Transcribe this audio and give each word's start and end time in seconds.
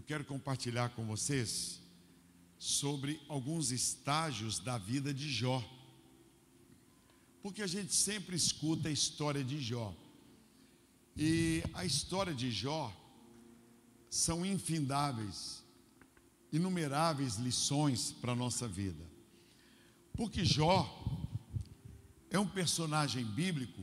eu 0.00 0.04
quero 0.04 0.24
compartilhar 0.24 0.88
com 0.96 1.04
vocês 1.04 1.78
sobre 2.58 3.20
alguns 3.28 3.70
estágios 3.70 4.58
da 4.58 4.78
vida 4.78 5.12
de 5.12 5.30
Jó. 5.30 5.62
Porque 7.42 7.60
a 7.60 7.66
gente 7.66 7.94
sempre 7.94 8.34
escuta 8.34 8.88
a 8.88 8.90
história 8.90 9.44
de 9.44 9.60
Jó. 9.60 9.94
E 11.14 11.62
a 11.74 11.84
história 11.84 12.32
de 12.32 12.50
Jó 12.50 12.90
são 14.08 14.44
infindáveis, 14.44 15.62
inumeráveis 16.50 17.36
lições 17.36 18.10
para 18.10 18.32
a 18.32 18.36
nossa 18.36 18.66
vida. 18.66 19.04
Porque 20.14 20.46
Jó 20.46 20.88
é 22.30 22.38
um 22.38 22.48
personagem 22.48 23.22
bíblico 23.22 23.82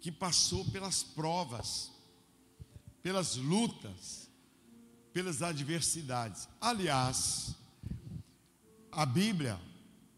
que 0.00 0.10
passou 0.10 0.64
pelas 0.72 1.04
provas, 1.04 1.92
pelas 3.00 3.36
lutas, 3.36 4.25
pelas 5.16 5.40
adversidades. 5.40 6.46
Aliás, 6.60 7.56
a 8.92 9.06
Bíblia 9.06 9.58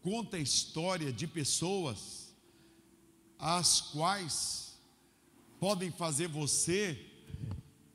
conta 0.01 0.35
a 0.35 0.41
história 0.41 1.09
de 1.09 1.25
pessoas 1.25 2.33
as 3.39 3.79
quais 3.79 4.77
podem 5.57 5.89
fazer 5.89 6.27
você 6.27 6.99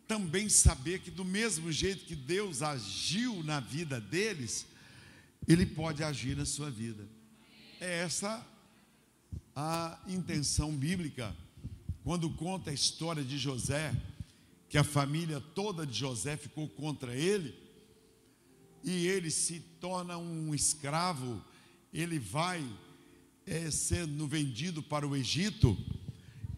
também 0.08 0.48
saber 0.48 1.00
que, 1.00 1.10
do 1.10 1.26
mesmo 1.26 1.70
jeito 1.70 2.06
que 2.06 2.16
Deus 2.16 2.62
agiu 2.62 3.42
na 3.42 3.60
vida 3.60 4.00
deles, 4.00 4.64
Ele 5.46 5.66
pode 5.66 6.02
agir 6.02 6.34
na 6.34 6.46
sua 6.46 6.70
vida. 6.70 7.06
É 7.82 7.98
essa 7.98 8.42
a 9.54 9.98
intenção 10.06 10.74
bíblica 10.74 11.36
quando 12.02 12.30
conta 12.30 12.70
a 12.70 12.74
história 12.74 13.22
de 13.22 13.36
José, 13.36 13.94
que 14.74 14.78
a 14.78 14.82
família 14.82 15.40
toda 15.40 15.86
de 15.86 15.96
José 15.96 16.36
ficou 16.36 16.68
contra 16.68 17.14
ele, 17.14 17.54
e 18.82 19.06
ele 19.06 19.30
se 19.30 19.60
torna 19.80 20.18
um 20.18 20.52
escravo, 20.52 21.40
ele 21.92 22.18
vai 22.18 22.60
é, 23.46 23.70
sendo 23.70 24.26
vendido 24.26 24.82
para 24.82 25.06
o 25.06 25.14
Egito, 25.14 25.78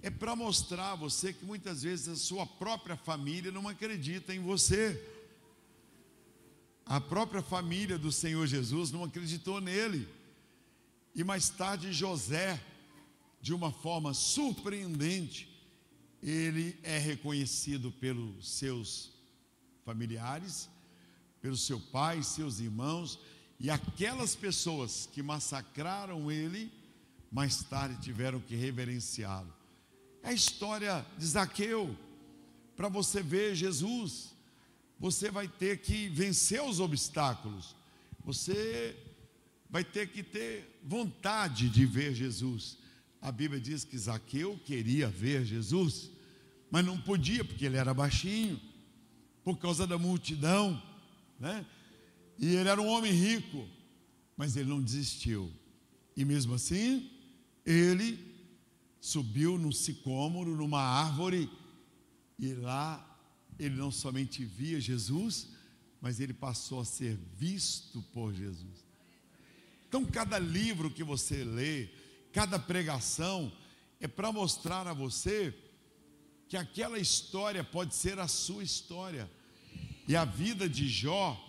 é 0.01 0.09
para 0.09 0.35
mostrar 0.35 0.93
a 0.93 0.95
você 0.95 1.31
que 1.31 1.45
muitas 1.45 1.83
vezes 1.83 2.09
a 2.09 2.17
sua 2.17 2.47
própria 2.47 2.97
família 2.97 3.53
não 3.53 3.69
acredita 3.69 4.35
em 4.35 4.41
você. 4.41 4.99
A 6.87 6.99
própria 6.99 7.43
família 7.43 7.99
do 7.99 8.11
Senhor 8.11 8.47
Jesus 8.47 8.91
não 8.91 9.05
acreditou 9.05 9.61
nele. 9.61 10.09
E 11.15 11.23
mais 11.23 11.51
tarde 11.51 11.93
José, 11.93 12.59
de 13.43 13.53
uma 13.53 13.71
forma 13.71 14.15
surpreendente, 14.15 15.55
ele 16.27 16.77
é 16.83 16.99
reconhecido 16.99 17.93
pelos 17.93 18.49
seus 18.49 19.13
familiares, 19.85 20.69
pelo 21.41 21.57
seu 21.57 21.79
pai, 21.79 22.21
seus 22.25 22.59
irmãos, 22.59 23.17
e 23.61 23.71
aquelas 23.71 24.35
pessoas 24.35 25.09
que 25.13 25.23
massacraram 25.23 26.29
ele, 26.29 26.73
mais 27.31 27.63
tarde 27.63 28.03
tiveram 28.03 28.41
que 28.41 28.57
reverenciá-lo. 28.57 29.55
É 30.21 30.31
a 30.31 30.33
história 30.33 31.07
de 31.17 31.27
Zaqueu. 31.27 31.97
Para 32.75 32.89
você 32.89 33.23
ver 33.23 33.55
Jesus, 33.55 34.35
você 34.99 35.31
vai 35.31 35.47
ter 35.47 35.79
que 35.79 36.09
vencer 36.09 36.61
os 36.61 36.81
obstáculos. 36.81 37.77
Você 38.25 38.97
vai 39.71 39.85
ter 39.85 40.09
que 40.09 40.25
ter 40.25 40.81
vontade 40.83 41.69
de 41.69 41.87
ver 41.87 42.13
Jesus. 42.15 42.79
A 43.23 43.31
Bíblia 43.31 43.61
diz 43.61 43.85
que 43.85 43.97
Zaqueu 43.97 44.59
queria 44.65 45.09
ver 45.09 45.45
Jesus, 45.45 46.11
mas 46.77 46.85
não 46.85 47.01
podia, 47.01 47.43
porque 47.43 47.65
ele 47.65 47.79
era 47.79 47.95
baixinho, 47.95 48.61
por 49.43 49.57
causa 49.57 49.87
da 49.87 49.97
multidão, 49.97 50.83
né? 51.41 51.65
E 52.39 52.55
ele 52.55 52.69
era 52.69 52.83
um 52.83 52.87
homem 52.87 53.11
rico, 53.11 53.67
mas 54.37 54.59
ele 54.59 54.69
não 54.69 54.83
desistiu. 54.83 55.51
E 56.15 56.23
mesmo 56.23 56.53
assim, 56.53 57.11
ele 57.65 58.23
subiu 59.01 59.57
num 59.57 59.73
sicômoro, 59.73 60.55
numa 60.55 60.83
árvore, 60.83 61.49
e 62.39 62.53
lá 62.53 63.19
ele 63.59 63.75
não 63.75 63.91
somente 63.91 64.45
via 64.45 64.79
Jesus, 64.79 65.49
mas 65.99 66.21
ele 66.21 66.35
passou 66.35 66.81
a 66.81 66.85
ser 66.85 67.19
visto 67.39 68.03
por 68.13 68.35
Jesus. 68.35 68.85
Então, 69.89 70.05
cada 70.05 70.39
livro 70.39 70.91
que 70.91 71.03
você 71.03 71.43
lê, 71.43 71.89
cada 72.35 72.59
pregação, 72.59 73.51
é 73.99 74.07
para 74.07 74.31
mostrar 74.31 74.87
a 74.87 74.93
você 74.93 75.55
que 76.49 76.57
aquela 76.57 76.99
história 76.99 77.65
pode 77.65 77.95
ser 77.95 78.19
a 78.19 78.29
sua 78.29 78.63
história. 78.63 79.31
E 80.07 80.15
a 80.15 80.25
vida 80.25 80.69
de 80.69 80.89
Jó 80.89 81.43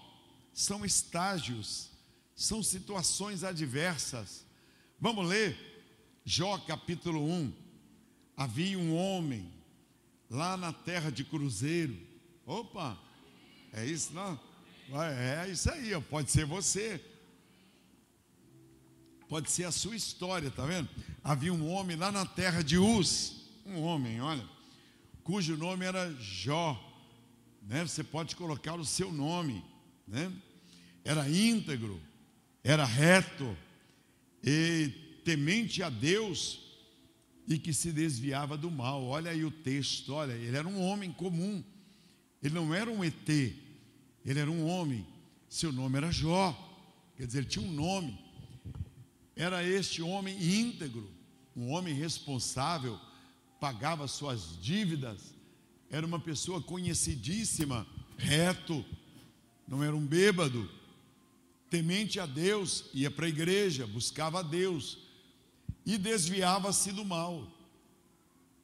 são 0.54 0.84
estágios, 0.84 1.90
são 2.36 2.64
situações 2.64 3.44
adversas. 3.44 4.46
Vamos 5.00 5.28
ler 5.28 5.56
Jó 6.26 6.58
capítulo 6.58 7.24
1. 7.24 7.54
Havia 8.36 8.78
um 8.78 8.96
homem 8.96 9.52
lá 10.30 10.58
na 10.58 10.74
terra 10.74 11.12
de 11.12 11.24
Cruzeiro. 11.24 11.98
Opa, 12.46 12.98
é 13.74 13.86
isso 13.86 14.14
não? 14.14 14.40
É 15.44 15.50
isso 15.50 15.70
aí, 15.72 16.00
pode 16.02 16.32
ser 16.32 16.46
você. 16.46 17.04
Pode 19.28 19.52
ser 19.52 19.66
a 19.66 19.72
sua 19.72 19.96
história, 19.96 20.50
tá 20.50 20.66
vendo? 20.66 20.90
Havia 21.24 21.54
um 21.54 21.70
homem 21.70 21.98
lá 21.98 22.12
na 22.12 22.26
terra 22.26 22.64
de 22.64 22.78
Uz, 22.78 23.36
um 23.66 23.82
homem, 23.82 24.22
olha, 24.22 24.57
cujo 25.28 25.58
nome 25.58 25.86
era 25.86 26.10
Jó, 26.14 26.74
né? 27.62 27.86
Você 27.86 28.04
pode 28.04 28.34
colocar 28.34 28.76
o 28.80 28.86
seu 28.86 29.12
nome, 29.12 29.62
né? 30.08 30.32
Era 31.04 31.30
íntegro, 31.30 32.02
era 32.64 32.86
reto 32.86 33.56
e 34.42 34.90
temente 35.26 35.84
a 35.84 35.90
Deus 35.90 36.60
e 37.46 37.60
que 37.60 37.74
se 37.74 37.92
desviava 37.92 38.58
do 38.58 38.72
mal. 38.72 39.04
Olha 39.04 39.32
aí 39.32 39.44
o 39.44 39.52
texto, 39.52 40.14
olha, 40.14 40.32
ele 40.32 40.56
era 40.56 40.68
um 40.68 40.82
homem 40.82 41.12
comum. 41.12 41.62
Ele 42.42 42.56
não 42.56 42.74
era 42.74 42.90
um 42.90 43.04
ET, 43.04 43.28
ele 43.28 44.40
era 44.40 44.50
um 44.50 44.66
homem. 44.66 45.06
Seu 45.50 45.74
nome 45.74 45.98
era 45.98 46.10
Jó. 46.10 46.56
Quer 47.18 47.28
dizer, 47.28 47.40
ele 47.40 47.48
tinha 47.48 47.68
um 47.68 47.74
nome 47.74 48.18
era 49.38 49.64
este 49.64 50.02
homem 50.02 50.36
íntegro, 50.42 51.08
um 51.56 51.70
homem 51.70 51.94
responsável, 51.94 53.00
pagava 53.60 54.08
suas 54.08 54.58
dívidas, 54.62 55.34
era 55.90 56.06
uma 56.06 56.20
pessoa 56.20 56.62
conhecidíssima, 56.62 57.88
reto, 58.18 58.84
não 59.68 59.84
era 59.84 59.96
um 59.96 60.06
bêbado, 60.06 60.70
temente 61.70 62.20
a 62.20 62.26
Deus, 62.26 62.86
ia 62.94 63.12
para 63.12 63.26
a 63.26 63.30
igreja, 63.30 63.88
buscava 63.88 64.40
a 64.40 64.44
Deus 64.44 64.98
e 65.86 65.98
desviava-se 65.98 66.92
do 66.92 67.06
mal. 67.06 67.48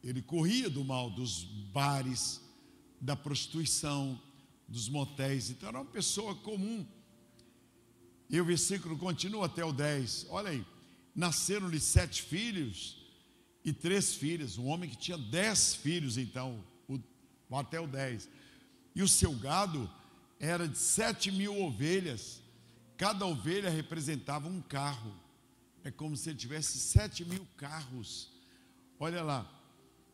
Ele 0.03 0.21
corria 0.21 0.69
do 0.69 0.83
mal, 0.83 1.09
dos 1.09 1.43
bares, 1.43 2.41
da 2.99 3.15
prostituição, 3.15 4.19
dos 4.67 4.89
motéis, 4.89 5.49
então 5.49 5.69
era 5.69 5.79
uma 5.79 5.85
pessoa 5.85 6.35
comum 6.35 6.85
e 8.33 8.41
o 8.41 8.45
versículo 8.45 8.97
continua 8.97 9.45
até 9.45 9.63
o 9.63 9.71
10. 9.71 10.25
Olha 10.29 10.49
aí. 10.49 10.65
Nasceram-lhe 11.15 11.79
sete 11.79 12.23
filhos 12.23 13.02
e 13.63 13.71
três 13.71 14.13
filhas. 14.13 14.57
Um 14.57 14.67
homem 14.67 14.89
que 14.89 14.97
tinha 14.97 15.17
dez 15.17 15.75
filhos, 15.75 16.17
então, 16.17 16.63
o, 16.87 16.99
até 17.55 17.79
o 17.79 17.87
10. 17.87 18.29
E 18.95 19.01
o 19.01 19.07
seu 19.07 19.33
gado 19.33 19.89
era 20.39 20.67
de 20.67 20.77
sete 20.77 21.31
mil 21.31 21.61
ovelhas. 21.61 22.41
Cada 22.97 23.25
ovelha 23.25 23.69
representava 23.69 24.47
um 24.47 24.61
carro. 24.61 25.13
É 25.83 25.91
como 25.91 26.15
se 26.15 26.29
ele 26.29 26.37
tivesse 26.37 26.77
sete 26.79 27.25
mil 27.25 27.45
carros. 27.57 28.31
Olha 28.99 29.23
lá, 29.23 29.49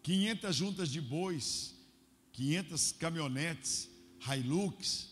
500 0.03 0.55
juntas 0.55 0.89
de 0.89 1.01
bois, 1.01 1.75
500 2.33 2.93
caminhonetes, 2.93 3.89
Hilux, 4.25 5.09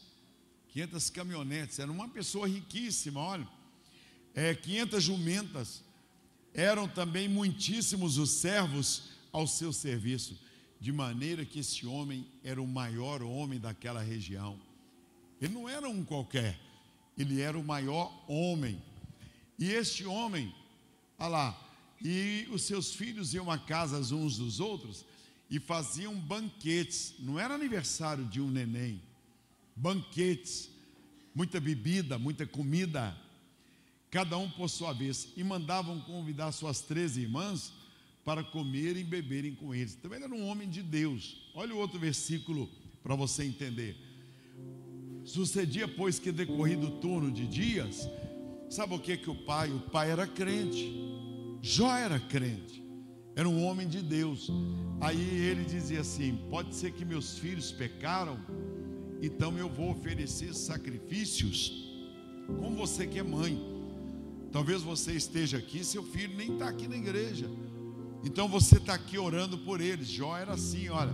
500 0.70 1.10
caminhonetes, 1.10 1.80
era 1.80 1.92
uma 1.92 2.08
pessoa 2.08 2.48
riquíssima, 2.48 3.20
olha, 3.20 3.48
é, 4.34 4.54
500 4.56 5.04
jumentas, 5.04 5.84
eram 6.58 6.88
também 6.88 7.30
muitíssimos 7.30 8.18
os 8.18 8.32
servos 8.32 9.12
ao 9.32 9.46
seu 9.46 9.72
serviço, 9.72 10.36
de 10.80 10.92
maneira 10.92 11.46
que 11.46 11.60
esse 11.60 11.86
homem 11.86 12.26
era 12.44 12.60
o 12.60 12.68
maior 12.68 13.22
homem 13.22 13.60
daquela 13.60 14.02
região. 14.02 14.60
Ele 15.40 15.54
não 15.54 15.70
era 15.70 15.88
um 15.88 16.04
qualquer, 16.04 16.60
ele 17.16 17.40
era 17.42 17.58
o 17.58 17.64
maior 17.64 18.12
homem. 18.28 18.82
E 19.60 19.70
este 19.72 20.04
homem, 20.06 20.54
olha 21.20 21.30
lá, 21.30 21.70
e 22.04 22.48
os 22.52 22.64
seus 22.64 22.92
filhos 22.92 23.36
iam 23.36 23.52
a 23.52 23.60
casas 23.60 24.12
uns 24.12 24.38
dos 24.38 24.60
outros 24.60 25.06
e 25.52 25.60
faziam 25.60 26.16
banquetes, 26.16 27.14
não 27.20 27.40
era 27.40 27.54
aniversário 27.54 28.26
de 28.26 28.42
um 28.42 28.50
neném, 28.50 29.00
banquetes, 29.76 30.72
muita 31.36 31.60
bebida, 31.60 32.18
muita 32.18 32.48
comida, 32.48 33.16
cada 34.18 34.36
um 34.36 34.50
por 34.50 34.68
sua 34.68 34.94
vez, 34.94 35.32
e 35.38 35.44
mandavam 35.44 36.00
convidar 36.00 36.52
suas 36.52 36.82
três 36.82 37.18
irmãs 37.18 37.72
para 38.26 38.44
comerem 38.44 39.04
e 39.04 39.06
beberem 39.06 39.54
com 39.54 39.76
eles. 39.76 39.94
Também 39.94 40.24
era 40.24 40.34
um 40.34 40.48
homem 40.48 40.68
de 40.68 40.82
Deus. 40.82 41.48
Olha 41.54 41.76
o 41.76 41.78
outro 41.78 42.00
versículo 42.00 42.68
para 43.04 43.14
você 43.14 43.44
entender. 43.44 43.96
Sucedia, 45.24 45.88
pois, 45.88 46.18
que 46.18 46.32
decorrido 46.32 46.88
o 46.88 47.00
turno 47.00 47.32
de 47.32 47.46
dias, 47.46 48.10
sabe 48.72 48.96
o 48.96 49.00
que 49.00 49.18
que 49.18 49.30
o 49.30 49.36
pai? 49.36 49.70
O 49.70 49.82
pai 49.82 50.10
era 50.10 50.26
crente. 50.26 50.92
Jó 51.62 51.96
era 51.96 52.20
crente. 52.20 52.84
Era 53.36 53.48
um 53.48 53.64
homem 53.64 53.88
de 53.88 54.02
Deus. 54.02 54.50
Aí 55.00 55.22
ele 55.22 55.64
dizia 55.64 56.02
assim: 56.02 56.40
Pode 56.50 56.74
ser 56.74 56.92
que 56.92 57.06
meus 57.06 57.38
filhos 57.38 57.72
pecaram, 57.72 58.40
então 59.22 59.56
eu 59.60 59.70
vou 59.70 59.92
oferecer 59.92 60.56
sacrifícios. 60.56 61.86
Como 62.48 62.76
você 62.76 63.06
que 63.06 63.20
é 63.20 63.24
mãe, 63.24 63.77
talvez 64.58 64.82
você 64.82 65.12
esteja 65.12 65.60
aqui, 65.60 65.84
seu 65.84 66.02
filho 66.02 66.36
nem 66.36 66.54
está 66.54 66.68
aqui 66.68 66.88
na 66.88 66.98
igreja. 66.98 67.48
Então 68.24 68.48
você 68.48 68.78
está 68.78 68.96
aqui 68.96 69.16
orando 69.16 69.56
por 69.56 69.80
eles. 69.80 70.08
Jó 70.08 70.36
era 70.36 70.54
assim, 70.54 70.90
olha. 70.90 71.14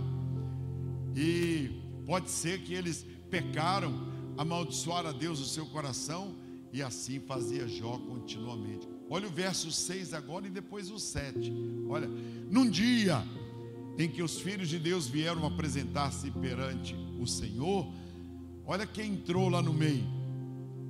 E 1.14 1.68
pode 2.06 2.30
ser 2.30 2.62
que 2.62 2.72
eles 2.72 3.04
pecaram, 3.28 3.92
amaldiçoaram 4.38 5.10
a 5.10 5.12
Deus 5.12 5.40
o 5.40 5.44
seu 5.44 5.66
coração, 5.66 6.34
e 6.72 6.82
assim 6.82 7.20
fazia 7.20 7.68
Jó 7.68 7.98
continuamente. 7.98 8.88
Olha 9.10 9.28
o 9.28 9.30
verso 9.30 9.70
6 9.70 10.14
agora 10.14 10.46
e 10.46 10.50
depois 10.50 10.90
o 10.90 10.98
7. 10.98 11.52
Olha, 11.86 12.08
num 12.50 12.70
dia 12.70 13.22
em 13.98 14.08
que 14.08 14.22
os 14.22 14.40
filhos 14.40 14.70
de 14.70 14.78
Deus 14.78 15.06
vieram 15.06 15.44
apresentar-se 15.44 16.30
perante 16.30 16.96
o 17.20 17.26
Senhor, 17.26 17.92
olha 18.64 18.86
quem 18.86 19.12
entrou 19.12 19.50
lá 19.50 19.60
no 19.60 19.74
meio. 19.74 20.23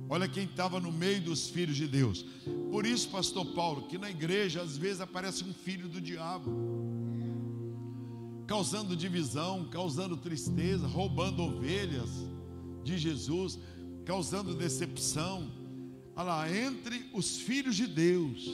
Olha 0.07 0.27
quem 0.27 0.43
estava 0.45 0.79
no 0.79 0.91
meio 0.91 1.21
dos 1.21 1.49
filhos 1.49 1.75
de 1.75 1.87
Deus. 1.87 2.25
Por 2.71 2.85
isso, 2.85 3.09
pastor 3.09 3.45
Paulo, 3.53 3.87
que 3.87 3.97
na 3.97 4.09
igreja 4.09 4.61
às 4.61 4.77
vezes 4.77 5.01
aparece 5.01 5.43
um 5.43 5.53
filho 5.53 5.87
do 5.87 5.99
diabo, 5.99 6.51
causando 8.45 8.95
divisão, 8.95 9.65
causando 9.65 10.15
tristeza, 10.15 10.85
roubando 10.85 11.41
ovelhas 11.41 12.09
de 12.83 12.97
Jesus, 12.97 13.57
causando 14.05 14.53
decepção. 14.53 15.51
Olha 16.15 16.23
lá, 16.23 16.55
entre 16.55 17.09
os 17.11 17.37
filhos 17.37 17.75
de 17.75 17.87
Deus, 17.87 18.47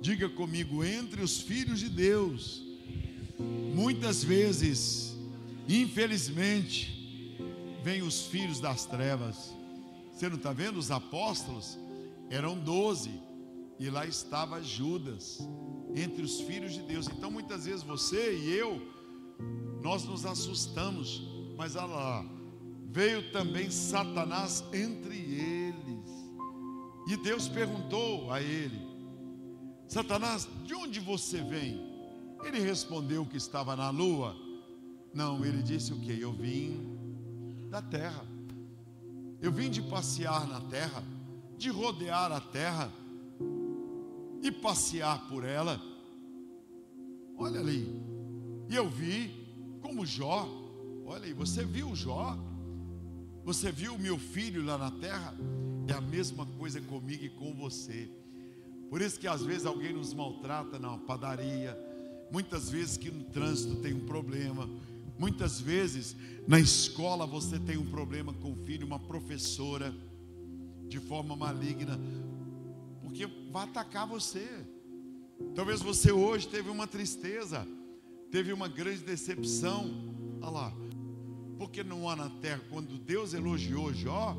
diga 0.00 0.28
comigo, 0.28 0.84
entre 0.84 1.22
os 1.22 1.40
filhos 1.40 1.78
de 1.78 1.88
Deus, 1.88 2.62
muitas 3.72 4.24
vezes, 4.24 5.16
infelizmente, 5.68 7.36
vêm 7.84 8.02
os 8.02 8.26
filhos 8.26 8.58
das 8.58 8.84
trevas. 8.84 9.56
Você 10.18 10.28
não 10.28 10.36
está 10.36 10.52
vendo? 10.52 10.80
Os 10.80 10.90
apóstolos 10.90 11.78
eram 12.28 12.58
doze, 12.58 13.22
e 13.78 13.88
lá 13.88 14.04
estava 14.04 14.60
Judas, 14.60 15.38
entre 15.94 16.24
os 16.24 16.40
filhos 16.40 16.72
de 16.72 16.82
Deus. 16.82 17.06
Então, 17.06 17.30
muitas 17.30 17.66
vezes 17.66 17.84
você 17.84 18.36
e 18.36 18.50
eu, 18.50 18.82
nós 19.80 20.02
nos 20.02 20.26
assustamos, 20.26 21.22
mas 21.56 21.76
olha 21.76 21.86
lá, 21.86 22.26
veio 22.90 23.30
também 23.30 23.70
Satanás 23.70 24.64
entre 24.72 25.14
eles. 25.14 26.10
E 27.06 27.16
Deus 27.18 27.46
perguntou 27.46 28.32
a 28.32 28.42
ele: 28.42 28.80
Satanás, 29.86 30.48
de 30.64 30.74
onde 30.74 30.98
você 30.98 31.40
vem? 31.42 31.80
Ele 32.42 32.58
respondeu 32.58 33.24
que 33.24 33.36
estava 33.36 33.76
na 33.76 33.90
lua. 33.90 34.34
Não, 35.14 35.44
ele 35.44 35.62
disse 35.62 35.92
o 35.92 36.00
que? 36.00 36.20
Eu 36.20 36.32
vim 36.32 36.98
da 37.70 37.80
terra. 37.80 38.26
Eu 39.40 39.52
vim 39.52 39.70
de 39.70 39.80
passear 39.82 40.46
na 40.48 40.60
terra, 40.60 41.02
de 41.56 41.70
rodear 41.70 42.32
a 42.32 42.40
terra 42.40 42.92
e 44.42 44.50
passear 44.50 45.28
por 45.28 45.44
ela. 45.44 45.80
Olha 47.36 47.60
ali. 47.60 47.86
E 48.68 48.74
eu 48.74 48.88
vi 48.88 49.30
como 49.80 50.04
Jó. 50.04 50.48
Olha 51.06 51.24
aí, 51.24 51.32
você 51.32 51.64
viu 51.64 51.94
Jó? 51.94 52.36
Você 53.44 53.72
viu 53.72 53.96
meu 53.98 54.18
filho 54.18 54.64
lá 54.64 54.76
na 54.76 54.90
terra? 54.90 55.34
É 55.86 55.92
a 55.92 56.00
mesma 56.00 56.44
coisa 56.58 56.80
comigo 56.80 57.24
e 57.24 57.30
com 57.30 57.54
você. 57.54 58.10
Por 58.90 59.00
isso 59.00 59.18
que 59.18 59.26
às 59.26 59.42
vezes 59.42 59.66
alguém 59.66 59.92
nos 59.92 60.12
maltrata 60.12 60.78
na 60.78 60.98
padaria, 60.98 61.78
muitas 62.30 62.70
vezes 62.70 62.96
que 62.96 63.10
no 63.10 63.24
trânsito 63.24 63.76
tem 63.76 63.94
um 63.94 64.04
problema, 64.04 64.68
muitas 65.18 65.60
vezes 65.60 66.16
na 66.46 66.58
escola 66.58 67.26
você 67.26 67.58
tem 67.58 67.76
um 67.76 67.86
problema 67.86 68.32
com 68.32 68.52
o 68.52 68.56
filho, 68.64 68.86
uma 68.86 68.98
professora 68.98 69.94
de 70.86 70.98
forma 70.98 71.36
maligna, 71.36 71.98
porque 73.02 73.26
vai 73.50 73.64
atacar 73.64 74.06
você. 74.06 74.48
Talvez 75.54 75.80
você 75.82 76.10
hoje 76.10 76.48
teve 76.48 76.70
uma 76.70 76.86
tristeza, 76.86 77.66
teve 78.30 78.52
uma 78.52 78.68
grande 78.68 79.02
decepção. 79.02 79.90
Olha 80.40 80.50
lá, 80.50 80.72
porque 81.58 81.82
não 81.82 82.08
há 82.08 82.16
na 82.16 82.30
terra, 82.30 82.62
quando 82.70 82.96
Deus 82.98 83.34
elogiou 83.34 83.92
Jó, 83.92 84.36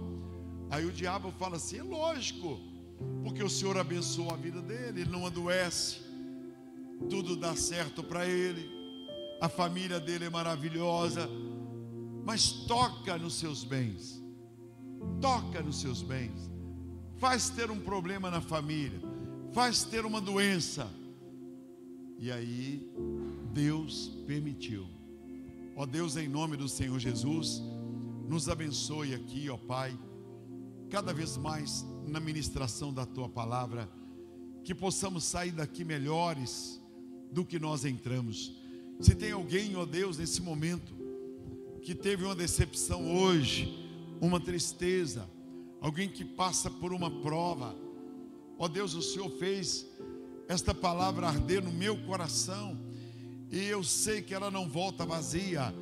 Aí 0.69 0.85
o 0.85 0.91
diabo 0.91 1.31
fala 1.31 1.57
assim: 1.57 1.79
é 1.79 1.83
lógico, 1.83 2.59
porque 3.23 3.43
o 3.43 3.49
Senhor 3.49 3.77
abençoa 3.77 4.33
a 4.33 4.37
vida 4.37 4.61
dele, 4.61 5.01
ele 5.01 5.09
não 5.09 5.25
adoece, 5.25 5.97
tudo 7.09 7.35
dá 7.35 7.55
certo 7.55 8.03
para 8.03 8.27
ele, 8.27 8.69
a 9.39 9.47
família 9.47 9.99
dele 9.99 10.25
é 10.25 10.29
maravilhosa, 10.29 11.29
mas 12.25 12.51
toca 12.51 13.17
nos 13.17 13.35
seus 13.35 13.63
bens, 13.63 14.21
toca 15.21 15.61
nos 15.61 15.79
seus 15.79 16.01
bens, 16.01 16.49
faz 17.17 17.49
ter 17.49 17.71
um 17.71 17.79
problema 17.79 18.29
na 18.29 18.41
família, 18.41 18.99
faz 19.51 19.83
ter 19.83 20.05
uma 20.05 20.21
doença, 20.21 20.89
e 22.17 22.31
aí 22.31 22.91
Deus 23.53 24.11
permitiu. 24.27 24.87
Ó 25.75 25.85
Deus, 25.85 26.17
em 26.17 26.27
nome 26.27 26.57
do 26.57 26.67
Senhor 26.67 26.99
Jesus, 26.99 27.61
nos 28.27 28.49
abençoe 28.49 29.13
aqui, 29.13 29.49
ó 29.49 29.57
Pai 29.57 29.97
cada 30.89 31.13
vez 31.13 31.37
mais 31.37 31.85
na 32.07 32.19
ministração 32.19 32.91
da 32.91 33.05
tua 33.05 33.29
palavra, 33.29 33.89
que 34.63 34.73
possamos 34.73 35.23
sair 35.23 35.51
daqui 35.51 35.85
melhores 35.85 36.81
do 37.31 37.45
que 37.45 37.59
nós 37.59 37.85
entramos. 37.85 38.58
Se 38.99 39.15
tem 39.15 39.31
alguém, 39.31 39.77
ó 39.77 39.85
Deus, 39.85 40.17
nesse 40.17 40.41
momento, 40.41 40.93
que 41.81 41.95
teve 41.95 42.25
uma 42.25 42.35
decepção 42.35 43.15
hoje, 43.15 43.89
uma 44.19 44.41
tristeza, 44.41 45.29
alguém 45.79 46.09
que 46.09 46.25
passa 46.25 46.69
por 46.69 46.91
uma 46.91 47.09
prova, 47.21 47.73
ó 48.57 48.67
Deus, 48.67 48.93
o 48.95 49.01
Senhor 49.01 49.29
fez 49.29 49.87
esta 50.49 50.73
palavra 50.73 51.27
arder 51.27 51.63
no 51.63 51.71
meu 51.71 51.95
coração, 52.03 52.77
e 53.49 53.63
eu 53.65 53.85
sei 53.85 54.21
que 54.21 54.33
ela 54.33 54.51
não 54.51 54.67
volta 54.67 55.05
vazia. 55.05 55.73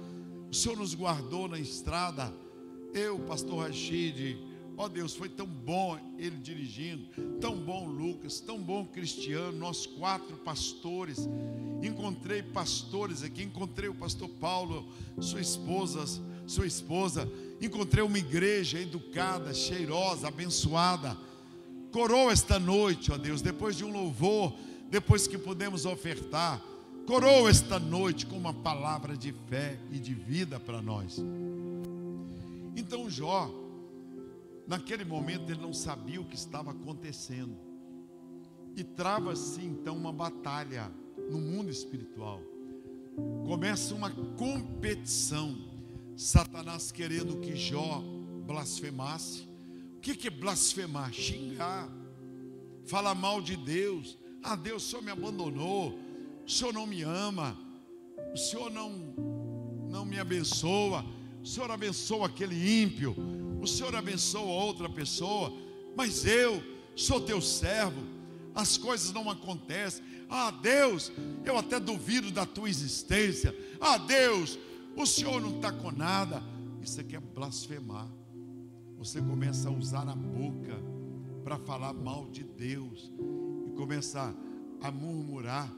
O 0.52 0.54
Senhor 0.54 0.78
nos 0.78 0.94
guardou 0.94 1.48
na 1.48 1.60
estrada, 1.60 2.32
eu, 2.94 3.18
pastor 3.22 3.66
Rachid, 3.66 4.38
Ó 4.78 4.86
oh 4.86 4.90
Deus, 4.90 5.16
foi 5.16 5.28
tão 5.28 5.48
bom 5.48 5.98
ele 6.20 6.38
dirigindo, 6.38 7.04
tão 7.42 7.56
bom 7.56 7.88
Lucas, 7.88 8.40
tão 8.40 8.62
bom 8.62 8.86
Cristiano, 8.86 9.58
nós 9.58 9.88
quatro 9.88 10.38
pastores. 10.38 11.28
Encontrei 11.82 12.44
pastores 12.44 13.24
aqui, 13.24 13.42
encontrei 13.42 13.90
o 13.90 13.96
pastor 13.96 14.30
Paulo, 14.40 14.88
sua 15.20 15.42
esposa, 15.42 16.06
sua 16.46 16.68
esposa. 16.68 17.28
Encontrei 17.60 18.04
uma 18.04 18.20
igreja 18.20 18.80
educada, 18.80 19.52
cheirosa, 19.52 20.28
abençoada. 20.28 21.18
Coroa 21.92 22.32
esta 22.32 22.60
noite, 22.60 23.12
ó 23.12 23.18
Deus, 23.18 23.42
depois 23.42 23.76
de 23.76 23.84
um 23.84 23.92
louvor, 23.92 24.54
depois 24.92 25.26
que 25.28 25.40
pudemos 25.40 25.88
ofertar. 25.88 26.62
Coroa 27.08 27.50
esta 27.50 27.80
noite 27.80 28.28
com 28.28 28.38
uma 28.38 28.54
palavra 28.54 29.18
de 29.18 29.34
fé 29.50 29.80
e 29.92 29.98
de 29.98 30.14
vida 30.14 30.60
para 30.60 30.84
nós. 30.84 31.20
Então 32.76 33.10
Jó 33.10 33.66
Naquele 34.68 35.06
momento 35.06 35.50
ele 35.50 35.62
não 35.62 35.74
sabia 35.74 36.20
o 36.20 36.26
que 36.26 36.36
estava 36.36 36.72
acontecendo. 36.72 37.56
E 38.76 38.84
trava-se 38.84 39.62
então 39.62 39.96
uma 39.96 40.12
batalha 40.12 40.92
no 41.32 41.40
mundo 41.40 41.72
espiritual. 41.72 42.42
Começa 43.46 43.96
uma 43.96 44.12
competição. 44.12 45.58
Satanás 46.16 46.92
querendo 46.92 47.40
que 47.40 47.56
Jó 47.56 48.04
blasfemasse. 48.46 49.48
O 49.96 50.00
que 50.00 50.28
é 50.28 50.32
blasfemar? 50.32 51.12
Xingar, 51.12 51.90
falar 52.86 53.16
mal 53.16 53.42
de 53.42 53.56
Deus. 53.56 54.18
Ah, 54.44 54.56
Deus, 54.56 54.86
o 54.86 54.90
Senhor 54.90 55.02
me 55.02 55.12
abandonou, 55.12 55.98
o 56.46 56.50
Senhor 56.50 56.74
não 56.74 56.88
me 56.88 57.02
ama, 57.02 57.58
o 58.34 58.38
Senhor 58.38 58.70
não, 58.70 58.92
não 59.90 60.06
me 60.06 60.20
abençoa, 60.20 61.04
o 61.42 61.46
Senhor 61.46 61.70
abençoa 61.70 62.28
aquele 62.28 62.82
ímpio, 62.82 63.16
o 63.62 63.68
Senhor 63.68 63.96
abençoa 63.96 64.42
outra 64.42 64.90
pessoa, 64.90 65.54
mas 65.96 66.26
eu 66.26 66.64
sou 66.96 67.22
teu 67.22 67.42
servo, 67.42 68.02
as 68.54 68.78
coisas 68.78 69.12
não 69.12 69.30
acontecem. 69.30 70.04
Ah, 70.30 70.52
Deus, 70.52 71.12
eu 71.46 71.58
até 71.58 71.80
duvido 71.80 72.32
da 72.32 72.46
tua 72.46 72.70
existência. 72.70 73.56
Ah, 73.80 73.98
Deus, 73.98 74.58
o 74.96 75.06
Senhor 75.06 75.40
não 75.42 75.56
está 75.56 75.72
com 75.72 75.92
nada. 75.92 76.44
Isso 76.82 77.00
aqui 77.00 77.16
é 77.16 77.20
blasfemar. 77.20 78.08
Você 78.98 79.22
começa 79.22 79.70
a 79.70 79.72
usar 79.72 80.08
a 80.08 80.16
boca 80.16 80.76
para 81.44 81.58
falar 81.60 81.94
mal 81.94 82.28
de 82.30 82.44
Deus 82.44 83.14
e 83.68 83.72
começa 83.76 84.36
a 84.82 84.92
murmurar, 84.92 85.72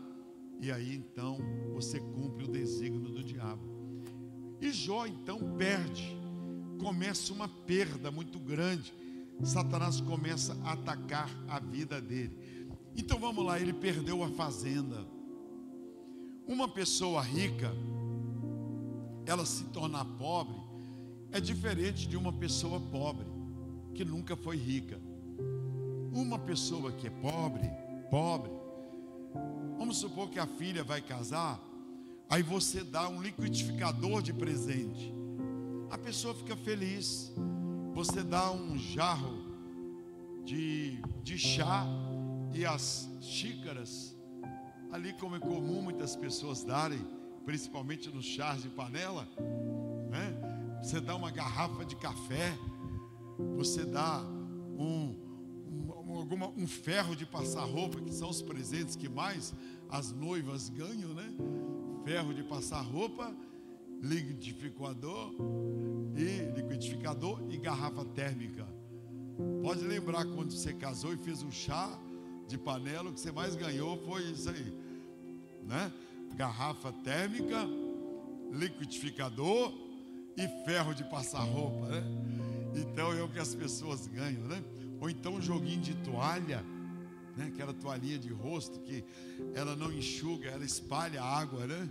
e 0.61 0.71
aí 0.71 0.95
então 0.95 1.37
você 1.73 1.99
cumpre 1.99 2.45
o 2.45 2.47
desígnio 2.47 3.09
do 3.09 3.23
diabo. 3.23 3.61
E 4.59 4.71
Jó 4.71 5.05
então 5.05 5.39
perde 5.57 6.18
começa 6.79 7.31
uma 7.33 7.47
perda 7.47 8.09
muito 8.09 8.39
grande. 8.39 8.93
Satanás 9.43 10.01
começa 10.01 10.57
a 10.63 10.73
atacar 10.73 11.29
a 11.47 11.59
vida 11.59 12.01
dele. 12.01 12.67
Então 12.95 13.19
vamos 13.19 13.45
lá, 13.45 13.59
ele 13.59 13.73
perdeu 13.73 14.23
a 14.23 14.29
fazenda. 14.29 15.05
Uma 16.47 16.67
pessoa 16.67 17.21
rica, 17.21 17.71
ela 19.25 19.45
se 19.45 19.65
tornar 19.65 20.03
pobre, 20.03 20.55
é 21.31 21.39
diferente 21.39 22.07
de 22.07 22.17
uma 22.17 22.33
pessoa 22.33 22.79
pobre, 22.79 23.27
que 23.93 24.03
nunca 24.03 24.35
foi 24.35 24.57
rica. 24.57 24.99
Uma 26.11 26.39
pessoa 26.39 26.91
que 26.91 27.07
é 27.07 27.09
pobre, 27.09 27.69
pobre, 28.09 28.51
vamos 29.77 29.97
supor 29.97 30.29
que 30.29 30.39
a 30.39 30.47
filha 30.47 30.83
vai 30.83 31.01
casar, 31.01 31.61
aí 32.29 32.41
você 32.41 32.83
dá 32.83 33.07
um 33.07 33.21
liquidificador 33.21 34.21
de 34.21 34.33
presente 34.33 35.18
a 35.89 35.97
pessoa 35.97 36.33
fica 36.33 36.55
feliz. 36.55 37.31
Você 37.93 38.23
dá 38.23 38.51
um 38.51 38.77
jarro 38.77 39.49
de, 40.45 41.01
de 41.23 41.37
chá 41.37 41.85
e 42.53 42.65
as 42.65 43.09
xícaras, 43.21 44.15
ali 44.91 45.13
como 45.13 45.35
é 45.35 45.39
comum 45.39 45.81
muitas 45.81 46.15
pessoas 46.15 46.63
darem, 46.63 46.99
principalmente 47.45 48.09
nos 48.09 48.25
chás 48.25 48.61
de 48.61 48.69
panela, 48.69 49.27
né? 50.09 50.35
Você 50.81 50.99
dá 50.99 51.15
uma 51.15 51.29
garrafa 51.29 51.83
de 51.83 51.95
café, 51.95 52.57
você 53.57 53.85
dá 53.85 54.21
um, 54.77 55.15
um, 56.07 56.15
alguma, 56.15 56.47
um 56.49 56.67
ferro 56.67 57.15
de 57.15 57.25
passar 57.25 57.65
roupa, 57.65 57.99
que 57.99 58.13
são 58.13 58.29
os 58.29 58.41
presentes 58.41 58.95
que 58.95 59.09
mais 59.09 59.53
as 59.89 60.11
noivas 60.11 60.69
ganham, 60.69 61.13
né? 61.13 61.33
Ferro 62.05 62.33
de 62.33 62.43
passar 62.43 62.81
roupa 62.81 63.35
liquidificador 64.01 65.33
e 66.15 66.59
liquidificador 66.59 67.41
e 67.49 67.57
garrafa 67.57 68.05
térmica. 68.05 68.67
Pode 69.61 69.83
lembrar 69.83 70.25
quando 70.25 70.51
você 70.51 70.73
casou 70.73 71.13
e 71.13 71.17
fez 71.17 71.43
um 71.43 71.51
chá 71.51 71.97
de 72.47 72.57
panela, 72.57 73.09
o 73.09 73.13
que 73.13 73.19
você 73.19 73.31
mais 73.31 73.55
ganhou 73.55 73.97
foi 74.05 74.23
isso 74.23 74.49
aí, 74.49 74.73
né? 75.63 75.91
Garrafa 76.35 76.91
térmica, 76.91 77.65
liquidificador 78.51 79.71
e 80.35 80.47
ferro 80.65 80.93
de 80.93 81.03
passar 81.03 81.41
roupa, 81.41 81.87
né? 81.87 82.03
Então 82.75 83.13
é 83.13 83.21
o 83.21 83.29
que 83.29 83.39
as 83.39 83.53
pessoas 83.53 84.07
ganham, 84.07 84.43
né? 84.43 84.63
Ou 84.99 85.09
então 85.09 85.35
um 85.35 85.41
joguinho 85.41 85.81
de 85.81 85.93
toalha, 85.95 86.63
né? 87.37 87.51
Aquela 87.53 87.73
toalhinha 87.73 88.17
de 88.17 88.29
rosto 88.29 88.79
que 88.79 89.03
ela 89.53 89.75
não 89.75 89.91
enxuga, 89.91 90.49
ela 90.49 90.65
espalha 90.65 91.21
água, 91.21 91.65
né? 91.67 91.89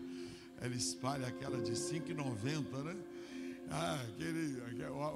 Ela 0.61 0.75
espalha 0.75 1.27
aquela 1.27 1.61
de 1.61 1.73
5,90, 1.73 2.83
né? 2.83 2.97
Ah, 3.71 4.01
aquele, 4.09 4.61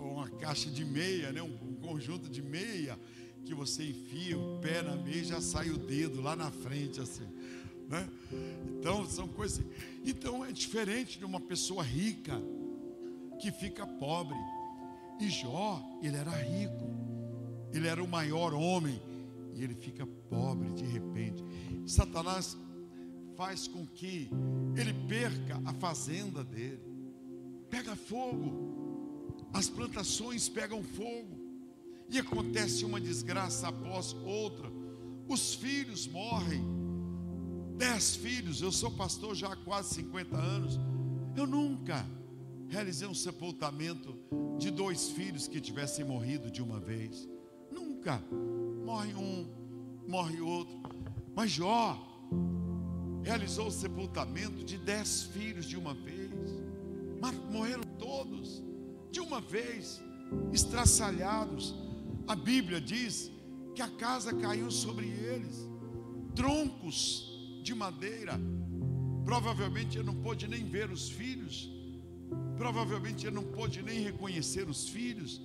uma 0.03 0.29
caixa 0.31 0.71
de 0.71 0.85
meia, 0.85 1.33
né? 1.33 1.43
Um, 1.43 1.75
conjunto 1.81 2.29
de 2.29 2.43
meia 2.43 2.99
que 3.45 3.55
você 3.55 3.83
enfia 3.83 4.39
o 4.39 4.59
pé 4.61 4.83
na 4.83 4.95
meia 4.95 5.17
e 5.17 5.25
já 5.25 5.41
sai 5.41 5.71
o 5.71 5.79
dedo 5.79 6.21
lá 6.21 6.37
na 6.37 6.51
frente, 6.51 7.01
assim, 7.01 7.27
né? 7.89 8.09
Então, 8.79 9.07
são 9.09 9.27
coisas. 9.27 9.65
Então, 10.05 10.45
é 10.45 10.53
diferente 10.53 11.19
de 11.19 11.25
uma 11.25 11.41
pessoa 11.41 11.83
rica 11.83 12.41
que 13.41 13.51
fica 13.51 13.87
pobre. 13.87 14.37
E 15.19 15.29
Jó, 15.29 15.83
ele 16.03 16.17
era 16.17 16.31
rico, 16.31 16.91
ele 17.73 17.89
era 17.89 18.03
o 18.03 18.09
maior 18.09 18.55
homem, 18.55 19.01
e 19.55 19.63
ele 19.63 19.75
fica 19.75 20.07
pobre 20.29 20.71
de 20.73 20.85
repente. 20.85 21.45
Satanás 21.87 22.57
faz 23.37 23.67
com 23.67 23.87
que 23.87 24.31
ele 24.77 24.95
perca 25.09 25.61
a 25.65 25.73
fazenda 25.75 26.45
dele. 26.45 26.83
Pega 27.71 27.97
fogo, 27.97 29.37
as 29.53 29.69
plantações 29.69 30.49
pegam 30.49 30.83
fogo, 30.83 31.43
e 32.09 32.19
acontece 32.19 32.85
uma 32.85 33.01
desgraça 33.01 33.69
após 33.69 34.13
outra. 34.25 34.71
Os 35.27 35.55
filhos 35.55 36.07
morrem, 36.07 36.63
dez 37.77 38.15
filhos. 38.15 38.61
Eu 38.61 38.71
sou 38.71 38.91
pastor 38.91 39.35
já 39.35 39.53
há 39.53 39.57
quase 39.57 39.95
50 39.95 40.37
anos. 40.37 40.79
Eu 41.35 41.47
nunca 41.47 42.07
realizei 42.69 43.09
um 43.09 43.15
sepultamento 43.15 44.15
de 44.59 44.71
dois 44.71 45.09
filhos 45.09 45.49
que 45.49 45.61
tivessem 45.61 46.05
morrido 46.05 46.51
de 46.51 46.63
uma 46.63 46.79
vez. 46.79 47.27
Nunca. 47.71 48.23
Morre 48.85 49.15
um, 49.15 49.47
morre 50.07 50.41
outro. 50.41 50.75
Mas 51.35 51.51
Jó, 51.51 51.99
realizou 53.23 53.69
o 53.69 53.71
sepultamento 53.71 54.65
de 54.65 54.77
dez 54.77 55.23
filhos 55.23 55.67
de 55.67 55.77
uma 55.77 55.95
vez, 55.95 56.31
morreram 57.51 57.85
todos 57.99 58.63
de 59.11 59.21
uma 59.21 59.41
vez, 59.41 60.03
estraçalhados. 60.53 61.75
A 62.27 62.35
Bíblia 62.35 62.81
diz 62.81 63.31
que 63.75 63.83
a 63.83 63.89
casa 63.89 64.35
caiu 64.35 64.71
sobre 64.71 65.07
eles, 65.07 65.69
troncos 66.35 67.61
de 67.63 67.75
madeira. 67.75 68.41
Provavelmente 69.25 69.99
ele 69.99 70.07
não 70.07 70.17
pôde 70.17 70.49
nem 70.49 70.65
ver 70.65 70.91
os 70.91 71.09
filhos, 71.09 71.71
provavelmente 72.57 73.27
ele 73.27 73.37
não 73.37 73.45
pôde 73.45 73.83
nem 73.83 74.03
reconhecer 74.03 74.69
os 74.69 74.89
filhos. 74.89 75.41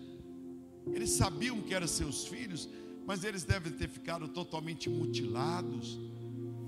Eles 0.92 1.12
sabiam 1.12 1.62
que 1.62 1.76
eram 1.76 1.88
seus 1.88 2.26
filhos, 2.26 2.68
mas 3.06 3.24
eles 3.24 3.44
devem 3.44 3.72
ter 3.72 3.88
ficado 3.88 4.28
totalmente 4.28 4.90
mutilados 4.90 6.00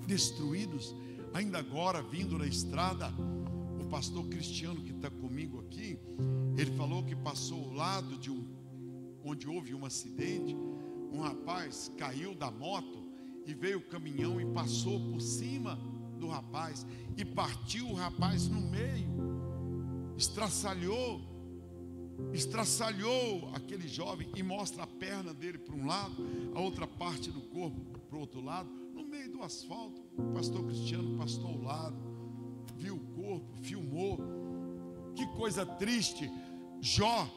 destruídos. 0.09 0.95
Ainda 1.33 1.59
agora, 1.59 2.01
vindo 2.01 2.35
na 2.35 2.47
estrada, 2.47 3.13
o 3.79 3.85
pastor 3.85 4.27
Cristiano 4.27 4.81
que 4.81 4.91
está 4.91 5.09
comigo 5.09 5.59
aqui, 5.59 5.99
ele 6.57 6.71
falou 6.71 7.03
que 7.03 7.15
passou 7.15 7.65
ao 7.65 7.73
lado 7.73 8.17
de 8.17 8.31
um, 8.31 8.43
onde 9.23 9.47
houve 9.47 9.75
um 9.75 9.85
acidente, 9.85 10.57
um 11.13 11.21
rapaz 11.21 11.91
caiu 11.95 12.33
da 12.33 12.49
moto 12.49 13.07
e 13.45 13.53
veio 13.53 13.77
o 13.77 13.87
caminhão 13.87 14.41
e 14.41 14.45
passou 14.47 14.99
por 15.11 15.21
cima 15.21 15.79
do 16.19 16.27
rapaz 16.27 16.85
e 17.15 17.23
partiu 17.23 17.87
o 17.87 17.93
rapaz 17.93 18.47
no 18.47 18.59
meio, 18.59 19.07
estraçalhou, 20.17 21.21
estraçalhou 22.33 23.51
aquele 23.53 23.87
jovem 23.87 24.27
e 24.35 24.41
mostra 24.41 24.83
a 24.83 24.87
perna 24.87 25.35
dele 25.35 25.59
para 25.59 25.75
um 25.75 25.85
lado, 25.85 26.25
a 26.55 26.59
outra 26.59 26.87
parte 26.87 27.29
do 27.29 27.41
corpo 27.41 27.79
para 28.09 28.17
o 28.17 28.19
outro 28.19 28.41
lado 28.41 28.79
meio 29.09 29.31
do 29.31 29.41
asfalto, 29.41 30.03
o 30.15 30.33
pastor 30.33 30.63
Cristiano 30.65 31.17
passou 31.17 31.47
ao 31.47 31.61
lado, 31.61 31.97
viu 32.77 32.95
o 32.95 32.99
corpo, 32.99 33.57
filmou. 33.63 34.19
Que 35.15 35.25
coisa 35.35 35.65
triste. 35.65 36.29
Jó, 36.79 37.27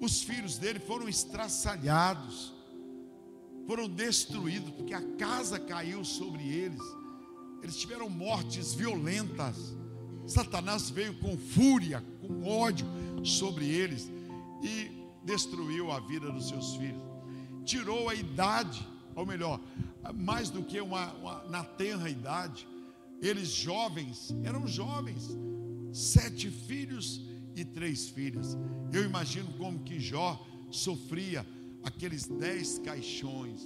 os 0.00 0.22
filhos 0.22 0.56
dele 0.56 0.78
foram 0.78 1.06
estraçalhados, 1.08 2.54
foram 3.66 3.86
destruídos, 3.86 4.70
porque 4.70 4.94
a 4.94 5.02
casa 5.16 5.60
caiu 5.60 6.02
sobre 6.06 6.42
eles. 6.42 6.80
Eles 7.62 7.76
tiveram 7.76 8.08
mortes 8.08 8.72
violentas. 8.72 9.76
Satanás 10.26 10.88
veio 10.88 11.14
com 11.18 11.36
fúria, 11.36 12.02
com 12.22 12.44
ódio 12.48 12.86
sobre 13.22 13.68
eles 13.68 14.10
e 14.62 14.90
destruiu 15.22 15.90
a 15.90 16.00
vida 16.00 16.32
dos 16.32 16.48
seus 16.48 16.76
filhos. 16.76 17.02
Tirou 17.64 18.08
a 18.08 18.14
idade, 18.14 18.88
ou 19.20 19.26
melhor, 19.26 19.60
mais 20.14 20.48
do 20.48 20.62
que 20.62 20.80
uma, 20.80 21.12
uma, 21.14 21.44
na 21.44 21.62
tenra 21.62 22.08
idade, 22.08 22.66
eles 23.20 23.48
jovens, 23.48 24.34
eram 24.42 24.66
jovens, 24.66 25.36
sete 25.92 26.50
filhos 26.50 27.20
e 27.54 27.64
três 27.64 28.08
filhas. 28.08 28.56
Eu 28.92 29.04
imagino 29.04 29.52
como 29.58 29.80
que 29.80 30.00
Jó 30.00 30.42
sofria 30.70 31.46
aqueles 31.82 32.26
dez 32.26 32.78
caixões, 32.78 33.60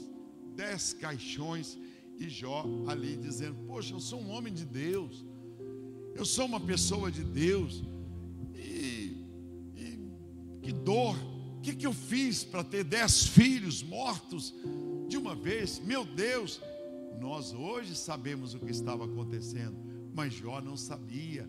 dez 0.56 0.92
caixões, 0.92 1.78
e 2.18 2.28
Jó 2.28 2.64
ali 2.88 3.16
dizendo: 3.16 3.56
Poxa, 3.66 3.94
eu 3.94 4.00
sou 4.00 4.20
um 4.20 4.30
homem 4.30 4.52
de 4.52 4.64
Deus, 4.64 5.24
eu 6.16 6.24
sou 6.24 6.46
uma 6.46 6.60
pessoa 6.60 7.12
de 7.12 7.22
Deus, 7.22 7.84
e, 8.56 9.24
e 9.76 9.98
que 10.62 10.72
dor, 10.72 11.16
o 11.58 11.60
que, 11.60 11.76
que 11.76 11.86
eu 11.86 11.92
fiz 11.92 12.42
para 12.42 12.64
ter 12.64 12.82
dez 12.82 13.24
filhos 13.24 13.84
mortos? 13.84 14.52
De 15.14 15.18
uma 15.18 15.36
vez, 15.36 15.78
meu 15.78 16.04
Deus, 16.04 16.60
nós 17.20 17.52
hoje 17.52 17.94
sabemos 17.94 18.52
o 18.52 18.58
que 18.58 18.72
estava 18.72 19.04
acontecendo, 19.04 19.76
mas 20.12 20.34
Jó 20.34 20.60
não 20.60 20.76
sabia. 20.76 21.48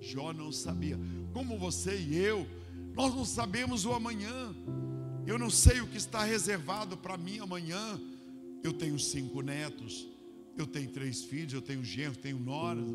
Jó 0.00 0.32
não 0.32 0.50
sabia. 0.50 0.98
Como 1.32 1.56
você 1.56 1.96
e 1.96 2.16
eu, 2.16 2.44
nós 2.92 3.14
não 3.14 3.24
sabemos 3.24 3.84
o 3.84 3.92
amanhã. 3.92 4.52
Eu 5.24 5.38
não 5.38 5.48
sei 5.48 5.80
o 5.80 5.86
que 5.86 5.96
está 5.96 6.24
reservado 6.24 6.96
para 6.96 7.16
mim 7.16 7.38
amanhã. 7.38 8.00
Eu 8.64 8.72
tenho 8.72 8.98
cinco 8.98 9.42
netos, 9.42 10.08
eu 10.58 10.66
tenho 10.66 10.90
três 10.90 11.22
filhos, 11.22 11.52
eu 11.52 11.62
tenho 11.62 11.84
genro, 11.84 12.16
tenho 12.16 12.40
noras, 12.40 12.88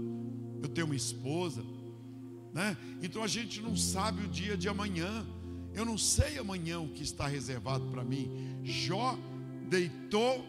eu 0.62 0.68
tenho 0.68 0.86
uma 0.86 0.98
esposa, 0.98 1.64
né? 2.54 2.76
Então 3.02 3.24
a 3.24 3.28
gente 3.28 3.62
não 3.62 3.74
sabe 3.74 4.26
o 4.26 4.28
dia 4.28 4.58
de 4.58 4.68
amanhã. 4.68 5.26
Eu 5.74 5.86
não 5.86 5.98
sei 5.98 6.38
amanhã 6.38 6.78
o 6.82 6.90
que 6.90 7.04
está 7.04 7.26
reservado 7.26 7.86
para 7.86 8.04
mim. 8.04 8.60
Jó 8.66 9.18
deitou 9.70 10.44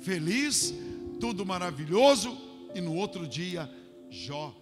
feliz, 0.00 0.72
tudo 1.20 1.44
maravilhoso, 1.44 2.36
e 2.74 2.80
no 2.80 2.94
outro 2.94 3.26
dia 3.26 3.70
Jó 4.08 4.54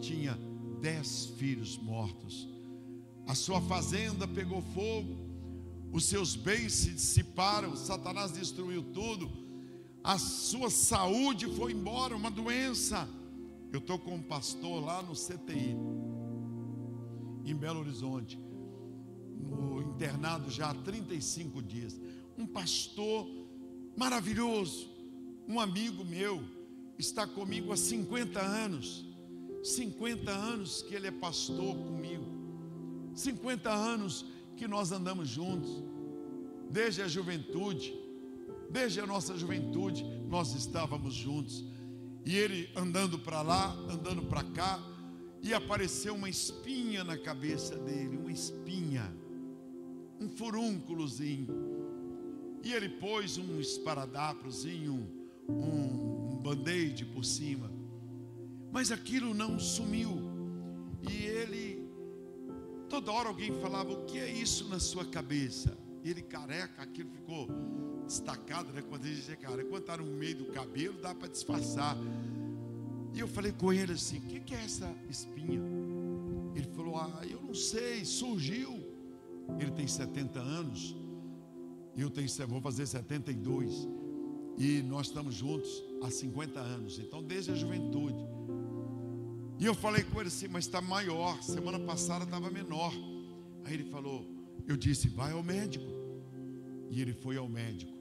tinha 0.00 0.38
dez 0.80 1.26
filhos 1.36 1.76
mortos. 1.76 2.48
a 3.26 3.34
sua 3.34 3.60
fazenda 3.60 4.26
pegou 4.26 4.60
fogo, 4.60 5.16
os 5.92 6.04
seus 6.04 6.34
bens 6.34 6.72
se 6.72 6.90
dissiparam, 6.90 7.76
Satanás 7.76 8.32
destruiu 8.32 8.82
tudo, 8.82 9.30
a 10.02 10.18
sua 10.18 10.70
saúde 10.70 11.46
foi 11.54 11.72
embora, 11.72 12.16
uma 12.16 12.30
doença. 12.30 13.08
Eu 13.72 13.78
estou 13.78 13.98
com 13.98 14.14
um 14.16 14.22
pastor 14.22 14.84
lá 14.84 15.00
no 15.02 15.14
CTI, 15.14 15.76
em 17.44 17.54
Belo 17.54 17.80
Horizonte, 17.80 18.36
no 19.38 19.80
internado 19.80 20.50
já 20.50 20.70
há 20.70 20.74
35 20.74 21.62
dias. 21.62 22.00
Um 22.36 22.46
pastor 22.46 23.28
maravilhoso, 24.00 24.88
um 25.46 25.60
amigo 25.60 26.02
meu, 26.06 26.42
está 26.98 27.26
comigo 27.26 27.70
há 27.70 27.76
50 27.76 28.40
anos. 28.40 29.04
50 29.62 30.30
anos 30.30 30.80
que 30.80 30.94
ele 30.94 31.08
é 31.08 31.10
pastor 31.10 31.76
comigo. 31.76 32.24
50 33.14 33.70
anos 33.70 34.24
que 34.56 34.66
nós 34.66 34.90
andamos 34.90 35.28
juntos. 35.28 35.82
Desde 36.70 37.02
a 37.02 37.08
juventude, 37.08 37.92
desde 38.70 39.00
a 39.00 39.06
nossa 39.06 39.36
juventude, 39.36 40.02
nós 40.30 40.54
estávamos 40.54 41.12
juntos. 41.12 41.62
E 42.24 42.34
ele 42.34 42.70
andando 42.74 43.18
para 43.18 43.42
lá, 43.42 43.70
andando 43.86 44.22
para 44.22 44.44
cá, 44.44 44.82
e 45.42 45.52
apareceu 45.52 46.14
uma 46.14 46.30
espinha 46.30 47.04
na 47.04 47.18
cabeça 47.18 47.76
dele, 47.76 48.16
uma 48.16 48.32
espinha, 48.32 49.14
um 50.18 50.26
furúnculozinho. 50.26 51.79
E 52.62 52.72
ele 52.72 52.88
pôs 52.88 53.38
um 53.38 53.58
esparadrapozinho, 53.58 55.08
um, 55.48 56.34
um 56.34 56.36
band-aid 56.42 57.06
por 57.06 57.24
cima. 57.24 57.70
Mas 58.70 58.92
aquilo 58.92 59.34
não 59.34 59.58
sumiu. 59.58 60.30
E 61.08 61.24
ele, 61.24 61.88
toda 62.88 63.10
hora 63.10 63.28
alguém 63.28 63.52
falava: 63.60 63.92
O 63.92 64.04
que 64.04 64.18
é 64.18 64.30
isso 64.30 64.68
na 64.68 64.78
sua 64.78 65.04
cabeça? 65.04 65.76
E 66.04 66.10
ele 66.10 66.22
careca, 66.22 66.82
aquilo 66.82 67.10
ficou 67.10 67.48
destacado, 68.06 68.72
né? 68.72 68.82
Quando 68.82 69.04
a 69.04 69.08
gente 69.08 69.30
é 69.30 69.36
careca, 69.36 69.68
quando 69.68 69.82
está 69.82 69.96
no 69.96 70.04
meio 70.04 70.36
do 70.36 70.46
cabelo, 70.46 71.00
dá 71.00 71.14
para 71.14 71.28
disfarçar. 71.28 71.96
E 73.14 73.20
eu 73.20 73.28
falei 73.28 73.52
com 73.52 73.72
ele 73.72 73.92
assim: 73.92 74.18
O 74.18 74.22
que, 74.22 74.40
que 74.40 74.54
é 74.54 74.64
essa 74.64 74.94
espinha? 75.08 75.60
Ele 76.54 76.68
falou: 76.74 76.96
Ah, 76.96 77.22
eu 77.28 77.40
não 77.42 77.54
sei, 77.54 78.04
surgiu. 78.04 78.78
Ele 79.58 79.70
tem 79.72 79.86
70 79.86 80.38
anos, 80.38 80.96
eu 81.96 82.10
tenho, 82.10 82.28
vou 82.48 82.60
fazer 82.60 82.86
72. 82.86 83.88
E 84.56 84.82
nós 84.82 85.06
estamos 85.06 85.34
juntos 85.34 85.82
há 86.02 86.10
50 86.10 86.60
anos, 86.60 86.98
então 86.98 87.22
desde 87.22 87.50
a 87.50 87.54
juventude. 87.54 88.18
E 89.58 89.64
eu 89.66 89.74
falei 89.74 90.02
com 90.02 90.18
ele 90.18 90.28
assim, 90.28 90.48
mas 90.48 90.64
está 90.64 90.80
maior. 90.80 91.42
Semana 91.42 91.78
passada 91.78 92.24
estava 92.24 92.50
menor. 92.50 92.92
Aí 93.64 93.74
ele 93.74 93.84
falou, 93.84 94.26
eu 94.66 94.76
disse, 94.76 95.08
vai 95.08 95.32
ao 95.32 95.42
médico. 95.42 95.84
E 96.90 97.00
ele 97.00 97.12
foi 97.12 97.36
ao 97.36 97.48
médico. 97.48 97.92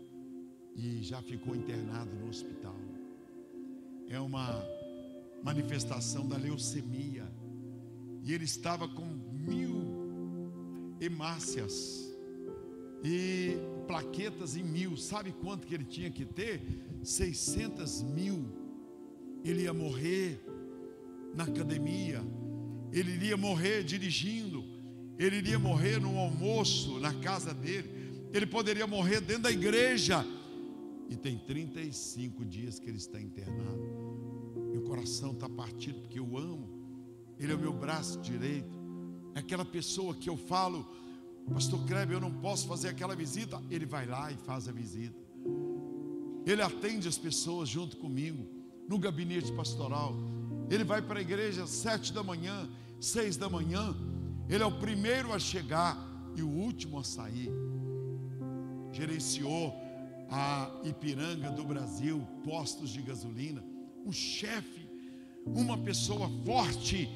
E 0.75 1.03
já 1.03 1.22
ficou 1.22 1.55
internado 1.55 2.15
no 2.15 2.29
hospital. 2.29 2.75
É 4.08 4.19
uma 4.19 4.63
manifestação 5.43 6.27
da 6.27 6.38
leucemia. 6.38 7.29
E 8.24 8.34
ele 8.34 8.46
estava 8.46 8.88
com 8.88 9.05
mil 9.05 10.96
hemácias. 11.01 12.08
E 13.03 13.57
plaquetas 13.87 14.55
em 14.55 14.63
mil. 14.63 14.97
Sabe 14.97 15.31
quanto 15.31 15.65
que 15.65 15.73
ele 15.73 15.85
tinha 15.85 16.09
que 16.09 16.25
ter? 16.25 16.61
600 17.03 18.03
mil. 18.03 18.45
Ele 19.43 19.63
ia 19.63 19.73
morrer 19.73 20.39
na 21.33 21.45
academia, 21.45 22.21
ele 22.91 23.11
iria 23.11 23.37
morrer 23.37 23.83
dirigindo, 23.83 24.63
ele 25.17 25.37
iria 25.37 25.59
morrer 25.59 25.99
no 25.99 26.17
almoço 26.17 26.99
na 26.99 27.13
casa 27.13 27.53
dele, 27.53 27.89
ele 28.33 28.45
poderia 28.45 28.87
morrer 28.87 29.21
dentro 29.21 29.43
da 29.43 29.51
igreja. 29.51 30.25
E 31.09 31.15
tem 31.15 31.38
35 31.38 32.45
dias 32.45 32.79
que 32.79 32.89
ele 32.89 32.97
está 32.97 33.19
internado. 33.19 33.81
Meu 34.71 34.81
coração 34.83 35.31
está 35.31 35.49
partido 35.49 36.01
porque 36.01 36.19
eu 36.19 36.38
amo. 36.38 36.69
Ele 37.39 37.51
é 37.51 37.55
o 37.55 37.59
meu 37.59 37.73
braço 37.73 38.19
direito. 38.19 38.77
É 39.33 39.39
aquela 39.39 39.65
pessoa 39.65 40.13
que 40.13 40.29
eu 40.29 40.38
falo, 40.38 40.88
Pastor 41.54 41.84
Kleber, 41.86 42.17
eu 42.17 42.21
não 42.21 42.32
posso 42.32 42.67
fazer 42.67 42.89
aquela 42.89 43.15
visita. 43.15 43.62
Ele 43.69 43.86
vai 43.86 44.06
lá 44.06 44.32
e 44.32 44.38
faz 44.38 44.67
a 44.67 44.71
visita. 44.71 45.17
Ele 46.45 46.62
atende 46.62 47.08
as 47.08 47.17
pessoas 47.17 47.69
junto 47.69 47.97
comigo 47.97 48.45
no 48.88 48.97
gabinete 48.97 49.52
pastoral. 49.52 50.15
Ele 50.69 50.84
vai 50.84 51.02
para 51.02 51.19
a 51.19 51.21
igreja 51.21 51.63
às 51.63 51.69
sete 51.69 52.13
da 52.13 52.23
manhã, 52.23 52.67
seis 52.99 53.38
da 53.38 53.49
manhã. 53.49 53.95
Ele 54.47 54.63
é 54.63 54.65
o 54.65 54.80
primeiro 54.80 55.34
a 55.34 55.39
chegar 55.39 55.97
e 56.36 56.41
o 56.41 56.49
último 56.49 56.99
a 56.99 57.04
sair. 57.04 57.52
Gerenciou 58.91 59.73
a 60.30 60.69
Ipiranga 60.84 61.52
do 61.52 61.63
Brasil, 61.63 62.25
postos 62.43 62.89
de 62.89 63.02
gasolina. 63.02 63.63
Um 64.06 64.12
chefe, 64.12 64.89
uma 65.45 65.78
pessoa 65.78 66.30
forte. 66.45 67.10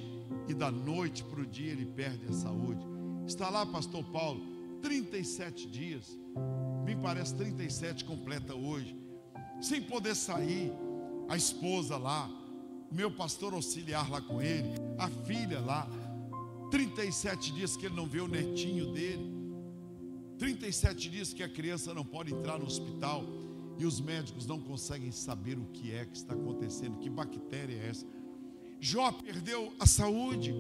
E 0.48 0.54
da 0.54 0.72
noite 0.72 1.24
para 1.24 1.42
o 1.42 1.46
dia 1.46 1.72
ele 1.72 1.86
perde 1.86 2.28
a 2.28 2.34
saúde. 2.34 2.93
Está 3.28 3.50
lá, 3.50 3.66
pastor 3.66 4.04
Paulo, 4.06 4.42
37 4.82 5.68
dias. 5.68 6.18
Me 6.86 6.96
parece 6.96 7.36
37 7.36 8.06
completa 8.06 8.54
hoje. 8.54 8.98
Sem 9.62 9.82
poder 9.82 10.16
sair. 10.16 10.72
A 11.30 11.38
esposa 11.38 11.98
lá, 11.98 12.30
meu 12.92 13.10
pastor 13.10 13.54
auxiliar 13.54 14.10
lá 14.12 14.22
com 14.22 14.42
ele, 14.42 14.70
a 15.00 15.10
filha 15.10 15.60
lá, 15.62 15.88
37 16.70 17.54
dias 17.54 17.78
que 17.78 17.86
ele 17.86 17.96
não 17.96 18.06
vê 18.06 18.20
o 18.20 18.28
netinho 18.28 18.92
dele, 18.92 19.34
37 20.38 21.10
dias 21.10 21.34
que 21.34 21.42
a 21.42 21.50
criança 21.50 21.94
não 21.94 22.04
pode 22.04 22.34
entrar 22.34 22.60
no 22.60 22.66
hospital 22.66 23.24
e 23.78 23.86
os 23.86 24.02
médicos 24.02 24.46
não 24.46 24.60
conseguem 24.60 25.12
saber 25.12 25.58
o 25.58 25.66
que 25.68 25.92
é 25.92 26.06
que 26.06 26.18
está 26.18 26.34
acontecendo, 26.34 27.00
que 27.00 27.10
bactéria 27.10 27.76
é 27.76 27.90
essa. 27.90 28.06
Jó 28.80 29.12
perdeu 29.12 29.74
a 29.80 29.86
saúde. 29.86 30.54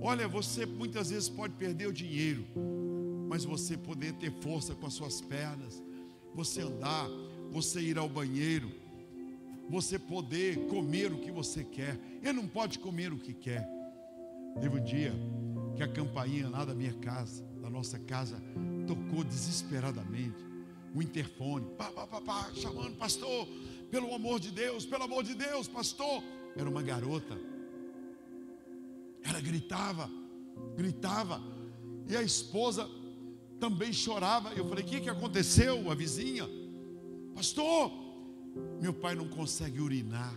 Olha, 0.00 0.28
você 0.28 0.64
muitas 0.64 1.10
vezes 1.10 1.28
pode 1.28 1.54
perder 1.54 1.88
o 1.88 1.92
dinheiro, 1.92 2.44
mas 3.28 3.44
você 3.44 3.76
poder 3.76 4.12
ter 4.14 4.32
força 4.40 4.74
com 4.74 4.86
as 4.86 4.94
suas 4.94 5.20
pernas, 5.20 5.82
você 6.34 6.62
andar, 6.62 7.08
você 7.50 7.80
ir 7.80 7.98
ao 7.98 8.08
banheiro, 8.08 8.70
você 9.68 9.98
poder 9.98 10.66
comer 10.68 11.12
o 11.12 11.18
que 11.18 11.30
você 11.30 11.64
quer. 11.64 11.98
Ele 12.22 12.32
não 12.32 12.46
pode 12.46 12.78
comer 12.78 13.12
o 13.12 13.18
que 13.18 13.34
quer. 13.34 13.68
Teve 14.60 14.80
um 14.80 14.84
dia 14.84 15.12
que 15.76 15.82
a 15.82 15.88
campainha 15.88 16.48
lá 16.48 16.64
da 16.64 16.74
minha 16.74 16.94
casa, 16.94 17.44
da 17.60 17.68
nossa 17.68 17.98
casa, 17.98 18.42
tocou 18.86 19.24
desesperadamente. 19.24 20.46
O 20.94 21.02
interfone, 21.02 21.66
pá, 21.76 21.90
pá, 21.90 22.06
pá, 22.06 22.20
pá, 22.20 22.50
chamando, 22.54 22.96
pastor, 22.96 23.46
pelo 23.90 24.14
amor 24.14 24.40
de 24.40 24.50
Deus, 24.50 24.86
pelo 24.86 25.04
amor 25.04 25.22
de 25.22 25.34
Deus, 25.34 25.68
pastor. 25.68 26.22
Era 26.56 26.68
uma 26.68 26.82
garota. 26.82 27.38
Ela 29.28 29.40
gritava, 29.40 30.10
gritava. 30.74 31.42
E 32.08 32.16
a 32.16 32.22
esposa 32.22 32.88
também 33.60 33.92
chorava. 33.92 34.52
Eu 34.54 34.66
falei: 34.66 34.84
o 34.84 34.86
que, 34.86 35.00
que 35.00 35.10
aconteceu? 35.10 35.90
A 35.90 35.94
vizinha, 35.94 36.48
pastor, 37.34 37.92
meu 38.80 38.94
pai 38.94 39.14
não 39.14 39.28
consegue 39.28 39.80
urinar. 39.80 40.34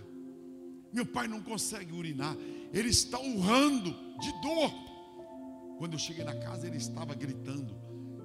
Meu 0.91 1.05
pai 1.05 1.27
não 1.27 1.41
consegue 1.41 1.93
urinar. 1.93 2.35
Ele 2.73 2.89
está 2.89 3.19
urrando 3.19 3.95
de 4.19 4.31
dor. 4.41 4.71
Quando 5.77 5.93
eu 5.93 5.99
cheguei 5.99 6.23
na 6.23 6.35
casa, 6.35 6.67
ele 6.67 6.77
estava 6.77 7.15
gritando. 7.15 7.73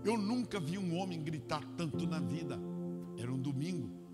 Eu 0.04 0.18
nunca 0.18 0.58
vi 0.58 0.76
um 0.76 0.96
homem 0.96 1.22
gritar 1.22 1.64
tanto 1.76 2.06
na 2.06 2.18
vida. 2.18 2.58
Era 3.16 3.32
um 3.32 3.38
domingo. 3.38 4.05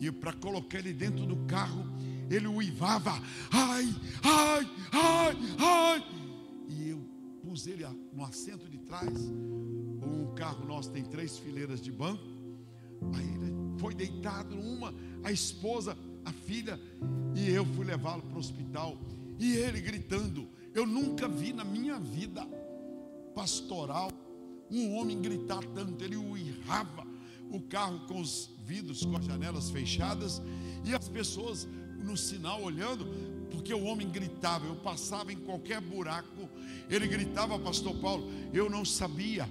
E 0.00 0.10
para 0.10 0.32
colocar 0.32 0.78
ele 0.78 0.92
dentro 0.92 1.24
do 1.24 1.36
carro, 1.46 1.86
ele 2.30 2.46
uivava: 2.46 3.12
ai, 3.50 3.94
ai, 4.22 4.70
ai, 4.92 5.36
ai. 5.58 6.04
E 6.68 6.88
eu 6.88 7.00
pus 7.42 7.66
ele 7.66 7.84
no 8.12 8.24
assento 8.24 8.68
de 8.68 8.78
trás. 8.78 9.12
O 10.02 10.34
carro 10.34 10.66
nosso 10.66 10.90
tem 10.90 11.04
três 11.04 11.38
fileiras 11.38 11.80
de 11.80 11.92
banco. 11.92 12.22
Aí 13.14 13.26
ele 13.34 13.54
foi 13.78 13.94
deitado 13.94 14.56
uma, 14.58 14.94
a 15.22 15.30
esposa, 15.30 15.96
a 16.24 16.32
filha, 16.32 16.80
e 17.34 17.50
eu 17.50 17.64
fui 17.66 17.84
levá-lo 17.84 18.22
para 18.22 18.36
o 18.36 18.40
hospital. 18.40 18.98
E 19.38 19.54
ele 19.54 19.80
gritando. 19.80 20.48
Eu 20.74 20.86
nunca 20.86 21.28
vi 21.28 21.52
na 21.52 21.64
minha 21.64 21.98
vida 22.00 22.44
pastoral 23.34 24.10
um 24.70 24.94
homem 24.96 25.20
gritar 25.20 25.62
tanto. 25.74 26.02
Ele 26.02 26.16
uirrava 26.16 27.06
o 27.50 27.60
carro 27.60 28.06
com 28.06 28.20
os 28.20 28.53
vidros, 28.64 29.04
com 29.04 29.16
as 29.16 29.24
janelas 29.24 29.70
fechadas, 29.70 30.42
e 30.84 30.94
as 30.94 31.08
pessoas 31.08 31.68
no 32.02 32.16
sinal 32.16 32.62
olhando, 32.62 33.06
porque 33.50 33.72
o 33.72 33.84
homem 33.84 34.08
gritava. 34.10 34.66
Eu 34.66 34.76
passava 34.76 35.32
em 35.32 35.36
qualquer 35.36 35.80
buraco, 35.80 36.48
ele 36.88 37.06
gritava, 37.06 37.58
Pastor 37.58 37.94
Paulo. 37.96 38.30
Eu 38.52 38.68
não 38.68 38.84
sabia 38.84 39.48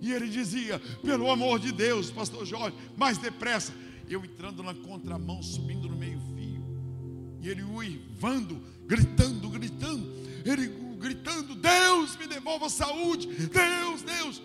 e 0.00 0.12
ele 0.12 0.28
dizia: 0.28 0.80
pelo 1.02 1.30
amor 1.30 1.58
de 1.58 1.72
Deus, 1.72 2.10
pastor 2.10 2.44
Jorge, 2.44 2.76
mais 2.96 3.18
depressa. 3.18 3.72
Eu 4.08 4.24
entrando 4.24 4.62
na 4.62 4.74
contramão, 4.74 5.42
subindo 5.42 5.88
no 5.88 5.96
meio-fio. 5.96 6.64
E 7.42 7.48
ele 7.48 7.62
uivando, 7.62 8.62
gritando, 8.86 9.48
gritando. 9.48 10.06
Ele 10.44 10.68
gritando: 10.98 11.54
Deus, 11.54 12.16
me 12.16 12.26
devolva 12.26 12.66
a 12.66 12.70
saúde, 12.70 13.26
Deus, 13.26 14.02
Deus. 14.02 14.42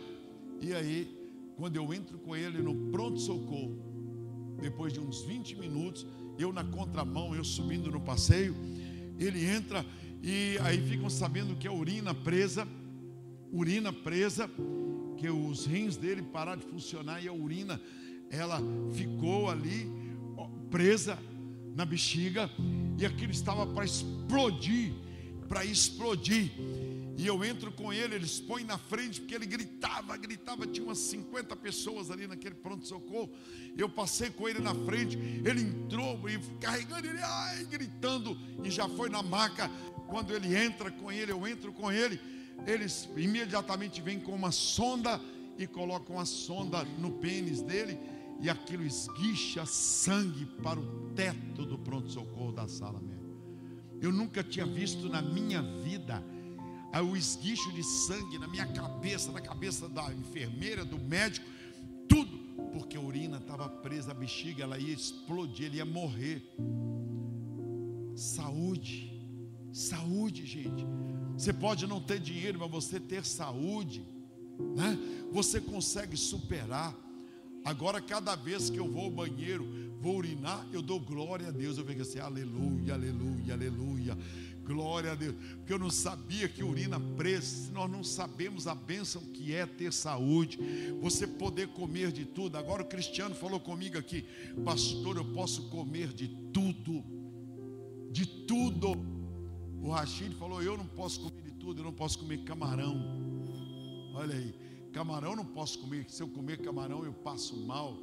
E 0.62 0.74
aí, 0.74 1.18
quando 1.58 1.76
eu 1.76 1.94
entro 1.94 2.18
com 2.20 2.36
ele 2.36 2.62
no 2.62 2.92
pronto-socorro, 2.92 3.91
depois 4.62 4.94
de 4.94 5.00
uns 5.00 5.24
20 5.24 5.56
minutos, 5.56 6.06
eu 6.38 6.54
na 6.54 6.64
contramão, 6.64 7.36
eu 7.36 7.44
subindo 7.44 7.92
no 7.92 8.00
passeio, 8.00 8.56
ele 9.18 9.46
entra 9.46 9.86
e 10.24 10.58
aí 10.62 10.80
ficam 10.88 11.10
sabendo 11.10 11.56
que 11.56 11.68
a 11.68 11.72
urina 11.74 12.14
presa, 12.14 12.68
urina 13.52 13.92
presa, 13.92 14.50
que 15.18 15.30
os 15.30 15.66
rins 15.66 15.98
dele 15.98 16.22
pararam 16.22 16.62
de 16.62 16.68
funcionar 16.68 17.24
e 17.24 17.28
a 17.28 17.34
urina 17.34 17.82
ela 18.30 18.62
ficou 18.94 19.50
ali 19.50 19.92
presa 20.70 21.20
na 21.76 21.86
bexiga 21.86 22.50
e 22.98 23.06
aquilo 23.06 23.32
estava 23.32 23.68
para 23.68 23.84
explodir, 23.84 24.94
para 25.48 25.66
explodir. 25.66 26.52
E 27.18 27.28
eu 27.28 27.44
entro 27.44 27.72
com 27.72 27.92
ele, 27.92 28.16
eles 28.16 28.40
põem 28.40 28.64
na 28.64 28.78
frente, 28.78 29.20
porque 29.20 29.36
ele 29.36 29.46
gritava, 29.46 30.16
gritava, 30.18 30.66
tinha 30.66 30.86
umas 30.86 30.98
50 30.98 31.56
pessoas 31.58 32.10
ali 32.10 32.28
naquele 32.28 32.56
pronto-socorro. 32.56 33.30
Eu 33.78 33.90
passei 33.90 34.30
com 34.30 34.48
ele 34.48 34.60
na 34.60 34.74
frente, 34.74 35.18
ele 35.18 35.62
entrou 35.62 36.18
e 36.30 36.40
carregando 36.60 37.08
ele, 37.08 37.20
ai, 37.22 37.66
gritando, 37.66 38.38
e 38.64 38.70
já 38.70 38.88
foi 38.88 39.10
na 39.10 39.22
maca. 39.22 39.70
Quando 40.08 40.34
ele 40.34 40.56
entra 40.56 40.92
com 40.92 41.12
ele, 41.12 41.32
eu 41.32 41.48
entro 41.48 41.72
com 41.72 41.92
ele, 41.92 42.20
eles 42.66 43.10
imediatamente 43.16 44.02
vêm 44.02 44.20
com 44.20 44.34
uma 44.34 44.52
sonda 44.52 45.20
e 45.58 45.68
colocam 45.68 46.20
a 46.20 46.26
sonda 46.26 46.84
no 46.98 47.12
pênis 47.14 47.62
dele 47.62 47.98
e 48.40 48.50
aquilo 48.50 48.84
esguicha 48.84 49.66
sangue 49.66 50.46
para 50.64 50.80
o 50.80 51.12
teto 51.16 51.66
do 51.66 51.78
pronto-socorro 51.78 52.52
da 52.52 52.68
sala 52.68 53.00
mesmo. 53.00 53.22
Eu 54.02 54.12
nunca 54.12 54.44
tinha 54.44 54.66
visto 54.66 55.08
na 55.08 55.22
minha 55.22 55.62
vida 55.62 56.24
o 57.00 57.16
esguicho 57.16 57.72
de 57.72 57.84
sangue 57.84 58.38
na 58.38 58.48
minha 58.48 58.66
cabeça, 58.66 59.32
na 59.32 59.40
cabeça 59.40 59.88
da 59.88 60.12
enfermeira, 60.14 60.84
do 60.84 60.98
médico, 60.98 61.46
tudo, 62.08 62.38
porque 62.74 62.98
a 62.98 63.00
urina 63.00 63.38
estava 63.38 63.70
presa 63.70 64.12
à 64.12 64.14
bexiga, 64.14 64.64
ela 64.64 64.78
ia 64.78 64.94
explodir, 64.94 65.68
ele 65.68 65.78
ia 65.78 65.86
morrer. 65.86 66.44
Saúde, 68.16 69.24
saúde, 69.72 70.46
gente. 70.46 70.86
Você 71.38 71.54
pode 71.54 71.88
não 71.88 72.02
ter 72.02 72.20
dinheiro, 72.20 72.60
mas 72.60 72.70
você 72.70 73.00
ter 73.00 73.26
saúde, 73.26 74.04
né? 74.76 74.98
Você 75.32 75.62
consegue 75.62 76.18
superar. 76.18 76.94
Agora, 77.64 78.02
cada 78.02 78.36
vez 78.36 78.70
que 78.70 78.78
eu 78.78 78.92
vou 78.92 79.06
ao 79.06 79.12
banheiro, 79.12 79.66
vou 80.02 80.18
urinar, 80.18 80.68
eu 80.74 80.82
dou 80.82 81.00
glória 81.00 81.48
a 81.48 81.52
Deus. 81.52 81.78
Eu 81.78 81.86
venho 81.86 82.02
assim, 82.02 82.20
aleluia, 82.20 82.94
aleluia, 82.94 83.54
aleluia. 83.54 84.18
Glória 84.72 85.12
a 85.12 85.16
Deus. 85.16 85.36
Porque 85.58 85.74
eu 85.74 85.80
não 85.80 85.90
sabia 85.90 86.48
que 86.48 86.64
urina 86.64 87.00
presa. 87.00 87.72
Nós 87.72 87.90
não 87.90 88.04
sabemos 88.04 88.68
a 88.68 88.76
bênção 88.76 89.22
que 89.22 89.54
é 89.54 89.66
ter 89.66 89.92
saúde. 89.92 90.60
Você 91.02 91.28
poder 91.28 91.68
comer 91.70 92.12
de 92.12 92.26
tudo. 92.26 92.58
Agora 92.58 92.82
o 92.82 92.88
Cristiano 92.88 93.36
falou 93.36 93.60
comigo 93.60 93.98
aqui, 93.98 94.26
pastor, 94.64 95.18
eu 95.18 95.26
posso 95.34 95.70
comer 95.70 96.14
de 96.14 96.28
tudo. 96.54 97.04
De 98.12 98.26
tudo. 98.26 98.94
O 99.82 99.90
Rachid 99.90 100.36
falou, 100.36 100.62
eu 100.62 100.78
não 100.78 100.86
posso 100.86 101.20
comer 101.20 101.42
de 101.42 101.52
tudo, 101.52 101.82
eu 101.82 101.86
não 101.86 101.94
posso 101.94 102.20
comer 102.20 102.44
camarão. 102.44 102.96
Olha 104.14 104.36
aí. 104.36 104.54
Camarão 104.92 105.36
não 105.36 105.46
posso 105.46 105.80
comer, 105.80 106.06
se 106.10 106.22
eu 106.22 106.28
comer 106.28 106.58
camarão 106.58 107.06
eu 107.06 107.14
passo 107.14 107.56
mal, 107.56 107.98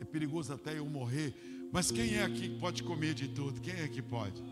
é 0.00 0.04
perigoso 0.04 0.52
até 0.52 0.78
eu 0.78 0.86
morrer. 0.86 1.34
Mas 1.70 1.90
quem 1.90 2.14
é 2.14 2.22
aqui 2.22 2.48
que 2.48 2.58
pode 2.58 2.82
comer 2.82 3.14
de 3.14 3.28
tudo? 3.28 3.60
Quem 3.60 3.74
é 3.74 3.88
que 3.88 4.00
pode? 4.00 4.42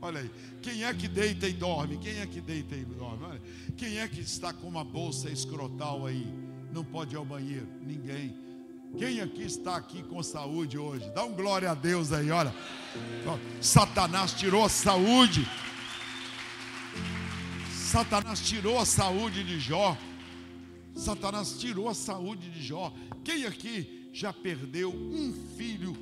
Olha 0.00 0.20
aí, 0.20 0.30
quem 0.62 0.84
é 0.84 0.92
que 0.92 1.08
deita 1.08 1.48
e 1.48 1.52
dorme? 1.52 1.98
Quem 1.98 2.18
é 2.18 2.26
que 2.26 2.40
deita 2.40 2.74
e 2.74 2.84
dorme? 2.84 3.24
Olha, 3.24 3.42
quem 3.76 3.98
é 3.98 4.06
que 4.06 4.20
está 4.20 4.52
com 4.52 4.68
uma 4.68 4.84
bolsa 4.84 5.30
escrotal 5.30 6.06
aí? 6.06 6.26
Não 6.72 6.84
pode 6.84 7.14
ir 7.14 7.18
ao 7.18 7.24
banheiro? 7.24 7.66
Ninguém. 7.82 8.36
Quem 8.98 9.20
aqui 9.20 9.42
está 9.42 9.76
aqui 9.76 10.02
com 10.02 10.22
saúde 10.22 10.78
hoje? 10.78 11.10
Dá 11.10 11.24
um 11.24 11.34
glória 11.34 11.70
a 11.70 11.74
Deus 11.74 12.12
aí, 12.12 12.30
olha. 12.30 12.54
Satanás 13.60 14.32
tirou 14.32 14.64
a 14.64 14.68
saúde. 14.68 15.46
Satanás 17.70 18.40
tirou 18.40 18.78
a 18.78 18.86
saúde 18.86 19.44
de 19.44 19.58
Jó. 19.58 19.96
Satanás 20.94 21.58
tirou 21.58 21.88
a 21.88 21.94
saúde 21.94 22.50
de 22.50 22.62
Jó. 22.62 22.92
Quem 23.24 23.44
aqui 23.44 24.10
já 24.12 24.32
perdeu 24.32 24.90
um 24.94 25.32
filho 25.56 25.94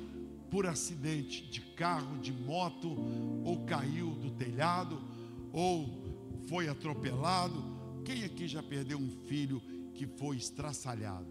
por 0.49 0.65
acidente 0.65 1.43
de 1.47 1.59
carro, 1.75 2.17
de 2.19 2.31
moto, 2.31 2.95
ou 3.43 3.65
caiu 3.65 4.11
do 4.11 4.31
telhado, 4.31 4.99
ou 5.51 5.87
foi 6.47 6.67
atropelado? 6.67 7.63
Quem 8.03 8.23
aqui 8.23 8.47
já 8.47 8.63
perdeu 8.63 8.97
um 8.97 9.09
filho 9.27 9.61
que 9.93 10.05
foi 10.05 10.37
estraçalhado? 10.37 11.27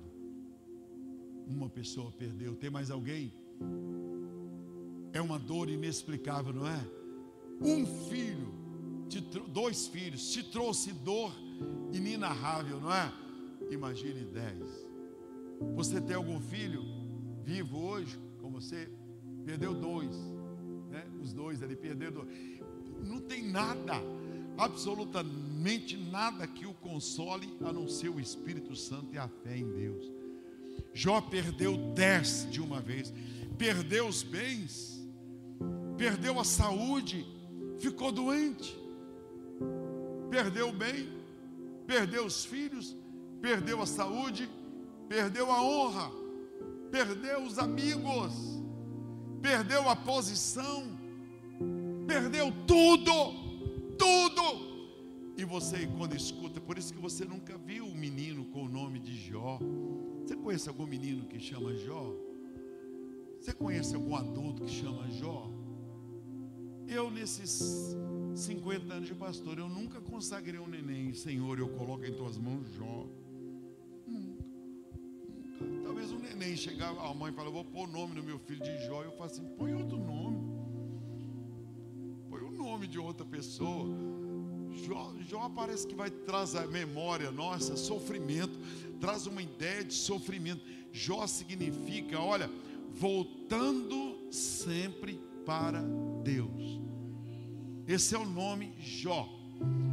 Uma 1.47 1.69
pessoa 1.69 2.11
perdeu. 2.13 2.55
Tem 2.55 2.71
mais 2.71 2.91
alguém? 2.91 3.33
É 5.13 5.21
uma 5.21 5.39
dor 5.39 5.69
inexplicável, 5.69 6.53
não 6.53 6.67
é? 6.67 6.81
Um 7.61 7.87
filho, 8.09 8.53
dois 9.53 9.87
filhos, 9.87 10.33
te 10.33 10.43
trouxe 10.43 10.93
dor 10.93 11.33
inenarrável, 11.93 12.81
não 12.81 12.93
é? 12.93 13.13
Imagine 13.71 14.25
dez. 14.25 14.87
Você 15.77 16.01
tem 16.01 16.17
algum 16.17 16.41
filho 16.41 16.83
vivo 17.45 17.79
hoje 17.79 18.19
com 18.41 18.51
você? 18.51 18.89
Perdeu 19.45 19.75
dois, 19.75 20.17
né? 20.95 21.05
Os 21.21 21.33
dois 21.33 21.63
ali 21.63 21.75
perderam. 21.75 22.25
Não 23.03 23.21
tem 23.21 23.43
nada, 23.43 23.95
absolutamente 24.57 25.97
nada 25.97 26.47
que 26.47 26.65
o 26.65 26.73
console 26.75 27.53
a 27.65 27.73
não 27.73 27.89
ser 27.89 28.09
o 28.09 28.21
Espírito 28.21 28.77
Santo 28.77 29.13
e 29.13 29.19
a 29.19 29.29
fé 29.29 29.57
em 29.59 29.71
Deus. 29.73 30.11
Jó 30.93 31.21
perdeu 31.21 31.77
dez 31.95 32.47
de 32.51 32.61
uma 32.61 32.81
vez, 32.81 33.13
perdeu 33.59 34.07
os 34.07 34.23
bens, 34.23 35.05
perdeu 35.99 36.39
a 36.39 36.45
saúde, 36.45 37.27
ficou 37.79 38.13
doente, 38.13 38.79
perdeu 40.31 40.69
o 40.69 40.73
bem, 40.73 41.09
perdeu 41.87 42.25
os 42.25 42.45
filhos, 42.45 42.97
perdeu 43.43 43.83
a 43.83 43.87
saúde, 43.87 44.49
perdeu 45.09 45.51
a 45.51 45.61
honra, 45.61 46.11
perdeu 46.91 47.43
os 47.43 47.59
amigos, 47.59 48.54
perdeu 49.45 49.87
a 49.91 49.95
posição, 49.95 50.85
perdeu 52.07 52.51
tudo, 52.67 53.13
tudo. 53.99 54.43
E 55.37 55.45
você, 55.45 55.87
quando 55.99 56.17
escuta, 56.17 56.63
por 56.63 56.79
isso 56.79 56.95
que 56.95 56.99
você 56.99 57.27
nunca 57.27 57.59
viu 57.59 57.85
um 57.85 57.95
menino 57.95 58.47
com 58.47 58.63
o 58.63 58.69
nome 58.71 58.99
de 58.99 59.15
Jó. 59.15 59.59
Você 60.23 60.35
conhece 60.35 60.67
algum 60.71 60.87
menino 60.87 61.27
que 61.27 61.39
chama 61.39 61.75
Jó? 61.75 62.11
Você 63.39 63.53
conhece 63.53 63.95
algum 63.95 64.17
adulto 64.17 64.65
que 64.65 64.71
chama 64.71 65.11
Jó? 65.11 65.51
Eu, 66.89 67.11
nesses 67.11 67.95
50 68.35 68.95
anos 68.95 69.09
de 69.09 69.15
pastor, 69.15 69.59
eu 69.59 69.69
nunca 69.69 70.01
consagrei 70.01 70.59
um 70.59 70.67
neném, 70.67 71.13
Senhor, 71.13 71.59
eu 71.59 71.69
coloco 71.69 72.07
em 72.07 72.15
tuas 72.15 72.39
mãos 72.39 72.67
Jó 72.73 73.07
talvez 75.83 76.11
um 76.11 76.19
neném 76.19 76.57
chegar, 76.57 76.91
a 76.91 77.15
mãe 77.15 77.33
fala, 77.33 77.51
vou 77.51 77.65
pôr 77.65 77.89
o 77.89 77.93
nome 77.93 78.15
no 78.15 78.23
meu 78.23 78.39
filho 78.39 78.63
de 78.63 78.87
Jó. 78.87 79.03
Eu 79.03 79.13
falo 79.13 79.25
assim, 79.25 79.45
põe 79.57 79.75
outro 79.75 79.97
nome. 79.97 80.39
Põe 82.29 82.43
o 82.43 82.51
nome 82.51 82.87
de 82.87 82.99
outra 82.99 83.25
pessoa. 83.25 83.87
Jó, 84.73 85.15
Jó 85.29 85.49
parece 85.49 85.87
que 85.87 85.95
vai 85.95 86.11
trazer 86.11 86.59
a 86.59 86.67
memória 86.67 87.31
nossa, 87.31 87.77
sofrimento, 87.77 88.59
traz 89.01 89.27
uma 89.27 89.43
ideia 89.43 89.85
de 89.85 89.95
sofrimento. 89.95 90.63
Jó 90.93 91.27
significa, 91.27 92.21
olha, 92.21 92.51
voltando 92.93 94.19
sempre 94.31 95.21
para 95.45 95.83
Deus. 96.23 96.81
Esse 97.87 98.15
é 98.15 98.19
o 98.19 98.25
nome 98.25 98.73
Jó. 98.79 99.29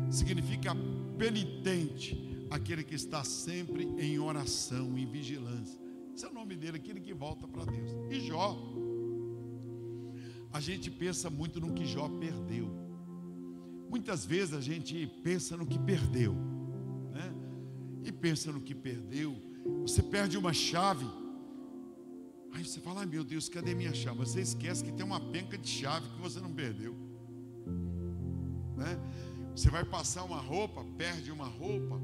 Significa 0.09 0.75
penitente, 1.17 2.30
aquele 2.51 2.83
que 2.83 2.93
está 2.93 3.23
sempre 3.23 3.85
em 3.97 4.19
oração, 4.19 4.97
em 4.97 5.05
vigilância. 5.05 5.79
Esse 6.13 6.25
é 6.25 6.29
o 6.29 6.33
nome 6.33 6.55
dele, 6.55 6.77
aquele 6.77 6.99
que 6.99 7.13
volta 7.13 7.47
para 7.47 7.63
Deus. 7.63 7.89
E 8.11 8.19
Jó, 8.19 8.57
a 10.51 10.59
gente 10.59 10.91
pensa 10.91 11.29
muito 11.29 11.61
no 11.61 11.73
que 11.73 11.85
Jó 11.85 12.09
perdeu. 12.09 12.69
Muitas 13.89 14.25
vezes 14.25 14.53
a 14.53 14.61
gente 14.61 15.07
pensa 15.23 15.55
no 15.55 15.65
que 15.65 15.79
perdeu, 15.79 16.33
né? 17.11 17.33
E 18.03 18.11
pensa 18.11 18.51
no 18.51 18.61
que 18.61 18.75
perdeu. 18.75 19.35
Você 19.81 20.03
perde 20.03 20.37
uma 20.37 20.53
chave. 20.53 21.05
Aí 22.53 22.65
você 22.65 22.81
fala, 22.81 23.01
ai 23.01 23.05
meu 23.05 23.23
Deus, 23.23 23.47
cadê 23.47 23.73
minha 23.73 23.93
chave? 23.93 24.17
Você 24.19 24.41
esquece 24.41 24.83
que 24.83 24.91
tem 24.91 25.05
uma 25.05 25.21
penca 25.31 25.57
de 25.57 25.69
chave 25.69 26.09
que 26.09 26.21
você 26.21 26.41
não 26.41 26.51
perdeu. 26.53 26.93
Né? 28.75 28.99
Você 29.55 29.69
vai 29.69 29.85
passar 29.85 30.23
uma 30.23 30.39
roupa, 30.39 30.83
perde 30.97 31.31
uma 31.31 31.45
roupa, 31.45 31.99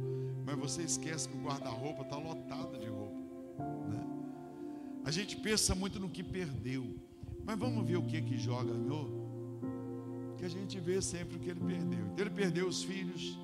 mas 0.48 0.58
você 0.58 0.82
esquece 0.82 1.28
que 1.28 1.36
o 1.36 1.42
guarda-roupa 1.42 2.04
está 2.04 2.16
lotado 2.16 2.80
de 2.80 2.88
roupa. 2.88 3.18
A 5.04 5.12
gente 5.12 5.36
pensa 5.36 5.76
muito 5.76 6.00
no 6.00 6.10
que 6.10 6.24
perdeu, 6.24 6.86
mas 7.44 7.60
vamos 7.60 7.86
ver 7.86 7.98
o 7.98 8.04
que 8.04 8.22
que 8.22 8.38
Jó 8.38 8.64
ganhou. 8.64 9.10
Que 10.38 10.46
a 10.46 10.50
gente 10.50 10.80
vê 10.80 11.02
sempre 11.02 11.36
o 11.36 11.40
que 11.40 11.50
ele 11.50 11.60
perdeu. 11.60 12.00
Então 12.14 12.26
ele 12.26 12.30
perdeu 12.30 12.66
os 12.66 12.82
filhos, 12.82 13.38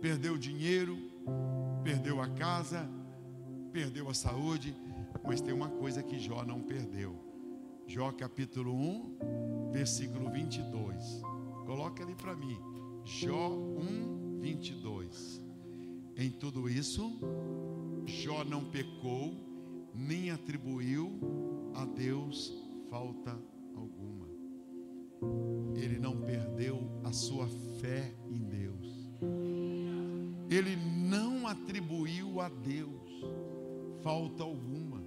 perdeu 0.00 0.34
o 0.34 0.38
dinheiro, 0.38 0.96
perdeu 1.82 2.22
a 2.22 2.28
casa, 2.28 2.88
perdeu 3.72 4.08
a 4.08 4.14
saúde, 4.14 4.76
mas 5.24 5.40
tem 5.40 5.52
uma 5.52 5.70
coisa 5.70 6.04
que 6.04 6.20
Jó 6.20 6.44
não 6.44 6.62
perdeu. 6.62 7.16
Jó 7.84 8.12
capítulo 8.12 8.72
1, 8.72 9.70
versículo 9.72 10.30
22. 10.30 11.20
Coloca 11.64 12.04
ali 12.04 12.14
para 12.14 12.36
mim. 12.36 12.56
Jó 13.04 13.48
1, 13.48 14.38
22. 14.40 15.45
Em 16.16 16.30
tudo 16.30 16.68
isso, 16.68 17.20
Jó 18.06 18.42
não 18.42 18.64
pecou, 18.64 19.34
nem 19.94 20.30
atribuiu 20.30 21.12
a 21.74 21.84
Deus 21.84 22.54
falta 22.88 23.38
alguma. 23.74 24.26
Ele 25.74 25.98
não 25.98 26.22
perdeu 26.22 26.80
a 27.04 27.12
sua 27.12 27.46
fé 27.80 28.14
em 28.30 28.38
Deus. 28.38 29.10
Ele 30.48 30.74
não 30.76 31.46
atribuiu 31.46 32.40
a 32.40 32.48
Deus 32.48 32.96
falta 34.02 34.42
alguma. 34.42 35.02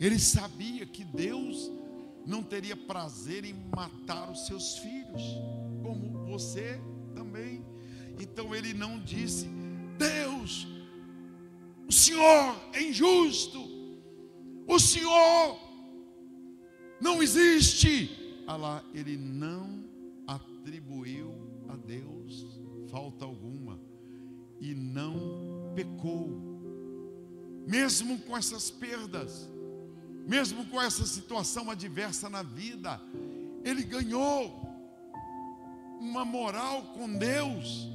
Ele 0.00 0.18
sabia 0.18 0.86
que 0.86 1.04
Deus 1.04 1.70
não 2.24 2.42
teria 2.42 2.76
prazer 2.76 3.44
em 3.44 3.54
matar 3.74 4.30
os 4.30 4.46
seus 4.46 4.78
filhos, 4.78 5.22
como 5.82 6.24
você 6.24 6.80
também. 7.14 7.62
Então 8.20 8.54
ele 8.54 8.72
não 8.72 8.98
disse: 9.00 9.57
Deus, 9.98 10.66
o 11.88 11.92
Senhor 11.92 12.56
é 12.72 12.82
injusto, 12.82 13.60
o 14.66 14.78
Senhor 14.78 15.58
não 17.00 17.22
existe. 17.22 18.42
Ah 18.46 18.56
lá, 18.56 18.84
ele 18.94 19.16
não 19.16 19.84
atribuiu 20.26 21.34
a 21.68 21.76
Deus 21.76 22.46
falta 22.90 23.24
alguma 23.24 23.78
e 24.60 24.74
não 24.74 25.72
pecou 25.74 26.48
mesmo 27.66 28.18
com 28.20 28.34
essas 28.34 28.70
perdas, 28.70 29.46
mesmo 30.26 30.64
com 30.66 30.80
essa 30.80 31.04
situação 31.04 31.70
adversa 31.70 32.30
na 32.30 32.42
vida, 32.42 32.98
ele 33.62 33.82
ganhou 33.82 34.66
uma 36.00 36.24
moral 36.24 36.82
com 36.94 37.12
Deus, 37.18 37.86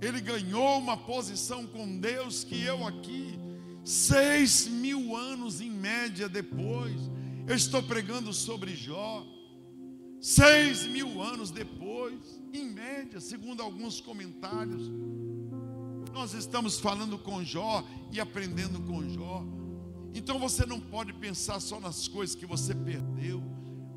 ele 0.00 0.20
ganhou 0.20 0.78
uma 0.78 0.96
posição 0.96 1.66
com 1.66 1.98
Deus 1.98 2.44
que 2.44 2.62
eu 2.62 2.86
aqui, 2.86 3.38
seis 3.84 4.66
mil 4.66 5.16
anos 5.16 5.60
em 5.60 5.70
média 5.70 6.28
depois, 6.28 7.10
eu 7.46 7.54
estou 7.54 7.82
pregando 7.82 8.32
sobre 8.32 8.74
Jó, 8.74 9.24
seis 10.20 10.86
mil 10.86 11.22
anos 11.22 11.50
depois, 11.50 12.42
em 12.52 12.68
média, 12.68 13.20
segundo 13.20 13.62
alguns 13.62 14.00
comentários, 14.00 14.90
nós 16.12 16.32
estamos 16.32 16.78
falando 16.80 17.18
com 17.18 17.44
Jó 17.44 17.86
e 18.10 18.18
aprendendo 18.18 18.80
com 18.80 19.06
Jó. 19.08 19.44
Então 20.14 20.38
você 20.38 20.64
não 20.64 20.80
pode 20.80 21.12
pensar 21.12 21.60
só 21.60 21.78
nas 21.78 22.08
coisas 22.08 22.34
que 22.34 22.46
você 22.46 22.74
perdeu. 22.74 23.42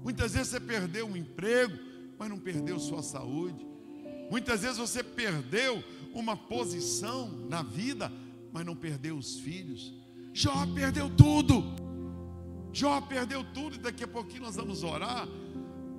Muitas 0.03 0.33
vezes 0.33 0.49
você 0.49 0.59
perdeu 0.59 1.07
um 1.07 1.15
emprego, 1.15 1.77
mas 2.17 2.29
não 2.29 2.37
perdeu 2.37 2.77
sua 2.77 3.01
saúde. 3.01 3.65
Muitas 4.29 4.61
vezes 4.61 4.77
você 4.77 5.03
perdeu 5.03 5.83
uma 6.13 6.35
posição 6.35 7.29
na 7.49 7.61
vida, 7.61 8.11
mas 8.51 8.65
não 8.65 8.75
perdeu 8.75 9.17
os 9.17 9.39
filhos. 9.39 9.93
Jó 10.33 10.65
perdeu 10.73 11.09
tudo. 11.09 11.63
Jó 12.71 13.01
perdeu 13.01 13.43
tudo 13.53 13.75
e 13.75 13.79
daqui 13.79 14.03
a 14.03 14.07
pouquinho 14.07 14.43
nós 14.43 14.55
vamos 14.55 14.83
orar 14.83 15.27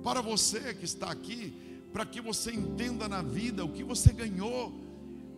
para 0.03 0.21
você 0.21 0.73
que 0.73 0.85
está 0.85 1.11
aqui, 1.11 1.53
para 1.91 2.05
que 2.05 2.21
você 2.21 2.51
entenda 2.51 3.07
na 3.07 3.21
vida 3.21 3.63
o 3.63 3.71
que 3.71 3.83
você 3.83 4.13
ganhou 4.13 4.81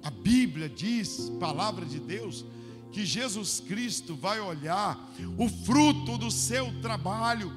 a 0.03 0.11
Bíblia 0.11 0.67
diz, 0.67 1.31
palavra 1.39 1.85
de 1.85 1.97
Deus, 1.97 2.45
que 2.91 3.05
Jesus 3.05 3.61
Cristo 3.61 4.15
vai 4.15 4.39
olhar 4.41 4.99
o 5.37 5.47
fruto 5.47 6.17
do 6.17 6.29
seu 6.29 6.69
trabalho. 6.81 7.51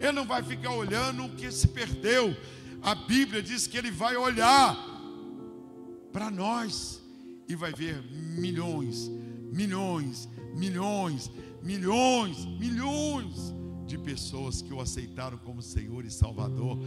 Ele 0.00 0.12
não 0.12 0.26
vai 0.26 0.42
ficar 0.42 0.72
olhando 0.72 1.24
o 1.24 1.30
que 1.30 1.50
se 1.52 1.68
perdeu. 1.68 2.36
A 2.82 2.94
Bíblia 2.94 3.42
diz 3.42 3.66
que 3.66 3.78
ele 3.78 3.90
vai 3.90 4.16
olhar 4.16 4.76
para 6.12 6.30
nós 6.30 7.00
e 7.48 7.54
vai 7.54 7.72
ver 7.72 8.02
milhões, 8.12 9.08
milhões, 9.52 10.28
milhões, 10.54 11.30
milhões, 11.62 12.44
milhões 12.58 13.54
de 13.86 13.96
pessoas 13.96 14.60
que 14.60 14.72
o 14.72 14.80
aceitaram 14.80 15.38
como 15.38 15.62
Senhor 15.62 16.04
e 16.04 16.10
Salvador. 16.10 16.78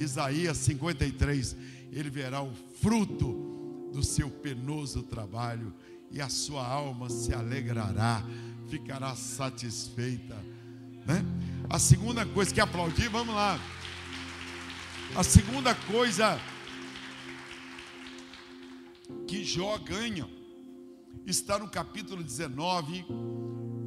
Isaías 0.00 0.56
53, 0.58 1.56
ele 1.92 2.10
verá 2.10 2.42
o 2.42 2.52
fruto 2.80 3.90
do 3.92 4.02
seu 4.02 4.28
penoso 4.28 5.04
trabalho 5.04 5.72
e 6.10 6.20
a 6.20 6.28
sua 6.28 6.66
alma 6.66 7.08
se 7.08 7.32
alegrará, 7.32 8.24
ficará 8.68 9.14
satisfeita. 9.14 10.36
Né? 11.06 11.24
A 11.70 11.78
segunda 11.78 12.26
coisa 12.26 12.52
que 12.52 12.60
aplaudir, 12.60 13.08
vamos 13.08 13.34
lá. 13.34 13.60
A 15.16 15.22
segunda 15.22 15.74
coisa 15.74 16.40
que 19.28 19.44
Jó 19.44 19.78
ganha 19.78 20.28
está 21.26 21.58
no 21.58 21.68
capítulo 21.68 22.22
19, 22.22 23.04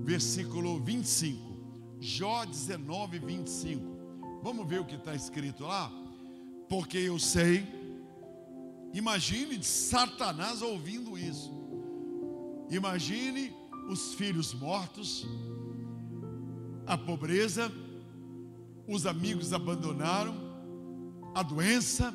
versículo 0.03 0.79
25. 0.79 1.97
Jó 1.99 2.45
19, 2.45 3.19
25. 3.19 4.41
Vamos 4.43 4.67
ver 4.67 4.79
o 4.79 4.85
que 4.85 4.95
está 4.95 5.15
escrito 5.15 5.65
lá? 5.65 5.91
Porque 6.69 6.97
eu 6.97 7.19
sei 7.19 7.77
Imagine 8.93 9.63
Satanás 9.63 10.61
ouvindo 10.61 11.17
isso. 11.17 11.51
Imagine 12.69 13.53
os 13.89 14.15
filhos 14.15 14.53
mortos, 14.53 15.25
a 16.85 16.97
pobreza, 16.97 17.71
os 18.87 19.05
amigos 19.05 19.53
abandonaram, 19.53 20.35
a 21.37 21.43
doença, 21.43 22.11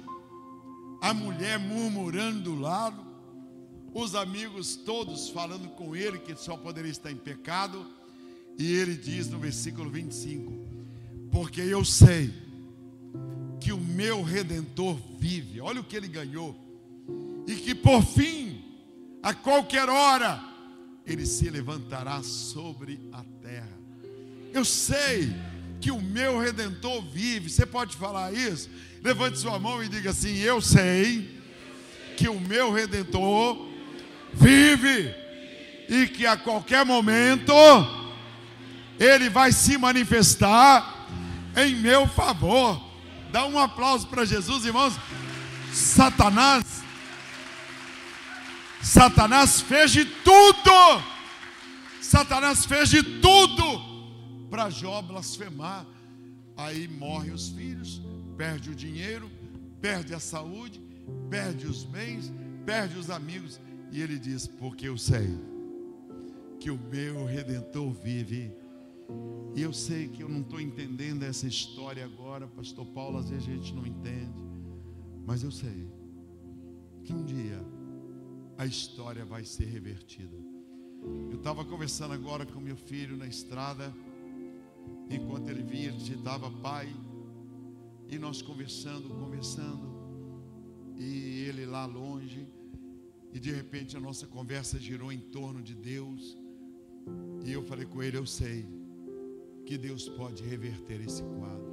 a 1.00 1.14
mulher 1.14 1.56
murmurando 1.56 2.40
do 2.40 2.58
lado, 2.58 3.00
os 3.94 4.16
amigos 4.16 4.74
todos 4.74 5.28
falando 5.28 5.68
com 5.76 5.94
ele 5.94 6.18
que 6.18 6.34
só 6.34 6.56
poderia 6.56 6.90
estar 6.90 7.12
em 7.12 7.16
pecado, 7.16 7.86
e 8.58 8.72
ele 8.72 8.96
diz 8.96 9.28
no 9.28 9.38
versículo 9.38 9.88
25: 9.88 10.52
Porque 11.30 11.60
eu 11.60 11.84
sei 11.84 12.34
que 13.60 13.72
o 13.72 13.78
meu 13.78 14.24
redentor 14.24 14.98
vive. 15.20 15.60
Olha 15.60 15.80
o 15.80 15.84
que 15.84 15.94
ele 15.94 16.08
ganhou 16.08 16.56
e 17.46 17.54
que 17.54 17.76
por 17.76 18.02
fim, 18.02 18.60
a 19.22 19.32
qualquer 19.32 19.88
hora, 19.88 20.42
ele 21.06 21.26
se 21.26 21.48
levantará 21.48 22.24
sobre 22.24 22.98
a 23.12 23.22
terra. 23.40 23.78
Eu 24.52 24.64
sei 24.64 25.32
que 25.82 25.90
o 25.90 26.00
meu 26.00 26.38
redentor 26.38 27.02
vive. 27.02 27.50
Você 27.50 27.66
pode 27.66 27.96
falar 27.96 28.32
isso? 28.32 28.70
Levante 29.02 29.38
sua 29.38 29.58
mão 29.58 29.82
e 29.82 29.88
diga 29.88 30.10
assim: 30.10 30.38
Eu 30.38 30.60
sei 30.60 31.42
que 32.16 32.28
o 32.28 32.40
meu 32.40 32.72
redentor 32.72 33.68
vive 34.32 35.12
e 35.88 36.06
que 36.06 36.24
a 36.24 36.36
qualquer 36.36 36.86
momento 36.86 37.52
ele 38.98 39.28
vai 39.28 39.50
se 39.50 39.76
manifestar 39.76 41.08
em 41.56 41.74
meu 41.74 42.06
favor. 42.06 42.80
Dá 43.32 43.44
um 43.44 43.58
aplauso 43.58 44.06
para 44.06 44.24
Jesus, 44.24 44.64
irmãos. 44.64 44.94
Satanás 45.72 46.80
Satanás 48.80 49.60
fez 49.60 49.90
de 49.90 50.04
tudo. 50.04 51.02
Satanás 52.00 52.64
fez 52.66 52.88
de 52.88 53.02
tudo 53.02 53.91
para 54.52 54.68
Jó 54.68 55.00
blasfemar. 55.00 55.86
Aí 56.54 56.86
morre 56.86 57.30
os 57.30 57.48
filhos, 57.48 58.02
perde 58.36 58.70
o 58.70 58.74
dinheiro, 58.74 59.30
perde 59.80 60.12
a 60.12 60.20
saúde, 60.20 60.78
perde 61.30 61.66
os 61.66 61.84
bens, 61.84 62.30
perde 62.66 62.98
os 62.98 63.08
amigos. 63.08 63.58
E 63.90 64.02
ele 64.02 64.18
diz: 64.18 64.46
Porque 64.46 64.86
eu 64.86 64.98
sei 64.98 65.30
que 66.60 66.70
o 66.70 66.78
meu 66.78 67.24
redentor 67.24 67.90
vive. 67.92 68.52
E 69.56 69.62
eu 69.62 69.72
sei 69.72 70.08
que 70.08 70.22
eu 70.22 70.28
não 70.28 70.42
estou 70.42 70.60
entendendo 70.60 71.22
essa 71.22 71.46
história 71.46 72.04
agora, 72.04 72.46
Pastor 72.46 72.84
Paulo. 72.86 73.18
Às 73.18 73.30
vezes 73.30 73.48
a 73.48 73.52
gente 73.52 73.74
não 73.74 73.86
entende, 73.86 74.32
mas 75.26 75.42
eu 75.42 75.50
sei 75.50 75.90
que 77.02 77.12
um 77.14 77.24
dia 77.24 77.58
a 78.58 78.66
história 78.66 79.24
vai 79.24 79.46
ser 79.46 79.64
revertida. 79.64 80.36
Eu 81.30 81.38
estava 81.38 81.64
conversando 81.64 82.12
agora 82.12 82.44
com 82.46 82.60
meu 82.60 82.76
filho 82.76 83.16
na 83.16 83.26
estrada, 83.26 83.92
enquanto 85.10 85.48
ele 85.48 85.62
vinha, 85.62 85.88
ele 85.88 85.98
digitava 85.98 86.50
pai, 86.50 86.94
e 88.08 88.18
nós 88.18 88.42
conversando, 88.42 89.08
conversando, 89.08 89.90
e 90.96 91.44
ele 91.48 91.64
lá 91.66 91.86
longe, 91.86 92.46
e 93.32 93.40
de 93.40 93.50
repente 93.50 93.96
a 93.96 94.00
nossa 94.00 94.26
conversa 94.26 94.78
girou 94.78 95.10
em 95.10 95.20
torno 95.20 95.62
de 95.62 95.74
Deus, 95.74 96.36
e 97.44 97.50
eu 97.50 97.62
falei 97.62 97.86
com 97.86 98.02
ele: 98.02 98.16
Eu 98.16 98.26
sei 98.26 98.66
que 99.64 99.76
Deus 99.78 100.08
pode 100.08 100.42
reverter 100.42 101.00
esse 101.00 101.22
quadro. 101.22 101.72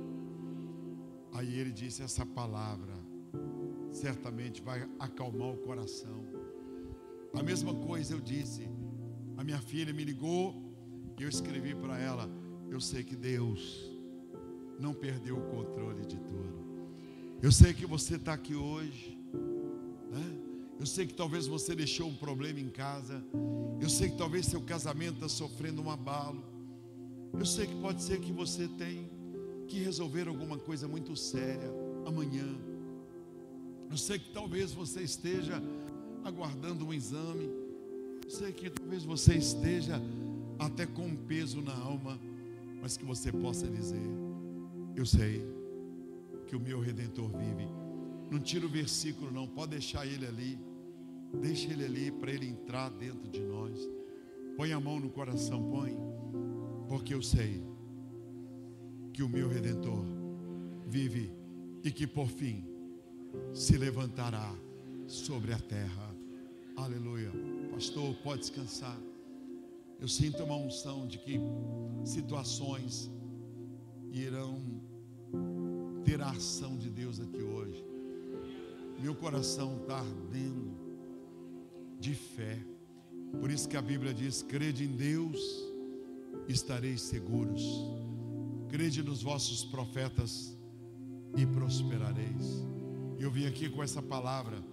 Aí 1.33 1.59
ele 1.59 1.71
disse 1.71 2.01
essa 2.01 2.25
palavra: 2.25 2.93
certamente 3.91 4.61
vai 4.61 4.87
acalmar 4.99 5.49
o 5.49 5.57
coração. 5.57 6.23
A 7.33 7.43
mesma 7.43 7.73
coisa 7.73 8.13
eu 8.13 8.21
disse. 8.21 8.67
A 9.37 9.43
minha 9.43 9.61
filha 9.61 9.93
me 9.93 10.03
ligou 10.03 10.53
e 11.17 11.23
eu 11.23 11.29
escrevi 11.29 11.75
para 11.75 11.99
ela: 11.99 12.29
Eu 12.69 12.79
sei 12.79 13.03
que 13.03 13.15
Deus 13.15 13.89
não 14.79 14.93
perdeu 14.93 15.37
o 15.37 15.41
controle 15.41 16.05
de 16.05 16.17
tudo. 16.17 16.59
Eu 17.41 17.51
sei 17.51 17.73
que 17.73 17.85
você 17.85 18.15
está 18.15 18.33
aqui 18.33 18.55
hoje. 18.55 19.17
Né? 20.11 20.39
Eu 20.79 20.85
sei 20.85 21.05
que 21.05 21.13
talvez 21.13 21.47
você 21.47 21.75
deixou 21.75 22.07
um 22.07 22.15
problema 22.15 22.59
em 22.59 22.69
casa. 22.69 23.23
Eu 23.81 23.89
sei 23.89 24.09
que 24.09 24.17
talvez 24.17 24.45
seu 24.45 24.61
casamento 24.61 25.15
está 25.15 25.29
sofrendo 25.29 25.81
um 25.81 25.89
abalo. 25.89 26.43
Eu 27.37 27.45
sei 27.45 27.67
que 27.67 27.75
pode 27.75 28.01
ser 28.01 28.19
que 28.19 28.31
você 28.31 28.67
tenha 28.67 29.07
que 29.67 29.79
resolver 29.79 30.27
alguma 30.27 30.57
coisa 30.57 30.87
muito 30.87 31.15
séria 31.15 31.69
amanhã. 32.05 32.47
Eu 33.89 33.97
sei 33.97 34.19
que 34.19 34.31
talvez 34.31 34.71
você 34.71 35.01
esteja 35.01 35.61
aguardando 36.23 36.85
um 36.85 36.93
exame. 36.93 37.49
Eu 38.23 38.29
sei 38.29 38.51
que 38.51 38.69
talvez 38.69 39.03
você 39.03 39.35
esteja 39.35 40.01
até 40.57 40.85
com 40.85 41.07
um 41.07 41.15
peso 41.15 41.61
na 41.61 41.75
alma, 41.75 42.19
mas 42.81 42.97
que 42.97 43.05
você 43.05 43.31
possa 43.31 43.67
dizer: 43.67 44.09
Eu 44.95 45.05
sei 45.05 45.45
que 46.47 46.55
o 46.55 46.59
meu 46.59 46.79
redentor 46.79 47.29
vive. 47.29 47.67
Não 48.31 48.39
tira 48.39 48.65
o 48.65 48.69
versículo, 48.69 49.31
não, 49.31 49.47
pode 49.47 49.71
deixar 49.71 50.05
ele 50.05 50.25
ali. 50.25 50.59
Deixa 51.41 51.71
ele 51.71 51.85
ali 51.85 52.11
para 52.11 52.31
ele 52.31 52.47
entrar 52.47 52.89
dentro 52.89 53.29
de 53.29 53.41
nós. 53.41 53.79
Põe 54.57 54.73
a 54.73 54.79
mão 54.79 54.99
no 54.99 55.09
coração, 55.09 55.63
põe, 55.69 55.95
porque 56.87 57.13
eu 57.13 57.21
sei 57.21 57.63
que 59.13 59.23
o 59.23 59.29
meu 59.29 59.47
redentor 59.47 60.03
vive 60.87 61.31
e 61.83 61.91
que 61.91 62.07
por 62.07 62.27
fim 62.27 62.65
se 63.53 63.77
levantará 63.77 64.53
sobre 65.07 65.53
a 65.53 65.59
terra. 65.59 66.15
Aleluia. 66.75 67.31
Pastor, 67.71 68.15
pode 68.23 68.41
descansar. 68.41 68.97
Eu 69.99 70.07
sinto 70.07 70.43
uma 70.43 70.55
unção 70.55 71.05
de 71.05 71.17
que 71.17 71.39
situações 72.03 73.11
irão 74.11 74.61
ter 76.03 76.21
a 76.21 76.29
ação 76.29 76.77
de 76.77 76.89
Deus 76.89 77.19
aqui 77.19 77.41
hoje. 77.41 77.83
Meu 79.01 79.13
coração 79.13 79.77
está 79.81 79.99
ardendo 79.99 80.71
de 81.99 82.15
fé. 82.15 82.57
Por 83.39 83.51
isso 83.51 83.67
que 83.67 83.77
a 83.77 83.81
Bíblia 83.81 84.13
diz: 84.13 84.41
crede 84.41 84.85
em 84.85 84.95
Deus, 84.95 85.39
estareis 86.47 87.01
seguros. 87.01 87.63
Crede 88.69 89.03
nos 89.03 89.21
vossos 89.21 89.63
profetas 89.65 90.57
e 91.35 91.45
prosperareis. 91.45 92.63
Eu 93.19 93.29
vim 93.29 93.45
aqui 93.45 93.69
com 93.69 93.83
essa 93.83 94.01
palavra. 94.01 94.63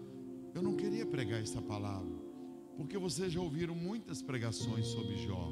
Eu 0.55 0.63
não 0.63 0.77
queria 0.77 1.05
pregar 1.05 1.41
essa 1.43 1.61
palavra, 1.61 2.11
porque 2.77 2.99
vocês 2.99 3.33
já 3.33 3.41
ouviram 3.41 3.75
muitas 3.75 4.23
pregações 4.23 4.87
sobre 4.87 5.17
Jó. 5.17 5.51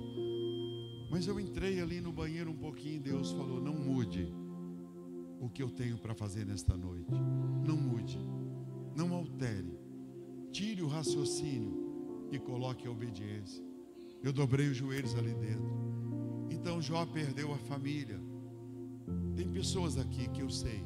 Mas 1.11 1.27
eu 1.27 1.41
entrei 1.41 1.81
ali 1.81 2.01
no 2.01 2.13
banheiro 2.13 2.51
um 2.51 2.57
pouquinho 2.57 2.97
e 2.97 3.01
Deus 3.01 3.33
falou: 3.33 3.61
não 3.61 3.75
mude 3.75 4.33
o 5.41 5.49
que 5.49 5.63
eu 5.63 5.71
tenho 5.71 5.97
para 5.99 6.15
fazer 6.15 6.45
nesta 6.45 6.77
noite. 6.77 7.11
Não 7.67 7.77
mude, 7.77 8.19
não 8.97 9.15
altere. 9.15 9.79
Tire 10.53 10.83
o 10.83 10.89
raciocínio 10.89 12.29
e 12.31 12.39
coloque 12.39 12.87
a 12.87 12.91
obediência. 12.91 13.65
Eu 14.23 14.33
dobrei 14.33 14.69
os 14.69 14.77
joelhos 14.77 15.15
ali 15.15 15.35
dentro. 15.35 15.85
Então 16.51 16.81
Jó 16.81 17.05
perdeu 17.07 17.53
a 17.53 17.59
família. 17.59 18.21
Tem 19.35 19.49
pessoas 19.49 19.99
aqui 19.99 20.29
que 20.29 20.43
eu 20.43 20.51
sei 20.51 20.85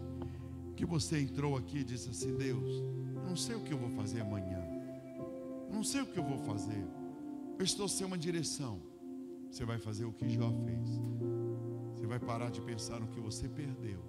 que 0.79 0.87
você 0.87 1.19
entrou 1.19 1.57
aqui 1.57 1.79
e 1.79 1.85
disse 1.85 2.09
assim: 2.11 2.37
Deus, 2.37 2.83
não 3.27 3.35
sei 3.35 3.57
o 3.57 3.61
que 3.61 3.73
eu 3.73 3.79
vou 3.79 3.91
fazer 3.91 4.21
amanhã. 4.21 4.68
Não 5.71 5.83
sei 5.83 6.03
o 6.03 6.07
que 6.07 6.19
eu 6.19 6.25
vou 6.25 6.39
fazer. 6.39 6.85
Eu 7.59 7.65
estou 7.65 7.89
sem 7.89 8.07
uma 8.07 8.19
direção. 8.19 8.81
Você 9.51 9.65
vai 9.65 9.79
fazer 9.79 10.05
o 10.05 10.13
que 10.13 10.29
Jó 10.29 10.51
fez. 10.65 10.89
Você 11.95 12.07
vai 12.07 12.19
parar 12.19 12.51
de 12.51 12.61
pensar 12.61 13.01
no 13.01 13.09
que 13.09 13.21
você 13.21 13.49
perdeu. 13.49 14.01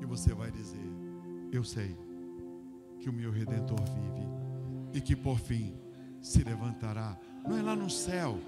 E 0.00 0.06
você 0.06 0.34
vai 0.34 0.50
dizer: 0.50 0.90
Eu 1.52 1.64
sei 1.64 1.96
que 3.00 3.08
o 3.08 3.12
meu 3.12 3.30
redentor 3.30 3.80
vive 3.80 4.28
e 4.92 5.00
que 5.00 5.16
por 5.16 5.38
fim 5.38 5.74
se 6.20 6.42
levantará. 6.42 7.18
Não 7.46 7.56
é 7.56 7.62
lá 7.62 7.74
no 7.74 7.90
céu, 7.90 8.38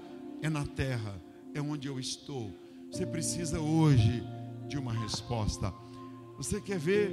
é 0.41 0.49
na 0.49 0.65
terra, 0.65 1.21
é 1.53 1.61
onde 1.61 1.87
eu 1.87 1.99
estou. 1.99 2.51
Você 2.91 3.05
precisa 3.05 3.59
hoje 3.59 4.23
de 4.67 4.77
uma 4.77 4.93
resposta. 4.93 5.73
Você 6.37 6.61
quer 6.61 6.79
ver 6.79 7.11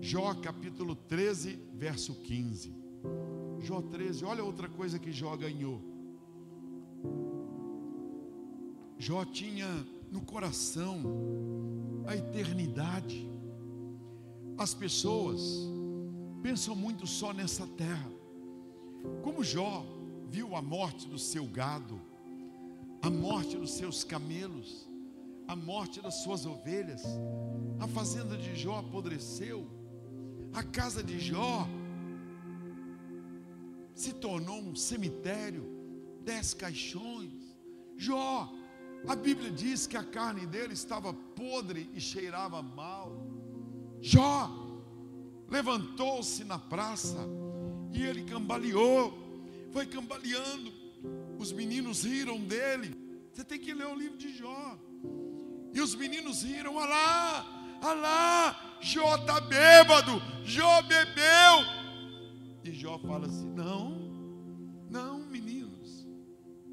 Jó 0.00 0.34
capítulo 0.34 0.94
13, 0.94 1.58
verso 1.74 2.14
15. 2.14 2.74
Jó 3.60 3.82
13, 3.82 4.24
olha 4.24 4.44
outra 4.44 4.68
coisa 4.68 4.98
que 4.98 5.12
Jó 5.12 5.36
ganhou. 5.36 5.80
Jó 8.98 9.24
tinha 9.24 9.68
no 10.10 10.20
coração 10.20 11.02
a 12.06 12.16
eternidade. 12.16 13.30
As 14.58 14.74
pessoas 14.74 15.40
pensam 16.42 16.74
muito 16.74 17.06
só 17.06 17.32
nessa 17.32 17.66
terra. 17.66 18.10
Como 19.22 19.44
Jó 19.44 19.84
viu 20.28 20.54
a 20.54 20.62
morte 20.62 21.08
do 21.08 21.18
seu 21.18 21.46
gado, 21.46 22.00
a 23.02 23.08
morte 23.08 23.56
dos 23.56 23.72
seus 23.72 24.04
camelos, 24.04 24.88
a 25.48 25.56
morte 25.56 26.00
das 26.00 26.22
suas 26.22 26.44
ovelhas, 26.44 27.02
a 27.78 27.88
fazenda 27.88 28.36
de 28.36 28.54
Jó 28.54 28.78
apodreceu 28.78 29.66
a 30.52 30.62
casa 30.62 31.02
de 31.02 31.18
Jó 31.18 31.66
se 34.00 34.14
tornou 34.14 34.58
um 34.58 34.74
cemitério, 34.74 35.62
dez 36.24 36.54
caixões. 36.54 37.54
Jó, 37.98 38.50
a 39.06 39.14
Bíblia 39.14 39.50
diz 39.50 39.86
que 39.86 39.94
a 39.94 40.02
carne 40.02 40.46
dele 40.46 40.72
estava 40.72 41.12
podre 41.12 41.90
e 41.92 42.00
cheirava 42.00 42.62
mal. 42.62 43.14
Jó 44.00 44.50
levantou-se 45.50 46.44
na 46.44 46.58
praça 46.58 47.18
e 47.92 48.02
ele 48.02 48.22
cambaleou, 48.22 49.12
foi 49.70 49.84
cambaleando. 49.84 50.72
Os 51.38 51.52
meninos 51.52 52.04
riram 52.04 52.40
dele. 52.40 52.96
Você 53.30 53.44
tem 53.44 53.58
que 53.58 53.74
ler 53.74 53.86
o 53.86 53.94
livro 53.94 54.16
de 54.16 54.34
Jó. 54.34 54.78
E 55.74 55.80
os 55.80 55.94
meninos 55.94 56.42
riram, 56.42 56.76
olha 56.76 56.88
lá, 56.88 57.78
olha 57.82 58.00
lá, 58.00 58.78
Jó 58.80 59.16
está 59.16 59.40
bêbado, 59.42 60.22
Jó 60.42 60.80
bebeu. 60.80 61.79
E 62.64 62.72
Jó 62.72 62.98
fala 62.98 63.26
assim: 63.26 63.48
Não, 63.50 63.96
não, 64.90 65.20
meninos, 65.26 66.06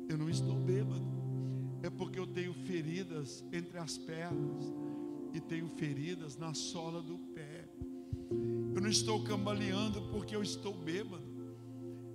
eu 0.10 0.18
não 0.18 0.30
estou 0.30 0.56
bêbado, 0.56 1.06
é 1.84 1.90
porque 1.90 2.20
eu 2.20 2.28
tenho 2.28 2.54
feridas 2.54 3.44
entre 3.52 3.78
as 3.78 3.98
pernas 3.98 4.74
e 5.34 5.40
tenho 5.40 5.68
feridas 5.70 6.38
na 6.38 6.54
sola 6.54 7.02
do 7.02 7.18
pé. 7.18 7.68
Eu 8.76 8.82
não 8.82 8.90
estou 8.90 9.24
cambaleando 9.24 10.02
porque 10.10 10.36
eu 10.36 10.44
estou 10.44 10.74
bêbado, 10.74 11.24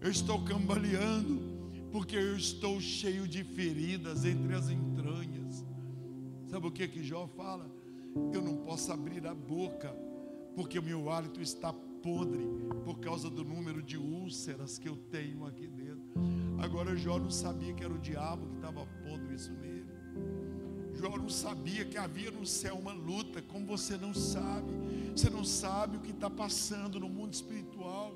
eu 0.00 0.10
estou 0.10 0.42
cambaleando 0.44 1.52
porque 1.90 2.16
eu 2.16 2.36
estou 2.36 2.80
cheio 2.80 3.28
de 3.28 3.44
feridas 3.44 4.24
entre 4.24 4.54
as 4.54 4.70
entranhas. 4.70 5.64
Sabe 6.48 6.66
o 6.66 6.70
que 6.70 6.88
que 6.88 7.02
Jó 7.02 7.26
fala? 7.26 7.82
eu 8.32 8.42
não 8.42 8.56
posso 8.56 8.92
abrir 8.92 9.26
a 9.26 9.34
boca, 9.34 9.94
porque 10.54 10.78
o 10.78 10.82
meu 10.82 11.10
hálito 11.10 11.40
está 11.40 11.72
podre 12.02 12.44
por 12.84 12.98
causa 12.98 13.30
do 13.30 13.44
número 13.44 13.82
de 13.82 13.96
úlceras 13.96 14.78
que 14.78 14.88
eu 14.88 14.96
tenho 14.96 15.46
aqui 15.46 15.66
dentro. 15.66 16.02
Agora 16.58 16.96
Jó 16.96 17.18
não 17.18 17.30
sabia 17.30 17.72
que 17.72 17.84
era 17.84 17.92
o 17.92 17.98
diabo 17.98 18.46
que 18.48 18.56
estava 18.56 18.86
podre 19.04 19.34
isso 19.34 19.52
nele. 19.52 19.86
Jó 20.94 21.16
não 21.16 21.28
sabia 21.28 21.84
que 21.84 21.96
havia 21.96 22.30
no 22.30 22.44
céu 22.44 22.76
uma 22.76 22.92
luta, 22.92 23.40
como 23.42 23.66
você 23.66 23.96
não 23.96 24.12
sabe. 24.12 24.70
Você 25.14 25.30
não 25.30 25.44
sabe 25.44 25.96
o 25.96 26.00
que 26.00 26.10
está 26.10 26.28
passando 26.28 27.00
no 27.00 27.08
mundo 27.08 27.32
espiritual. 27.32 28.12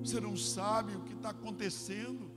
Você 0.00 0.20
não 0.20 0.36
sabe 0.36 0.94
o 0.94 1.00
que 1.00 1.14
está 1.14 1.30
acontecendo. 1.30 2.30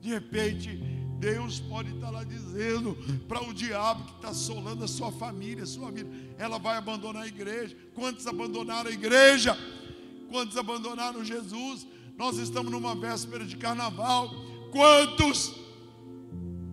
De 0.00 0.10
repente, 0.10 0.78
Deus 1.18 1.58
pode 1.58 1.92
estar 1.94 2.10
lá 2.10 2.22
dizendo 2.22 2.96
para 3.26 3.42
o 3.42 3.52
diabo 3.52 4.04
que 4.04 4.16
está 4.16 4.28
assolando 4.28 4.84
a 4.84 4.88
sua 4.88 5.10
família, 5.10 5.64
a 5.64 5.66
sua 5.66 5.90
vida, 5.90 6.08
ela 6.38 6.58
vai 6.58 6.76
abandonar 6.76 7.24
a 7.24 7.26
igreja. 7.26 7.76
Quantos 7.94 8.26
abandonaram 8.26 8.88
a 8.88 8.92
igreja? 8.92 9.56
Quantos 10.28 10.56
abandonaram 10.56 11.24
Jesus? 11.24 11.86
Nós 12.16 12.36
estamos 12.36 12.70
numa 12.70 12.94
véspera 12.94 13.44
de 13.44 13.56
carnaval. 13.56 14.30
Quantos 14.70 15.54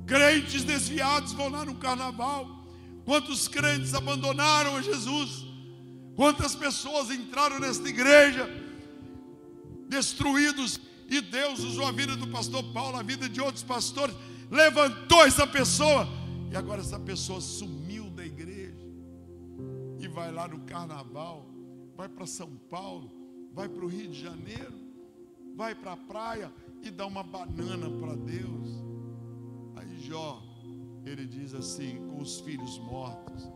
crentes 0.05 0.63
desviados 0.63 1.33
vão 1.33 1.49
lá 1.49 1.65
no 1.65 1.75
carnaval? 1.75 2.65
Quantos 3.05 3.47
crentes 3.47 3.93
abandonaram 3.93 4.75
a 4.75 4.81
Jesus? 4.81 5.45
Quantas 6.15 6.55
pessoas 6.55 7.11
entraram 7.11 7.59
nesta 7.59 7.87
igreja 7.87 8.49
destruídos 9.87 10.79
e 11.07 11.21
Deus 11.21 11.59
usou 11.59 11.85
a 11.85 11.91
vida 11.91 12.15
do 12.15 12.27
pastor 12.27 12.63
Paulo, 12.73 12.97
a 12.97 13.03
vida 13.03 13.29
de 13.29 13.39
outros 13.39 13.63
pastores 13.63 14.15
levantou 14.49 15.23
essa 15.25 15.45
pessoa, 15.45 16.07
e 16.51 16.55
agora 16.55 16.81
essa 16.81 16.99
pessoa 16.99 17.39
sumiu 17.41 18.09
da 18.09 18.25
igreja, 18.25 18.75
e 19.99 20.07
vai 20.07 20.31
lá 20.31 20.47
no 20.47 20.59
carnaval, 20.61 21.47
vai 21.95 22.09
para 22.09 22.25
São 22.25 22.49
Paulo, 22.69 23.11
vai 23.55 23.69
para 23.69 23.85
o 23.85 23.87
Rio 23.87 24.09
de 24.09 24.21
Janeiro, 24.21 24.73
vai 25.55 25.73
para 25.73 25.93
a 25.93 25.97
praia 25.97 26.51
e 26.83 26.91
dá 26.91 27.05
uma 27.07 27.23
banana 27.23 27.89
para 27.89 28.15
Deus. 28.15 28.83
Aí 29.77 29.97
Jó, 30.01 30.43
ele 31.05 31.25
diz 31.25 31.53
assim: 31.53 32.05
com 32.09 32.21
os 32.21 32.41
filhos 32.41 32.77
mortos, 32.79 33.49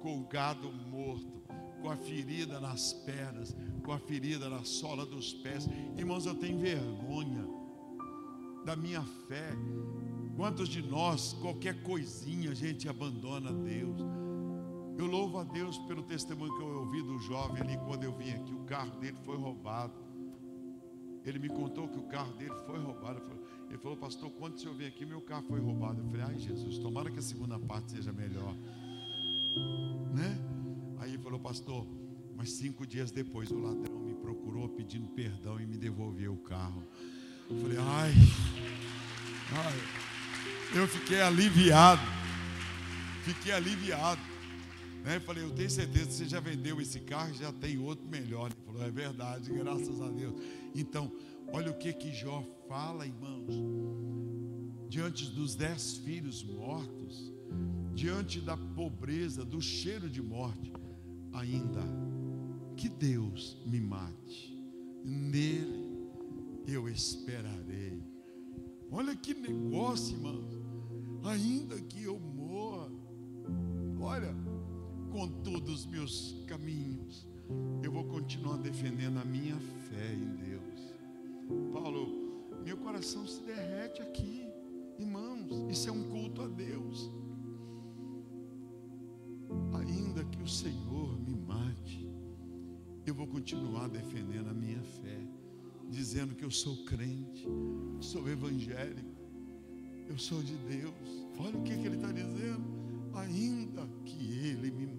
com 0.00 0.20
o 0.20 0.26
gado 0.26 0.70
morto, 0.90 1.44
com 1.80 1.88
a 1.88 1.96
ferida 1.96 2.58
nas 2.58 2.92
pernas, 2.92 3.56
com 3.84 3.92
a 3.92 3.98
ferida 3.98 4.50
na 4.50 4.64
sola 4.64 5.06
dos 5.06 5.32
pés. 5.32 5.68
Irmãos, 5.96 6.26
eu 6.26 6.34
tenho 6.34 6.58
vergonha 6.58 7.46
da 8.64 8.74
minha 8.74 9.02
fé. 9.28 9.50
Quantos 10.34 10.68
de 10.68 10.82
nós, 10.82 11.34
qualquer 11.34 11.82
coisinha, 11.82 12.50
a 12.50 12.54
gente 12.54 12.88
abandona 12.88 13.52
Deus? 13.52 14.25
Eu 14.98 15.06
louvo 15.06 15.38
a 15.38 15.44
Deus 15.44 15.78
pelo 15.80 16.02
testemunho 16.02 16.54
que 16.56 16.62
eu 16.62 16.78
ouvi 16.78 17.02
do 17.02 17.18
jovem 17.18 17.62
ali 17.62 17.76
quando 17.86 18.04
eu 18.04 18.12
vim 18.16 18.30
aqui. 18.30 18.54
O 18.54 18.64
carro 18.64 18.98
dele 18.98 19.16
foi 19.24 19.36
roubado. 19.36 19.94
Ele 21.24 21.38
me 21.38 21.48
contou 21.48 21.88
que 21.88 21.98
o 21.98 22.04
carro 22.04 22.32
dele 22.34 22.54
foi 22.66 22.78
roubado. 22.78 23.20
Ele 23.68 23.78
falou, 23.78 23.96
pastor, 23.96 24.30
quando 24.30 24.58
senhor 24.58 24.74
veio 24.74 24.88
aqui, 24.88 25.04
meu 25.04 25.20
carro 25.20 25.44
foi 25.48 25.60
roubado. 25.60 26.00
Eu 26.00 26.06
falei, 26.06 26.22
ai 26.22 26.38
Jesus, 26.38 26.78
tomara 26.78 27.10
que 27.10 27.18
a 27.18 27.22
segunda 27.22 27.58
parte 27.58 27.92
seja 27.92 28.12
melhor. 28.12 28.54
Né? 30.14 30.38
Aí 30.98 31.10
ele 31.10 31.22
falou, 31.22 31.38
pastor, 31.38 31.86
mas 32.34 32.52
cinco 32.52 32.86
dias 32.86 33.10
depois 33.10 33.50
o 33.50 33.58
ladrão 33.58 33.98
me 33.98 34.14
procurou 34.14 34.68
pedindo 34.68 35.08
perdão 35.08 35.60
e 35.60 35.66
me 35.66 35.76
devolveu 35.76 36.32
o 36.32 36.38
carro. 36.38 36.82
Eu 37.50 37.56
falei, 37.58 37.78
ai, 37.78 38.12
ai, 39.52 40.78
eu 40.80 40.88
fiquei 40.88 41.20
aliviado. 41.20 42.02
Fiquei 43.24 43.52
aliviado. 43.52 44.35
Né? 45.06 45.18
Eu 45.18 45.20
falei, 45.20 45.44
eu 45.44 45.52
tenho 45.52 45.70
certeza 45.70 46.06
que 46.06 46.12
você 46.14 46.24
já 46.24 46.40
vendeu 46.40 46.80
esse 46.80 46.98
carro 46.98 47.32
já 47.32 47.52
tem 47.52 47.78
outro 47.78 48.04
melhor. 48.08 48.50
Ele 48.50 48.60
falou, 48.66 48.82
é 48.82 48.90
verdade, 48.90 49.52
graças 49.52 50.00
a 50.02 50.08
Deus. 50.08 50.34
Então, 50.74 51.12
olha 51.52 51.70
o 51.70 51.78
que 51.78 51.92
que 51.92 52.12
Jó 52.12 52.42
fala, 52.68 53.06
irmãos. 53.06 53.54
Diante 54.88 55.30
dos 55.30 55.54
dez 55.54 55.98
filhos 55.98 56.42
mortos, 56.42 57.32
diante 57.94 58.40
da 58.40 58.56
pobreza, 58.56 59.44
do 59.44 59.60
cheiro 59.60 60.10
de 60.10 60.20
morte, 60.20 60.72
ainda 61.32 61.82
que 62.76 62.88
Deus 62.88 63.56
me 63.64 63.80
mate, 63.80 64.60
nele 65.04 65.86
eu 66.66 66.88
esperarei. 66.88 68.02
Olha 68.90 69.14
que 69.14 69.34
negócio, 69.34 70.16
irmãos. 70.16 70.44
Ainda 71.24 71.76
que 71.80 72.02
eu 72.02 72.18
morra, 72.18 72.90
olha, 74.00 74.34
com 75.16 75.28
todos 75.28 75.80
os 75.80 75.86
meus 75.86 76.44
caminhos, 76.46 77.26
eu 77.82 77.90
vou 77.90 78.04
continuar 78.04 78.58
defendendo 78.58 79.18
a 79.18 79.24
minha 79.24 79.56
fé 79.88 80.12
em 80.12 80.36
Deus. 80.44 80.92
Paulo, 81.72 82.52
meu 82.62 82.76
coração 82.76 83.26
se 83.26 83.42
derrete 83.44 84.02
aqui, 84.02 84.46
irmãos, 84.98 85.64
isso 85.70 85.88
é 85.88 85.92
um 85.92 86.04
culto 86.10 86.42
a 86.42 86.48
Deus. 86.48 87.10
Ainda 89.80 90.22
que 90.26 90.42
o 90.42 90.46
Senhor 90.46 91.18
me 91.18 91.34
mate, 91.34 92.06
eu 93.06 93.14
vou 93.14 93.26
continuar 93.26 93.88
defendendo 93.88 94.50
a 94.50 94.54
minha 94.54 94.82
fé, 94.82 95.18
dizendo 95.88 96.34
que 96.34 96.44
eu 96.44 96.50
sou 96.50 96.84
crente, 96.84 97.48
sou 98.02 98.28
evangélico, 98.28 99.16
eu 100.10 100.18
sou 100.18 100.42
de 100.42 100.54
Deus. 100.56 101.26
Olha 101.38 101.56
o 101.58 101.62
que, 101.62 101.74
que 101.74 101.86
ele 101.86 101.96
está 101.96 102.12
dizendo 102.12 102.76
ainda 103.16 103.88
que 104.04 104.48
ele 104.48 104.70
me. 104.70 104.95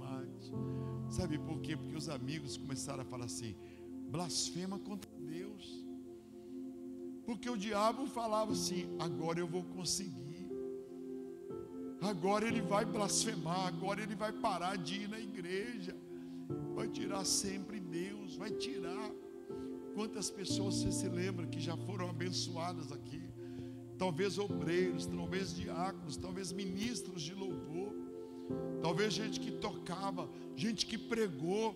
Sabe 1.17 1.37
por 1.39 1.59
quê? 1.63 1.75
Porque 1.75 1.95
os 1.95 2.09
amigos 2.09 2.57
começaram 2.57 3.01
a 3.01 3.05
falar 3.13 3.25
assim: 3.25 3.55
blasfema 4.15 4.77
contra 4.87 5.09
Deus. 5.35 5.65
Porque 7.25 7.49
o 7.49 7.57
diabo 7.57 8.05
falava 8.05 8.51
assim: 8.51 8.83
agora 8.99 9.39
eu 9.39 9.47
vou 9.55 9.63
conseguir. 9.77 10.47
Agora 11.99 12.47
ele 12.47 12.61
vai 12.61 12.85
blasfemar, 12.85 13.65
agora 13.65 13.99
ele 14.03 14.15
vai 14.23 14.31
parar 14.31 14.75
de 14.77 14.95
ir 15.03 15.09
na 15.09 15.19
igreja. 15.19 15.95
Vai 16.75 16.87
tirar 16.87 17.25
sempre 17.25 17.79
Deus, 17.79 18.35
vai 18.35 18.51
tirar. 18.51 19.09
Quantas 19.95 20.29
pessoas 20.29 20.75
você 20.75 20.91
se 20.91 21.09
lembra 21.09 21.47
que 21.47 21.59
já 21.59 21.75
foram 21.75 22.07
abençoadas 22.15 22.91
aqui? 22.91 23.23
Talvez 23.97 24.37
obreiros, 24.37 25.07
talvez 25.07 25.55
diáconos, 25.55 26.15
talvez 26.15 26.51
ministros 26.51 27.23
de 27.23 27.33
louvor 27.33 27.66
Talvez 28.87 29.13
gente 29.15 29.41
que 29.41 29.51
tocava, 29.51 30.29
gente 30.55 30.85
que 30.85 30.97
pregou 30.97 31.75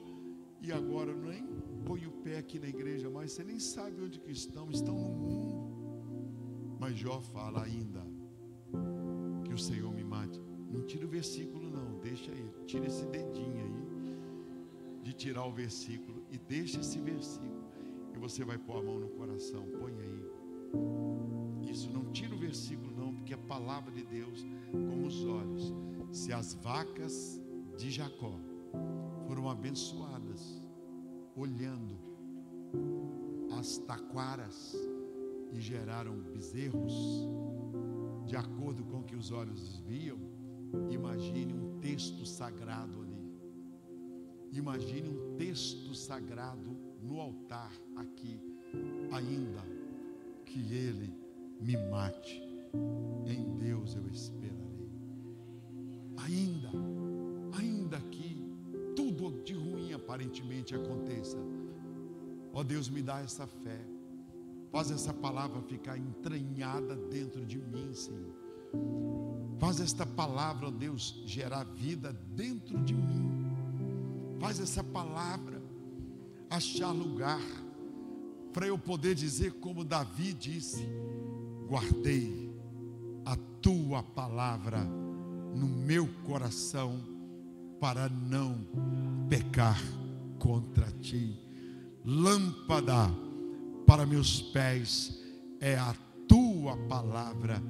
e 0.61 0.71
agora 0.71 1.13
nem 1.13 1.45
põe 1.85 2.05
o 2.07 2.11
pé 2.23 2.37
aqui 2.37 2.57
na 2.57 2.69
igreja, 2.69 3.09
mas 3.09 3.33
você 3.33 3.43
nem 3.43 3.59
sabe 3.59 4.01
onde 4.01 4.17
que 4.17 4.31
estão, 4.31 4.71
estão 4.71 4.95
no 4.95 5.09
mundo. 5.09 6.77
Mas 6.79 6.97
Jó 6.97 7.19
fala 7.19 7.63
ainda 7.63 8.01
que 9.43 9.53
o 9.53 9.57
Senhor 9.57 9.93
me 9.93 10.05
mate. 10.05 10.39
Não 10.71 10.85
tira 10.85 11.05
o 11.05 11.09
versículo 11.09 11.69
não, 11.69 11.99
deixa 11.99 12.31
aí, 12.31 12.49
tira 12.65 12.87
esse 12.87 13.05
dedinho 13.07 13.57
aí 13.57 15.03
de 15.03 15.11
tirar 15.11 15.45
o 15.45 15.51
versículo 15.51 16.23
e 16.31 16.37
deixa 16.37 16.79
esse 16.79 16.97
versículo 17.01 17.65
e 18.15 18.17
você 18.17 18.45
vai 18.45 18.57
pôr 18.57 18.77
a 18.77 18.83
mão 18.83 18.97
no 18.97 19.09
coração, 19.09 19.67
põe 19.81 19.91
aí. 19.99 21.69
Isso 21.69 21.91
não 21.91 22.05
tira 22.13 22.33
o 22.33 22.37
versículo 22.37 22.89
não, 22.95 23.13
porque 23.13 23.33
a 23.33 23.37
palavra 23.37 23.91
de 23.91 24.05
Deus 24.05 24.45
como 24.71 25.07
os 25.07 25.25
olhos 25.25 25.75
se 26.11 26.33
as 26.33 26.53
vacas 26.53 27.41
de 27.77 27.89
Jacó 27.89 28.37
foram 29.27 29.49
abençoadas, 29.49 30.61
olhando 31.35 31.97
as 33.57 33.77
taquaras 33.79 34.75
e 35.53 35.59
geraram 35.59 36.19
bezerros, 36.19 36.93
de 38.25 38.35
acordo 38.35 38.83
com 38.83 38.99
o 38.99 39.03
que 39.03 39.15
os 39.15 39.31
olhos 39.31 39.79
viam, 39.79 40.19
imagine 40.89 41.53
um 41.53 41.79
texto 41.79 42.25
sagrado 42.25 43.01
ali. 43.01 43.11
Imagine 44.53 45.09
um 45.09 45.35
texto 45.37 45.95
sagrado 45.95 46.77
no 47.01 47.21
altar 47.21 47.71
aqui, 47.95 48.39
ainda 49.11 49.63
que 50.45 50.59
ele 50.73 51.13
me 51.61 51.77
mate. 51.89 52.41
Em 53.25 53.57
Deus 53.57 53.95
eu 53.95 54.07
espero 54.09 54.70
ainda, 56.25 56.69
ainda 57.57 57.99
que 57.99 58.43
tudo 58.95 59.41
de 59.43 59.53
ruim 59.53 59.93
aparentemente 59.93 60.75
aconteça, 60.75 61.37
ó 62.53 62.63
Deus, 62.63 62.89
me 62.89 63.01
dá 63.01 63.21
essa 63.21 63.47
fé, 63.47 63.79
faz 64.71 64.91
essa 64.91 65.13
palavra 65.13 65.61
ficar 65.61 65.97
entranhada 65.97 66.95
dentro 66.95 67.45
de 67.45 67.57
mim, 67.57 67.93
Senhor. 67.93 68.35
Faz 69.59 69.79
esta 69.79 70.05
palavra, 70.05 70.67
ó 70.67 70.71
Deus, 70.71 71.21
gerar 71.25 71.63
vida 71.63 72.13
dentro 72.35 72.77
de 72.83 72.93
mim. 72.93 73.29
Faz 74.39 74.59
essa 74.59 74.83
palavra 74.83 75.61
achar 76.49 76.91
lugar 76.91 77.41
para 78.51 78.67
eu 78.67 78.77
poder 78.77 79.15
dizer 79.15 79.53
como 79.59 79.83
Davi 79.83 80.33
disse: 80.33 80.85
guardei 81.67 82.51
a 83.23 83.35
tua 83.61 84.01
palavra 84.01 85.00
no 85.55 85.67
meu 85.67 86.07
coração 86.25 86.99
para 87.79 88.07
não 88.07 88.57
pecar 89.29 89.81
contra 90.37 90.87
ti. 91.01 91.37
Lâmpada 92.05 93.09
para 93.85 94.05
meus 94.05 94.41
pés 94.41 95.19
é 95.59 95.75
a 95.75 95.95
tua 96.27 96.77
palavra 96.87 97.61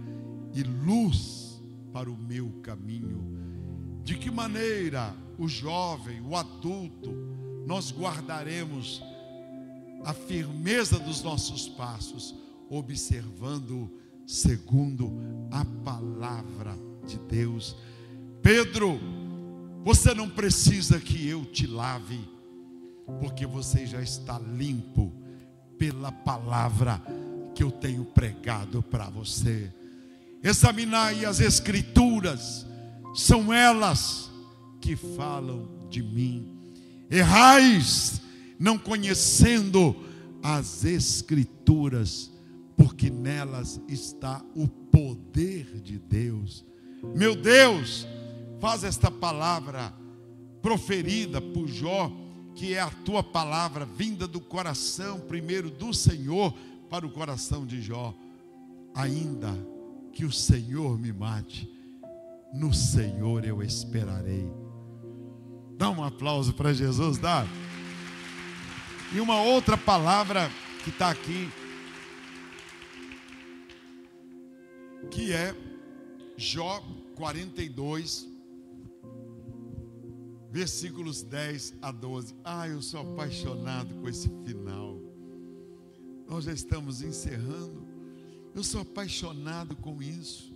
e 0.54 0.64
luz 0.64 1.62
para 1.92 2.10
o 2.10 2.18
meu 2.18 2.50
caminho. 2.62 3.40
De 4.04 4.18
que 4.18 4.30
maneira 4.30 5.16
o 5.38 5.48
jovem, 5.48 6.22
o 6.22 6.36
adulto, 6.36 7.12
nós 7.66 7.92
guardaremos 7.92 9.02
a 10.04 10.14
firmeza 10.14 11.00
dos 11.00 11.22
nossos 11.22 11.68
passos, 11.70 12.36
observando 12.70 13.92
segundo 14.26 15.12
a 15.52 15.64
palavra 15.84 16.91
de 17.12 17.20
Deus. 17.20 17.76
Pedro, 18.42 19.00
você 19.84 20.14
não 20.14 20.30
precisa 20.30 21.00
que 21.00 21.28
eu 21.28 21.46
te 21.46 21.68
lave, 21.68 22.20
porque 23.20 23.46
você 23.46 23.86
já 23.86 24.02
está 24.02 24.40
limpo 24.40 25.12
pela 25.78 26.12
palavra 26.12 27.02
que 27.54 27.64
eu 27.64 27.72
tenho 27.72 28.06
pregado 28.06 28.82
para 28.82 29.10
você. 29.10 29.72
Examinai 30.44 31.26
as 31.26 31.40
Escrituras, 31.40 32.66
são 33.14 33.54
elas 33.54 34.32
que 34.80 34.96
falam 34.96 35.70
de 35.90 36.02
mim. 36.02 36.48
Errais, 37.10 38.22
não 38.58 38.78
conhecendo 38.78 39.96
as 40.42 40.86
Escrituras, 40.86 42.32
porque 42.78 43.10
nelas 43.10 43.80
está 43.88 44.44
o 44.56 44.68
poder 44.68 45.82
de 45.82 46.00
Deus 46.00 46.71
meu 47.04 47.36
Deus, 47.36 48.08
faz 48.60 48.84
esta 48.84 49.10
palavra 49.10 49.94
proferida 50.62 51.42
por 51.42 51.68
Jó 51.68 52.12
que 52.56 52.74
é 52.74 52.80
a 52.80 52.90
tua 52.90 53.24
palavra 53.24 53.86
vinda 53.86 54.28
do 54.28 54.40
coração, 54.40 55.20
primeiro 55.20 55.70
do 55.70 55.94
Senhor, 55.94 56.54
para 56.90 57.06
o 57.06 57.12
coração 57.12 57.66
de 57.66 57.82
Jó. 57.82 58.14
Ainda 58.94 59.52
que 60.12 60.26
o 60.26 60.32
Senhor 60.32 61.00
me 61.00 61.14
mate, 61.14 61.70
no 62.54 62.74
Senhor 62.74 63.46
eu 63.46 63.64
esperarei. 63.64 64.52
Dá 65.78 65.90
um 65.90 66.04
aplauso 66.04 66.54
para 66.54 66.74
Jesus, 66.74 67.18
dá. 67.18 67.46
E 69.14 69.20
uma 69.20 69.42
outra 69.42 69.78
palavra 69.78 70.50
que 70.84 70.90
está 70.90 71.10
aqui, 71.10 71.50
que 75.10 75.34
é 75.34 75.56
Jó 76.42 76.82
42, 77.18 78.28
versículos 80.50 81.22
10 81.22 81.76
a 81.80 81.92
12. 81.92 82.36
Ah, 82.44 82.68
eu 82.68 82.82
sou 82.82 83.02
apaixonado 83.02 83.94
com 84.02 84.10
esse 84.10 84.28
final. 84.44 85.00
Nós 86.28 86.46
já 86.46 86.52
estamos 86.52 87.04
encerrando. 87.04 87.88
Eu 88.56 88.64
sou 88.64 88.82
apaixonado 88.82 89.76
com 89.76 90.02
isso. 90.02 90.52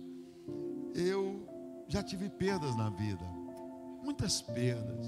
Eu 0.92 1.46
já 1.86 2.02
tive 2.02 2.28
perdas 2.30 2.76
na 2.76 2.90
vida, 2.90 3.24
muitas 4.02 4.42
perdas. 4.42 5.06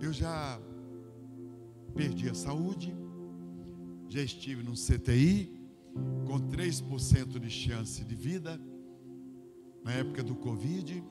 Eu 0.00 0.12
já 0.12 0.60
perdi 1.92 2.28
a 2.30 2.34
saúde, 2.34 2.96
já 4.08 4.22
estive 4.22 4.62
no 4.62 4.74
CTI 4.74 5.52
com 6.24 6.38
3% 6.38 7.40
de 7.40 7.50
chance 7.50 8.04
de 8.04 8.14
vida 8.14 8.60
na 9.84 9.92
época 9.92 10.22
do 10.22 10.34
Covid 10.34 11.04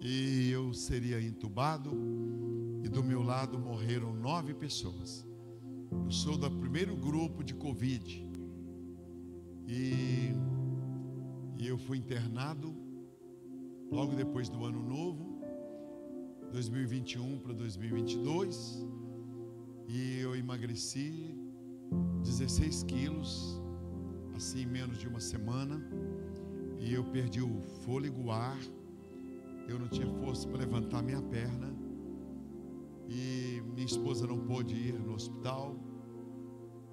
e 0.00 0.50
eu 0.50 0.72
seria 0.74 1.20
entubado 1.20 1.90
e 2.84 2.88
do 2.88 3.02
meu 3.02 3.22
lado 3.22 3.58
morreram 3.58 4.12
nove 4.14 4.52
pessoas. 4.52 5.26
Eu 5.90 6.10
sou 6.10 6.36
do 6.36 6.50
primeiro 6.50 6.94
grupo 6.94 7.42
de 7.42 7.54
Covid 7.54 8.30
e, 9.66 10.34
e 11.58 11.66
eu 11.66 11.78
fui 11.78 11.96
internado 11.96 12.74
logo 13.90 14.14
depois 14.14 14.48
do 14.48 14.64
ano 14.64 14.82
novo, 14.82 15.40
2021 16.52 17.38
para 17.38 17.52
2022, 17.54 18.86
e 19.88 20.18
eu 20.20 20.36
emagreci 20.36 21.34
16 22.22 22.84
quilos, 22.84 23.60
assim 24.34 24.62
em 24.62 24.66
menos 24.66 24.98
de 24.98 25.08
uma 25.08 25.20
semana, 25.20 25.80
e 26.80 26.92
eu 26.94 27.04
perdi 27.04 27.40
o 27.42 27.62
fôlego, 27.84 28.24
o 28.24 28.30
ar, 28.32 28.58
eu 29.68 29.78
não 29.78 29.88
tinha 29.88 30.08
força 30.14 30.48
para 30.48 30.58
levantar 30.58 31.02
minha 31.02 31.22
perna, 31.22 31.72
e 33.08 33.62
minha 33.72 33.86
esposa 33.86 34.26
não 34.26 34.40
pôde 34.40 34.74
ir 34.74 34.98
no 34.98 35.14
hospital, 35.14 35.76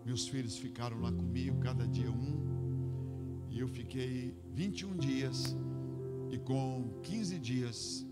meus 0.06 0.28
filhos 0.28 0.58
ficaram 0.58 1.00
lá 1.02 1.12
comigo, 1.12 1.60
cada 1.60 1.88
dia 1.88 2.12
um, 2.12 2.58
e 3.58 3.60
eu 3.60 3.68
fiquei 3.68 4.36
21 4.54 4.96
dias. 4.98 5.56
E 6.30 6.38
com 6.38 7.00
15 7.02 7.40
dias 7.40 8.06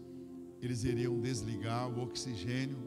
eles 0.62 0.84
iriam 0.84 1.20
desligar 1.20 1.88
o 1.88 2.02
oxigênio, 2.02 2.78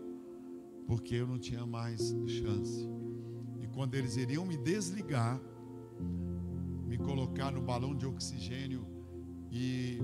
porque 0.86 1.14
eu 1.14 1.26
não 1.26 1.38
tinha 1.38 1.64
mais 1.64 2.16
chance. 2.26 2.88
E 3.60 3.66
quando 3.68 3.94
eles 3.94 4.16
iriam 4.16 4.44
me 4.44 4.56
desligar, 4.56 5.40
me 6.88 6.96
colocar 6.96 7.52
no 7.52 7.60
balão 7.60 7.94
de 7.94 8.06
oxigênio, 8.06 8.86
e 9.50 9.98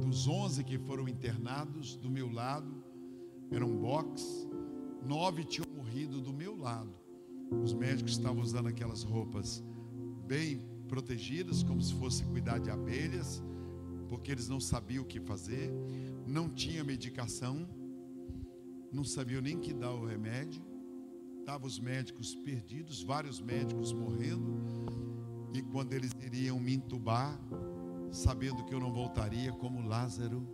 dos 0.00 0.26
11 0.26 0.64
que 0.64 0.78
foram 0.78 1.08
internados 1.08 1.96
do 1.96 2.10
meu 2.10 2.30
lado, 2.30 2.82
era 3.50 3.64
um 3.64 3.76
box, 3.76 4.48
nove 5.06 5.44
tinham 5.44 5.66
morrido 5.74 6.20
do 6.20 6.32
meu 6.32 6.56
lado. 6.56 6.94
Os 7.62 7.72
médicos 7.72 8.12
estavam 8.12 8.42
usando 8.42 8.68
aquelas 8.68 9.02
roupas 9.02 9.62
bem 10.26 10.64
protegidas, 10.88 11.62
como 11.62 11.80
se 11.80 11.94
fosse 11.94 12.24
cuidar 12.24 12.58
de 12.58 12.70
abelhas 12.70 13.42
porque 14.10 14.32
eles 14.32 14.48
não 14.48 14.58
sabiam 14.58 15.04
o 15.04 15.06
que 15.06 15.20
fazer, 15.20 15.72
não 16.26 16.48
tinha 16.48 16.82
medicação, 16.82 17.68
não 18.92 19.04
sabiam 19.04 19.40
nem 19.40 19.56
que 19.56 19.72
dar 19.72 19.92
o 19.92 20.04
remédio, 20.04 20.60
estavam 21.38 21.68
os 21.68 21.78
médicos 21.78 22.34
perdidos, 22.34 23.04
vários 23.04 23.40
médicos 23.40 23.92
morrendo, 23.92 24.60
e 25.52 25.62
quando 25.62 25.92
eles 25.92 26.12
iriam 26.20 26.58
me 26.58 26.74
entubar, 26.74 27.38
sabendo 28.10 28.64
que 28.64 28.74
eu 28.74 28.80
não 28.80 28.92
voltaria, 28.92 29.52
como 29.52 29.86
Lázaro, 29.86 30.46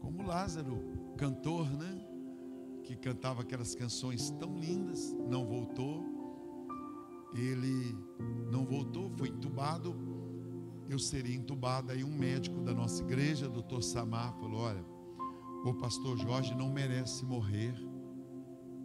como 0.00 0.22
Lázaro, 0.22 0.82
cantor, 1.16 1.70
né? 1.70 2.04
Que 2.84 2.96
cantava 2.96 3.42
aquelas 3.42 3.74
canções 3.74 4.30
tão 4.30 4.56
lindas, 4.58 5.12
não 5.28 5.44
voltou. 5.44 6.04
Ele 7.34 7.94
não 8.50 8.64
voltou, 8.64 9.10
foi 9.10 9.28
entubado 9.28 9.94
eu 10.88 10.98
seria 10.98 11.36
entubado. 11.36 11.92
Aí 11.92 12.02
um 12.02 12.16
médico 12.16 12.60
da 12.62 12.72
nossa 12.72 13.02
igreja, 13.02 13.48
doutor 13.48 13.82
Samar, 13.82 14.32
falou: 14.40 14.60
Olha, 14.60 14.84
o 15.64 15.74
pastor 15.74 16.16
Jorge 16.16 16.54
não 16.54 16.72
merece 16.72 17.24
morrer 17.24 17.74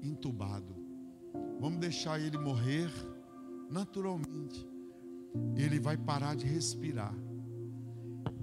entubado. 0.01 0.75
Vamos 1.59 1.79
deixar 1.79 2.19
ele 2.19 2.37
morrer 2.37 2.91
naturalmente. 3.69 4.67
Ele 5.55 5.79
vai 5.79 5.97
parar 5.97 6.35
de 6.35 6.45
respirar. 6.45 7.13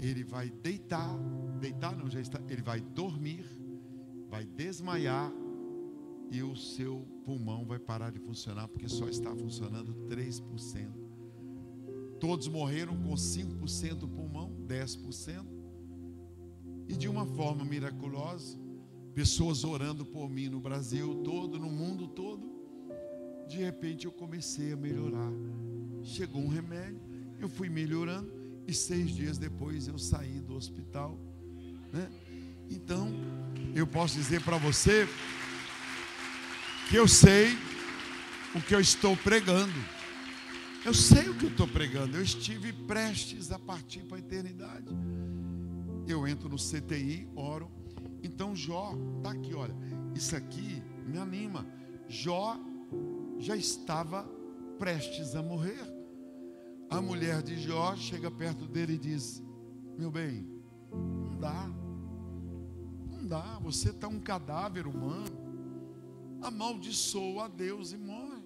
Ele 0.02 0.24
vai 0.24 0.50
deitar, 0.50 1.16
deitar 1.60 1.96
não, 1.96 2.08
já 2.08 2.20
está, 2.20 2.40
ele 2.48 2.62
vai 2.62 2.80
dormir, 2.80 3.44
vai 4.28 4.44
desmaiar 4.44 5.30
e 6.30 6.42
o 6.42 6.56
seu 6.56 7.06
pulmão 7.24 7.66
vai 7.66 7.78
parar 7.78 8.10
de 8.10 8.18
funcionar 8.18 8.68
porque 8.68 8.88
só 8.88 9.08
está 9.08 9.34
funcionando 9.34 9.92
3%. 10.08 11.00
Todos 12.20 12.48
morreram 12.48 12.96
com 13.02 13.14
5% 13.14 13.94
do 13.94 14.08
pulmão, 14.08 14.54
10%. 14.66 15.44
E 16.88 16.96
de 16.96 17.08
uma 17.08 17.24
forma 17.24 17.64
miraculosa, 17.64 18.58
pessoas 19.14 19.64
orando 19.64 20.04
por 20.04 20.28
mim 20.28 20.48
no 20.48 20.60
Brasil 20.60 21.22
todo, 21.24 21.58
no 21.58 21.70
mundo 21.70 22.08
todo. 22.08 22.48
De 23.48 23.56
repente 23.58 24.06
eu 24.06 24.12
comecei 24.12 24.72
a 24.72 24.76
melhorar. 24.76 25.32
Chegou 26.02 26.42
um 26.42 26.48
remédio, 26.48 27.00
eu 27.38 27.48
fui 27.48 27.68
melhorando 27.68 28.32
e 28.66 28.72
seis 28.72 29.10
dias 29.10 29.38
depois 29.38 29.88
eu 29.88 29.98
saí 29.98 30.40
do 30.40 30.54
hospital. 30.54 31.18
Né? 31.92 32.08
Então, 32.70 33.12
eu 33.74 33.86
posso 33.86 34.14
dizer 34.14 34.42
para 34.42 34.56
você 34.56 35.08
que 36.88 36.96
eu 36.96 37.08
sei 37.08 37.56
o 38.54 38.60
que 38.60 38.74
eu 38.74 38.80
estou 38.80 39.16
pregando. 39.16 39.74
Eu 40.84 40.94
sei 40.94 41.28
o 41.28 41.34
que 41.34 41.44
eu 41.44 41.50
estou 41.50 41.68
pregando. 41.68 42.16
Eu 42.16 42.22
estive 42.22 42.72
prestes 42.72 43.52
a 43.52 43.58
partir 43.58 44.00
para 44.04 44.16
a 44.16 44.20
eternidade. 44.20 44.88
Eu 46.06 46.26
entro 46.26 46.48
no 46.48 46.56
CTI, 46.56 47.28
oro. 47.34 47.70
Então 48.22 48.54
Jó, 48.54 48.94
está 49.18 49.32
aqui, 49.32 49.54
olha. 49.54 49.74
Isso 50.14 50.34
aqui 50.34 50.82
me 51.06 51.18
anima. 51.18 51.66
Jó 52.08 52.58
já 53.38 53.56
estava 53.56 54.28
prestes 54.80 55.36
a 55.36 55.42
morrer. 55.42 55.78
A 56.88 57.00
mulher 57.00 57.40
de 57.40 57.56
Jó 57.56 57.94
chega 57.94 58.32
perto 58.32 58.66
dele 58.66 58.94
e 58.94 58.98
diz: 58.98 59.40
Meu 59.96 60.10
bem, 60.10 60.44
não 60.90 61.38
dá. 61.38 61.70
Não 63.12 63.24
dá. 63.24 63.60
Você 63.60 63.90
está 63.90 64.08
um 64.08 64.18
cadáver 64.18 64.88
humano. 64.88 65.38
Amaldiçoa 66.42 67.44
a 67.44 67.48
Deus 67.48 67.92
e 67.92 67.96
morre 67.96 68.40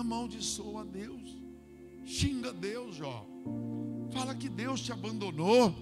amaldiçoa 0.00 0.80
a 0.80 0.84
Deus, 0.84 1.38
xinga 2.04 2.52
Deus, 2.52 2.96
Jó, 2.96 3.26
fala 4.10 4.34
que 4.34 4.48
Deus 4.48 4.80
te 4.80 4.92
abandonou. 4.92 5.74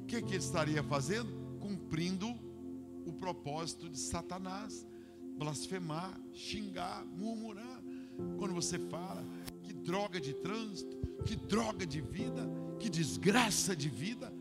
O 0.00 0.06
que, 0.06 0.22
que 0.22 0.34
ele 0.34 0.36
estaria 0.36 0.82
fazendo? 0.82 1.30
Cumprindo 1.60 2.28
o 3.04 3.12
propósito 3.12 3.88
de 3.88 3.98
Satanás: 3.98 4.86
blasfemar, 5.36 6.18
xingar, 6.32 7.04
murmurar. 7.04 7.77
Quando 8.38 8.54
você 8.54 8.78
fala 8.78 9.24
que 9.62 9.72
droga 9.72 10.20
de 10.20 10.34
trânsito, 10.34 10.96
que 11.24 11.36
droga 11.36 11.86
de 11.86 12.00
vida, 12.00 12.48
que 12.78 12.88
desgraça 12.88 13.74
de 13.74 13.88
vida, 13.88 14.32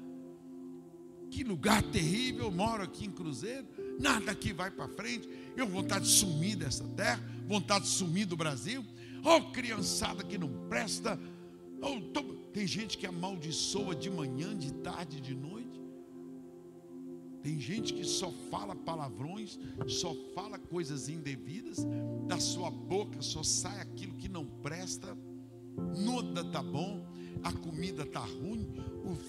que 1.29 1.43
lugar 1.43 1.83
terrível, 1.83 2.45
eu 2.45 2.51
moro 2.51 2.83
aqui 2.83 3.05
em 3.05 3.11
Cruzeiro, 3.11 3.67
nada 3.99 4.31
aqui 4.31 4.53
vai 4.53 4.71
para 4.71 4.87
frente, 4.87 5.29
eu 5.55 5.67
vontade 5.67 6.05
de 6.05 6.11
sumir 6.11 6.55
dessa 6.55 6.87
terra, 6.89 7.21
vontade 7.47 7.85
de 7.85 7.91
sumir 7.91 8.25
do 8.25 8.35
Brasil. 8.35 8.85
Oh, 9.23 9.51
criançada 9.51 10.23
que 10.23 10.37
não 10.37 10.49
presta. 10.67 11.19
Oh, 11.81 11.99
tô... 12.13 12.23
Tem 12.53 12.65
gente 12.65 12.97
que 12.97 13.05
amaldiçoa 13.05 13.93
de 13.93 14.09
manhã, 14.09 14.57
de 14.57 14.73
tarde, 14.73 15.19
de 15.19 15.35
noite. 15.35 15.66
Tem 17.47 17.61
gente 17.61 17.93
que 17.93 18.03
só 18.03 18.29
fala 18.51 18.75
palavrões, 18.75 19.57
só 19.87 20.13
fala 20.35 20.59
coisas 20.59 21.07
indevidas, 21.07 21.77
da 22.27 22.41
sua 22.41 22.69
boca 22.69 23.21
só 23.21 23.41
sai 23.41 23.79
aquilo 23.79 24.15
que 24.15 24.27
não 24.27 24.45
presta. 24.45 25.17
Nada 25.95 26.43
tá 26.43 26.61
bom, 26.61 27.07
a 27.41 27.53
comida 27.53 28.05
tá 28.05 28.19
ruim, 28.19 28.67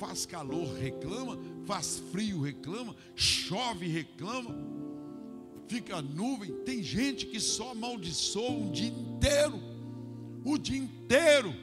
faz 0.00 0.26
calor 0.26 0.66
reclama, 0.74 1.38
faz 1.64 2.02
frio 2.10 2.42
reclama, 2.42 2.96
chove 3.14 3.86
reclama 3.86 4.52
fica 5.68 6.02
nuvem. 6.02 6.50
Tem 6.64 6.82
gente 6.82 7.24
que 7.24 7.38
só 7.38 7.70
amaldiçoa 7.70 8.50
um 8.50 8.72
dia 8.72 8.88
inteiro, 8.88 9.60
o 10.44 10.58
dia 10.58 10.78
inteiro. 10.78 11.54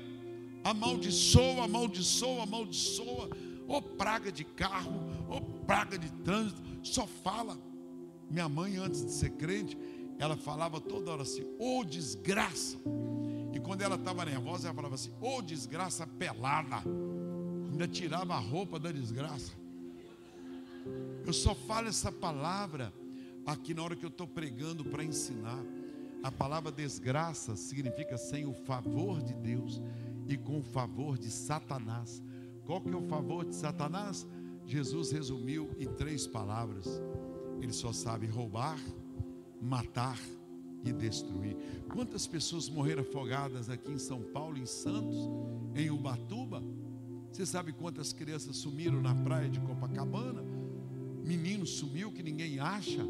Amaldiçoa, 0.64 1.66
amaldiçoa, 1.66 2.44
amaldiçoa. 2.44 3.30
Ou 3.68 3.82
praga 3.82 4.32
de 4.32 4.44
carro, 4.44 4.94
ou 5.30 5.42
praga 5.66 5.98
de 5.98 6.12
trânsito, 6.24 6.62
só 6.84 7.08
fala. 7.08 7.58
Minha 8.30 8.50
mãe, 8.50 8.78
antes 8.78 9.06
de 9.06 9.12
ser 9.12 9.32
crente, 9.32 9.78
ela 10.18 10.36
falava 10.36 10.80
toda 10.80 11.12
hora 11.12 11.22
assim: 11.24 11.44
ô 11.60 11.80
oh, 11.80 11.84
desgraça. 11.84 12.78
E 13.54 13.60
quando 13.60 13.82
ela 13.82 13.96
estava 13.96 14.26
nervosa, 14.26 14.68
ela 14.68 14.76
falava 14.76 14.96
assim: 14.96 15.12
ô 15.22 15.38
oh, 15.38 15.42
desgraça 15.42 16.06
pelada. 16.06 16.82
Ainda 17.72 17.88
tirava 17.88 18.34
a 18.34 18.40
roupa 18.40 18.80
da 18.80 18.92
desgraça. 18.92 19.52
Eu 21.26 21.34
só 21.34 21.56
falo 21.56 21.88
essa 21.88 22.12
palavra 22.12 22.94
aqui 23.46 23.74
na 23.74 23.84
hora 23.84 23.96
que 23.96 24.06
eu 24.06 24.10
estou 24.10 24.28
pregando 24.28 24.86
para 24.86 25.04
ensinar. 25.04 25.64
A 26.24 26.32
palavra 26.32 26.72
desgraça 26.72 27.56
significa 27.56 28.18
sem 28.18 28.46
o 28.46 28.54
favor 28.54 29.22
de 29.22 29.34
Deus 29.34 29.82
e 30.28 30.38
com 30.38 30.60
o 30.60 30.64
favor 30.64 31.18
de 31.18 31.30
Satanás. 31.30 32.22
Qual 32.66 32.82
que 32.82 32.90
é 32.90 32.96
o 32.96 33.04
favor 33.04 33.46
de 33.46 33.56
Satanás? 33.56 34.28
Jesus 34.66 35.12
resumiu 35.12 35.70
em 35.80 35.86
três 35.86 36.26
palavras. 36.26 36.88
Ele 37.62 37.72
só 37.72 37.94
sabe 37.94 38.26
roubar, 38.26 38.80
matar 39.62 40.20
e 40.84 40.92
destruir. 40.92 41.56
Quantas 41.94 42.26
pessoas 42.26 42.68
morreram 42.68 43.04
afogadas 43.04 43.70
aqui 43.70 43.92
em 43.92 44.00
São 44.00 44.22
Paulo, 44.22 44.58
em 44.58 44.66
Santos, 44.66 45.30
em 45.76 45.92
Ubatuba? 45.92 46.64
Você 47.32 47.46
sabe 47.46 47.72
quantas 47.72 48.12
crianças 48.12 48.58
sumiram 48.58 49.02
na 49.02 49.14
praia 49.14 49.50
de 49.50 49.60
Copacabana? 49.60 50.44
Menino 51.24 51.66
sumiu 51.66 52.12
que 52.12 52.24
ninguém 52.24 52.60
acha. 52.60 53.04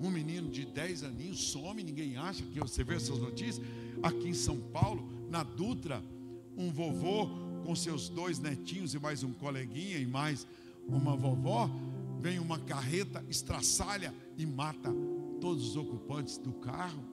Um 0.00 0.10
menino 0.10 0.48
de 0.48 0.64
10 0.64 1.04
aninhos 1.04 1.50
some, 1.50 1.82
ninguém 1.82 2.16
acha. 2.16 2.42
Que 2.44 2.60
você 2.60 2.84
vê 2.84 2.96
essas 2.96 3.18
notícias? 3.18 3.64
Aqui 4.02 4.28
em 4.28 4.34
São 4.34 4.60
Paulo, 4.60 5.08
na 5.30 5.42
Dutra, 5.42 6.02
um 6.56 6.70
vovô 6.70 7.47
com 7.64 7.74
seus 7.74 8.08
dois 8.08 8.38
netinhos 8.38 8.94
e 8.94 8.98
mais 8.98 9.22
um 9.22 9.32
coleguinha 9.32 9.98
e 9.98 10.06
mais 10.06 10.46
uma 10.86 11.16
vovó, 11.16 11.70
vem 12.20 12.38
uma 12.38 12.58
carreta, 12.58 13.24
estraçalha 13.28 14.14
e 14.36 14.46
mata 14.46 14.92
todos 15.40 15.70
os 15.70 15.76
ocupantes 15.76 16.38
do 16.38 16.52
carro. 16.52 17.04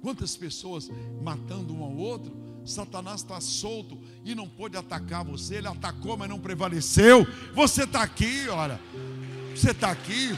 Quantas 0.00 0.36
pessoas 0.36 0.90
matando 1.22 1.74
um 1.74 1.82
ao 1.82 1.96
outro? 1.96 2.36
Satanás 2.64 3.22
está 3.22 3.40
solto 3.40 3.98
e 4.24 4.34
não 4.34 4.48
pôde 4.48 4.76
atacar 4.76 5.24
você. 5.24 5.56
Ele 5.56 5.68
atacou, 5.68 6.16
mas 6.16 6.28
não 6.28 6.38
prevaleceu. 6.38 7.26
Você 7.54 7.84
está 7.84 8.02
aqui, 8.02 8.48
olha. 8.48 8.80
Você 9.54 9.70
está 9.70 9.90
aqui. 9.90 10.36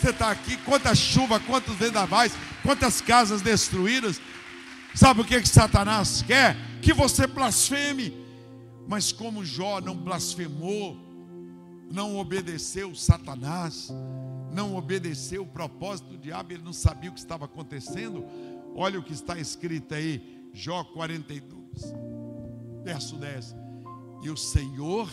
Você 0.00 0.10
está 0.10 0.30
aqui. 0.30 0.56
Quanta 0.58 0.94
chuva, 0.94 1.40
quantos 1.40 1.74
vendavais, 1.76 2.32
quantas 2.62 3.00
casas 3.00 3.42
destruídas. 3.42 4.20
Sabe 4.94 5.20
o 5.22 5.24
que, 5.24 5.40
que 5.40 5.48
Satanás 5.48 6.22
quer? 6.22 6.56
Que 6.80 6.92
você 6.92 7.26
blasfeme. 7.26 8.23
Mas 8.86 9.12
como 9.12 9.44
Jó 9.44 9.80
não 9.80 9.96
blasfemou, 9.96 10.96
não 11.90 12.18
obedeceu 12.18 12.94
Satanás, 12.94 13.90
não 14.52 14.76
obedeceu 14.76 15.42
o 15.42 15.46
propósito 15.46 16.10
do 16.10 16.18
diabo, 16.18 16.52
ele 16.52 16.62
não 16.62 16.72
sabia 16.72 17.10
o 17.10 17.14
que 17.14 17.20
estava 17.20 17.44
acontecendo. 17.44 18.24
Olha 18.74 18.98
o 18.98 19.02
que 19.02 19.12
está 19.12 19.38
escrito 19.38 19.94
aí, 19.94 20.48
Jó 20.52 20.84
42, 20.84 21.94
verso 22.82 23.16
10. 23.16 23.54
E 24.22 24.30
o 24.30 24.36
Senhor 24.36 25.10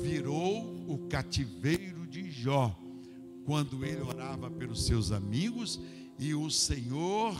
virou 0.00 0.84
o 0.88 1.06
cativeiro 1.08 2.06
de 2.06 2.30
Jó, 2.30 2.76
quando 3.44 3.84
ele 3.84 4.00
orava 4.00 4.50
pelos 4.50 4.86
seus 4.86 5.10
amigos, 5.10 5.80
e 6.18 6.34
o 6.34 6.48
Senhor 6.50 7.36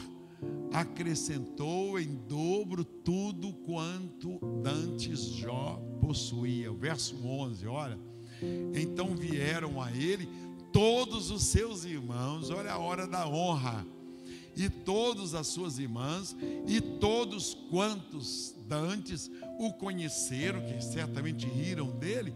acrescentou 0.72 1.99
em 1.99 2.14
dobro 2.28 2.84
tudo 2.84 3.53
quanto 3.53 4.38
dantes 4.62 5.24
Jó 5.24 5.80
possuía. 6.01 6.72
Verso 6.72 7.16
11, 7.24 7.66
olha. 7.66 7.99
Então 8.74 9.14
vieram 9.14 9.80
a 9.80 9.93
ele 9.93 10.28
todos 10.72 11.30
os 11.30 11.43
seus 11.43 11.84
irmãos, 11.84 12.51
olha 12.51 12.72
a 12.72 12.78
hora 12.78 13.07
da 13.07 13.28
honra, 13.28 13.86
e 14.57 14.68
todas 14.68 15.34
as 15.34 15.47
suas 15.47 15.78
irmãs, 15.78 16.34
e 16.66 16.80
todos 16.80 17.55
quantos 17.70 18.55
dantes 18.66 19.30
o 19.59 19.72
conheceram, 19.74 20.62
que 20.62 20.82
certamente 20.82 21.47
riram 21.47 21.90
dele, 21.99 22.32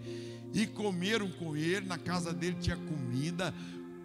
e 0.53 0.67
comeram 0.67 1.31
com 1.31 1.57
ele, 1.57 1.87
na 1.87 1.99
casa 1.99 2.33
dele 2.33 2.57
tinha 2.61 2.77
comida, 2.77 3.53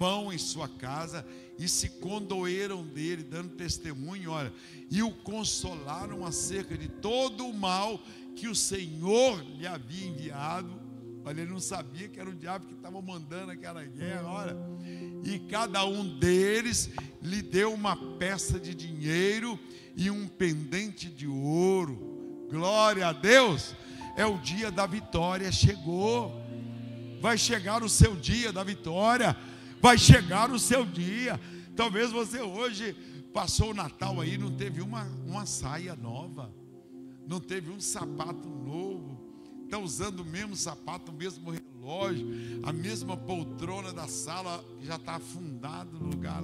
pão 0.02 0.34
em 0.34 0.38
sua 0.40 0.68
casa, 0.68 1.24
e 1.60 1.70
se 1.70 1.88
condoeram 2.00 2.84
dele, 2.84 3.22
dando 3.24 3.56
testemunho, 3.56 4.32
olha, 4.32 4.52
e 4.90 5.04
o 5.04 5.12
consolaram 5.12 6.26
acerca 6.26 6.76
de 6.76 6.88
todo 6.88 7.46
o 7.46 7.54
mal 7.54 8.02
que 8.36 8.48
o 8.48 8.56
Senhor 8.56 9.40
lhe 9.56 9.68
havia 9.68 10.08
enviado 10.08 10.82
Olha, 11.24 11.42
ele 11.42 11.52
não 11.52 11.60
sabia 11.60 12.08
que 12.08 12.20
era 12.20 12.30
o 12.30 12.34
diabo 12.34 12.66
que 12.66 12.74
estava 12.74 13.00
mandando 13.00 13.52
aquela 13.52 13.84
guerra, 13.84 14.28
olha. 14.28 14.58
E 15.24 15.38
cada 15.52 15.86
um 15.86 16.18
deles 16.18 16.90
lhe 17.22 17.44
deu 17.44 17.72
uma 17.74 17.96
peça 18.18 18.60
de 18.60 18.74
dinheiro 18.74 19.60
e 19.96 20.10
um 20.10 20.28
pendente 20.28 21.10
de 21.10 21.28
ouro. 21.28 22.48
Glória 22.50 23.08
a 23.08 23.14
Deus! 23.14 23.76
É 24.18 24.26
o 24.26 24.40
dia 24.40 24.72
da 24.72 24.88
vitória, 24.88 25.52
chegou. 25.52 26.42
Vai 27.22 27.38
chegar 27.38 27.84
o 27.84 27.90
seu 27.90 28.16
dia 28.16 28.52
da 28.52 28.64
vitória. 28.64 29.38
Vai 29.82 29.98
chegar 29.98 30.52
o 30.52 30.60
seu 30.60 30.86
dia. 30.86 31.40
Talvez 31.76 32.12
você 32.12 32.40
hoje 32.42 32.94
passou 33.34 33.72
o 33.72 33.74
Natal 33.74 34.20
aí, 34.22 34.38
não 34.38 34.52
teve 34.52 34.82
uma, 34.82 35.04
uma 35.26 35.46
saia 35.46 35.96
nova, 35.96 36.54
não 37.26 37.40
teve 37.40 37.72
um 37.72 37.80
sapato 37.80 38.50
novo 38.50 39.22
está 39.72 39.80
usando 39.80 40.20
o 40.20 40.26
mesmo 40.26 40.54
sapato, 40.54 41.12
o 41.12 41.16
mesmo 41.16 41.50
relógio, 41.50 42.28
a 42.62 42.74
mesma 42.74 43.16
poltrona 43.16 43.94
da 43.94 44.06
sala, 44.06 44.64
já 44.82 44.98
está 44.98 45.16
afundado 45.16 45.98
no 45.98 46.10
lugar, 46.10 46.42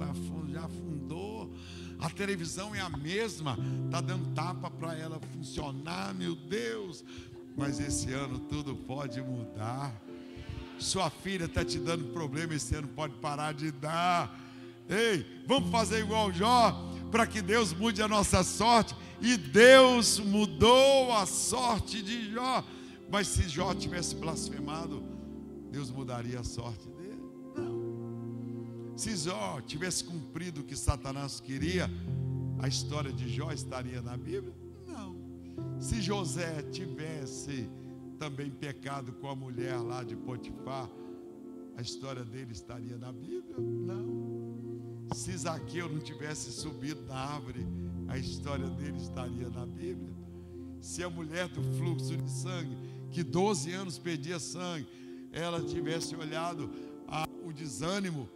já 0.50 0.64
afundou. 0.64 1.52
A 1.98 2.08
televisão 2.08 2.74
é 2.74 2.80
a 2.80 2.88
mesma, 2.88 3.58
está 3.84 4.00
dando 4.00 4.34
tapa 4.34 4.70
para 4.70 4.96
ela 4.96 5.20
funcionar, 5.34 6.14
meu 6.14 6.34
Deus. 6.34 7.04
Mas 7.54 7.78
esse 7.78 8.10
ano 8.12 8.38
tudo 8.38 8.74
pode 8.74 9.20
mudar. 9.20 9.92
Sua 10.78 11.10
filha 11.10 11.44
está 11.44 11.64
te 11.64 11.78
dando 11.78 12.12
problema, 12.12 12.54
esse 12.54 12.74
ano 12.74 12.88
pode 12.88 13.14
parar 13.14 13.52
de 13.52 13.70
dar. 13.72 14.38
Ei, 14.88 15.24
vamos 15.46 15.70
fazer 15.70 16.00
igual 16.00 16.32
Jó, 16.32 16.72
para 17.10 17.26
que 17.26 17.42
Deus 17.42 17.72
mude 17.72 18.02
a 18.02 18.08
nossa 18.08 18.42
sorte. 18.42 18.94
E 19.20 19.36
Deus 19.36 20.18
mudou 20.20 21.12
a 21.12 21.26
sorte 21.26 22.02
de 22.02 22.32
Jó. 22.32 22.64
Mas 23.10 23.28
se 23.28 23.48
Jó 23.48 23.74
tivesse 23.74 24.14
blasfemado, 24.14 25.02
Deus 25.70 25.90
mudaria 25.90 26.40
a 26.40 26.44
sorte 26.44 26.88
dele? 26.90 27.22
Não. 27.56 28.96
Se 28.96 29.16
Jó 29.16 29.60
tivesse 29.60 30.04
cumprido 30.04 30.60
o 30.60 30.64
que 30.64 30.76
Satanás 30.76 31.40
queria, 31.40 31.90
a 32.60 32.68
história 32.68 33.12
de 33.12 33.28
Jó 33.28 33.50
estaria 33.50 34.00
na 34.00 34.16
Bíblia? 34.16 34.54
Não. 34.86 35.16
Se 35.80 36.00
José 36.00 36.62
tivesse 36.70 37.68
também 38.18 38.50
pecado 38.50 39.12
com 39.12 39.28
a 39.28 39.34
mulher 39.34 39.78
lá 39.78 40.02
de 40.02 40.16
Potifar, 40.16 40.90
a 41.76 41.80
história 41.80 42.24
dele 42.24 42.52
estaria 42.52 42.98
na 42.98 43.12
Bíblia? 43.12 43.56
Não. 43.56 45.06
Se 45.14 45.36
Zaqueu 45.36 45.88
não 45.88 46.00
tivesse 46.00 46.50
subido 46.50 47.00
na 47.06 47.14
árvore, 47.14 47.66
a 48.08 48.18
história 48.18 48.68
dele 48.68 48.98
estaria 48.98 49.48
na 49.48 49.64
Bíblia? 49.64 50.12
Se 50.80 51.02
a 51.02 51.08
mulher 51.08 51.48
do 51.48 51.62
fluxo 51.76 52.16
de 52.16 52.30
sangue 52.30 52.76
que 53.10 53.22
12 53.22 53.72
anos 53.72 53.98
perdia 53.98 54.38
sangue, 54.38 54.86
ela 55.32 55.62
tivesse 55.62 56.14
olhado 56.16 56.70
a, 57.06 57.26
o 57.44 57.52
desânimo 57.52 58.28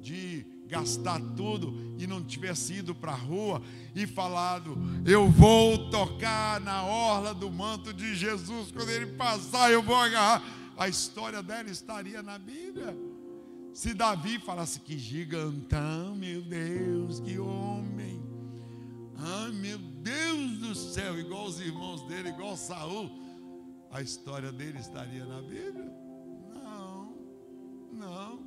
de 0.00 0.44
gastar 0.68 1.20
tudo 1.36 1.94
e 1.98 2.06
não 2.06 2.22
tivesse 2.22 2.74
ido 2.74 2.94
para 2.94 3.12
a 3.12 3.16
rua 3.16 3.62
e 3.94 4.06
falado: 4.06 4.76
Eu 5.04 5.30
vou 5.30 5.90
tocar 5.90 6.60
na 6.60 6.84
orla 6.84 7.32
do 7.32 7.50
manto 7.50 7.92
de 7.92 8.14
Jesus, 8.14 8.70
quando 8.70 8.90
ele 8.90 9.06
passar, 9.06 9.70
eu 9.70 9.82
vou 9.82 9.96
agarrar. 9.96 10.42
A 10.76 10.88
história 10.88 11.42
dela 11.42 11.70
estaria 11.70 12.22
na 12.22 12.38
Bíblia. 12.38 12.96
Se 13.72 13.94
Davi 13.94 14.38
falasse 14.38 14.80
que 14.80 14.98
gigantão, 14.98 16.14
meu 16.14 16.42
Deus, 16.42 17.20
que 17.20 17.38
homem. 17.38 18.22
Ai, 19.16 19.50
meu 19.52 19.78
Deus 19.78 20.58
do 20.58 20.74
céu, 20.74 21.18
igual 21.18 21.46
os 21.46 21.60
irmãos 21.60 22.02
dele, 22.02 22.28
igual 22.28 22.56
Saul 22.56 23.10
a 23.90 24.02
história 24.02 24.52
dele 24.52 24.78
estaria 24.78 25.24
na 25.24 25.40
Bíblia? 25.40 25.90
Não, 26.54 27.14
não, 27.92 28.38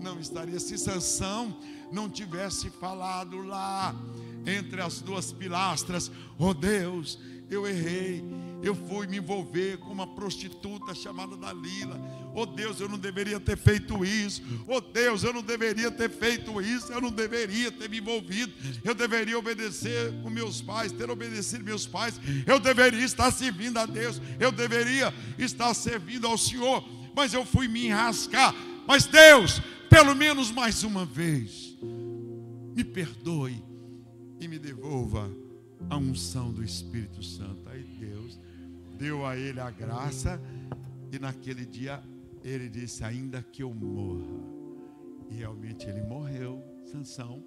não 0.00 0.18
estaria. 0.18 0.58
Se 0.58 0.76
Sansão 0.78 1.56
não 1.90 2.08
tivesse 2.08 2.70
falado 2.70 3.38
lá, 3.42 3.94
entre 4.46 4.80
as 4.80 5.00
duas 5.00 5.32
pilastras: 5.32 6.10
Oh 6.38 6.54
Deus, 6.54 7.18
eu 7.50 7.66
errei, 7.66 8.24
eu 8.62 8.74
fui 8.74 9.06
me 9.06 9.18
envolver 9.18 9.78
com 9.78 9.92
uma 9.92 10.06
prostituta 10.06 10.94
chamada 10.94 11.36
Dalila. 11.36 12.00
Oh 12.34 12.46
Deus, 12.46 12.80
eu 12.80 12.88
não 12.88 12.98
deveria 12.98 13.38
ter 13.38 13.58
feito 13.58 14.04
isso. 14.04 14.42
Oh 14.66 14.80
Deus, 14.80 15.22
eu 15.22 15.32
não 15.32 15.42
deveria 15.42 15.90
ter 15.90 16.10
feito 16.10 16.60
isso. 16.62 16.90
Eu 16.92 17.00
não 17.00 17.10
deveria 17.10 17.70
ter 17.70 17.90
me 17.90 17.98
envolvido. 17.98 18.52
Eu 18.82 18.94
deveria 18.94 19.38
obedecer 19.38 20.12
com 20.22 20.30
meus 20.30 20.62
pais, 20.62 20.92
ter 20.92 21.10
obedecido 21.10 21.62
meus 21.62 21.86
pais. 21.86 22.18
Eu 22.46 22.58
deveria 22.58 23.04
estar 23.04 23.30
servindo 23.30 23.78
a 23.78 23.84
Deus. 23.84 24.20
Eu 24.40 24.50
deveria 24.50 25.12
estar 25.38 25.74
servindo 25.74 26.26
ao 26.26 26.38
Senhor. 26.38 26.82
Mas 27.14 27.34
eu 27.34 27.44
fui 27.44 27.68
me 27.68 27.86
enrascar. 27.86 28.54
Mas 28.86 29.06
Deus, 29.06 29.60
pelo 29.88 30.14
menos 30.14 30.50
mais 30.50 30.82
uma 30.82 31.04
vez, 31.04 31.76
me 32.74 32.84
perdoe 32.84 33.62
e 34.40 34.48
me 34.48 34.58
devolva 34.58 35.30
a 35.88 35.96
unção 35.96 36.52
do 36.52 36.64
Espírito 36.64 37.22
Santo. 37.22 37.68
Aí 37.68 37.82
Deus 37.82 38.38
deu 38.98 39.24
a 39.26 39.36
ele 39.36 39.60
a 39.60 39.70
graça, 39.70 40.40
e 41.10 41.18
naquele 41.18 41.64
dia 41.66 42.02
ele 42.42 42.68
disse: 42.68 43.04
Ainda 43.04 43.42
que 43.42 43.62
eu 43.62 43.72
morra. 43.72 44.52
E 45.30 45.34
realmente 45.34 45.88
ele 45.88 46.02
morreu, 46.02 46.62
Sansão, 46.84 47.42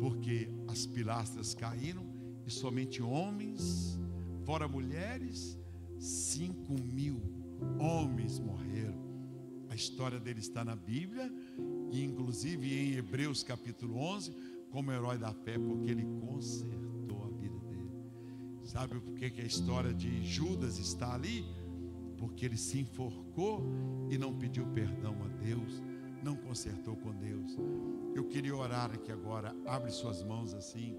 porque 0.00 0.48
as 0.68 0.86
pilastras 0.86 1.54
caíram 1.54 2.04
e 2.46 2.50
somente 2.50 3.02
homens, 3.02 3.98
fora 4.44 4.68
mulheres, 4.68 5.58
cinco 5.98 6.74
mil 6.74 7.20
homens 7.78 8.38
morreram. 8.38 9.07
História 9.78 10.18
dele 10.18 10.40
está 10.40 10.64
na 10.64 10.74
Bíblia, 10.74 11.32
e 11.92 12.02
inclusive 12.02 12.66
em 12.66 12.94
Hebreus 12.94 13.44
capítulo 13.44 13.96
11, 13.96 14.34
como 14.70 14.90
herói 14.90 15.16
da 15.16 15.32
fé, 15.32 15.56
porque 15.56 15.90
ele 15.90 16.04
consertou 16.20 17.24
a 17.24 17.28
vida 17.28 17.58
Sabe 18.64 19.00
por 19.00 19.14
que, 19.14 19.30
que 19.30 19.40
a 19.40 19.44
história 19.44 19.94
de 19.94 20.22
Judas 20.22 20.78
está 20.78 21.14
ali? 21.14 21.42
Porque 22.18 22.44
ele 22.44 22.56
se 22.58 22.78
enforcou 22.80 23.64
e 24.10 24.18
não 24.18 24.36
pediu 24.36 24.66
perdão 24.66 25.16
a 25.24 25.28
Deus, 25.42 25.82
não 26.22 26.36
consertou 26.36 26.94
com 26.96 27.14
Deus. 27.14 27.56
Eu 28.14 28.24
queria 28.24 28.54
orar 28.54 28.90
aqui 28.92 29.10
agora, 29.10 29.56
abre 29.64 29.90
suas 29.90 30.22
mãos 30.22 30.52
assim. 30.52 30.94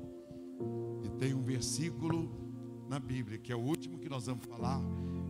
E 1.04 1.10
tem 1.20 1.34
um 1.36 1.44
versículo 1.44 2.32
na 2.90 2.98
Bíblia, 2.98 3.38
que 3.38 3.52
é 3.52 3.56
o 3.56 3.60
último 3.60 4.00
que 4.00 4.10
nós 4.10 4.26
vamos 4.26 4.46
falar, 4.46 4.82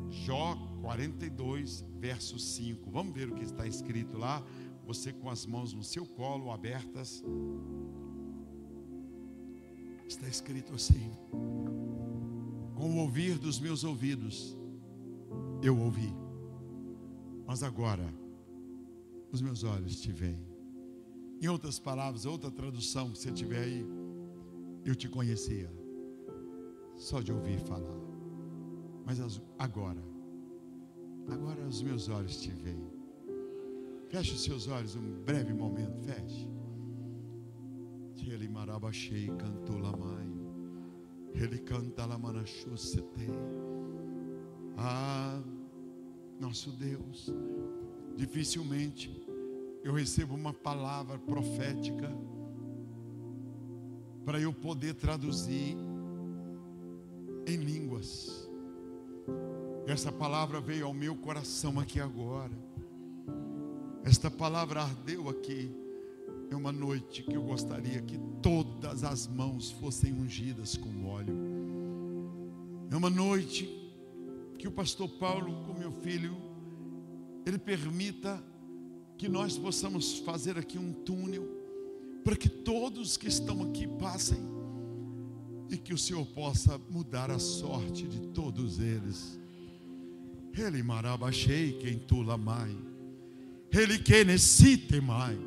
Jó 0.10 0.56
42, 0.82 1.86
verso 2.00 2.40
5. 2.40 2.90
Vamos 2.90 3.14
ver 3.14 3.30
o 3.30 3.36
que 3.36 3.44
está 3.44 3.68
escrito 3.68 4.18
lá. 4.18 4.44
Você 4.86 5.14
com 5.14 5.30
as 5.30 5.46
mãos 5.46 5.74
no 5.74 5.84
seu 5.84 6.06
colo 6.06 6.52
abertas. 6.52 7.24
Está 10.08 10.28
escrito 10.28 10.74
assim: 10.74 11.12
com 12.76 12.96
o 12.96 12.98
ouvir 12.98 13.38
dos 13.38 13.60
meus 13.60 13.84
ouvidos, 13.84 14.58
eu 15.62 15.78
ouvi. 15.78 16.12
Mas 17.46 17.62
agora, 17.62 18.12
os 19.32 19.42
meus 19.42 19.64
olhos 19.64 20.02
te 20.02 20.12
veem. 20.12 20.48
Em 21.42 21.48
outras 21.48 21.78
palavras, 21.78 22.26
outra 22.26 22.50
tradução 22.50 23.12
que 23.12 23.20
você 23.20 23.32
tiver 23.32 23.64
aí, 23.64 23.86
eu 24.84 24.96
te 24.96 25.08
conhecia, 25.08 25.72
só 26.98 27.22
de 27.22 27.32
ouvir 27.32 27.60
falar. 27.60 28.09
Mas 29.10 29.42
agora, 29.58 29.98
agora 31.28 31.68
os 31.68 31.82
meus 31.82 32.10
olhos 32.10 32.40
te 32.40 32.52
veem. 32.52 32.94
Feche 34.08 34.36
os 34.36 34.44
seus 34.44 34.68
olhos 34.68 34.96
um 34.96 35.24
breve 35.24 35.52
momento, 35.52 35.98
feche. 36.04 36.48
Ele 38.24 38.48
marabachei 38.48 39.28
cantou 39.30 39.80
la 39.80 39.92
mãe. 39.98 40.32
Ele 41.34 41.58
canta 41.58 42.06
lá 42.06 42.20
Manachusete. 42.20 43.32
Ah, 44.78 45.42
nosso 46.40 46.70
Deus, 46.74 47.34
dificilmente 48.16 49.26
eu 49.84 49.92
recebo 49.92 50.36
uma 50.36 50.54
palavra 50.54 51.18
profética 51.18 52.16
para 54.24 54.40
eu 54.40 54.54
poder 54.54 54.94
traduzir 54.94 55.76
em 57.48 57.58
línguas. 57.58 58.39
Essa 59.90 60.12
palavra 60.12 60.62
veio 60.62 60.86
ao 60.86 60.94
meu 60.94 61.16
coração 61.16 61.80
aqui 61.80 62.00
agora. 62.00 62.54
Esta 64.04 64.30
palavra 64.30 64.84
ardeu 64.84 65.28
aqui 65.28 65.72
é 66.52 66.56
uma 66.56 66.72
noite 66.72 67.24
que 67.24 67.36
eu 67.36 67.42
gostaria 67.42 68.00
que 68.00 68.20
todas 68.40 69.04
as 69.04 69.26
mãos 69.26 69.72
fossem 69.72 70.14
ungidas 70.14 70.78
com 70.78 71.08
óleo. 71.08 71.36
É 72.92 72.96
uma 72.96 73.10
noite 73.10 73.68
que 74.60 74.68
o 74.68 74.72
pastor 74.72 75.10
Paulo, 75.10 75.66
com 75.66 75.74
meu 75.74 75.92
filho, 75.92 76.38
ele 77.44 77.58
permita 77.58 78.44
que 79.18 79.28
nós 79.28 79.58
possamos 79.58 80.20
fazer 80.20 80.56
aqui 80.56 80.78
um 80.78 80.94
túnel 80.94 81.48
para 82.24 82.36
que 82.36 82.48
todos 82.48 83.18
que 83.18 83.28
estão 83.28 83.64
aqui 83.64 83.88
passem 83.88 84.40
e 85.68 85.78
que 85.78 85.96
o 85.96 85.98
Senhor 85.98 86.28
possa 86.28 86.78
mudar 86.92 87.32
a 87.32 87.40
sorte 87.40 88.08
de 88.08 88.20
todos 88.28 88.80
eles. 88.80 89.39
Ele 90.58 90.84
marabachei 90.84 91.74
quem 91.74 91.98
tula 92.00 92.38
mai. 92.38 92.76
Ele 93.72 94.00
que 94.00 94.24
necessite 94.26 95.00
mais 95.00 95.38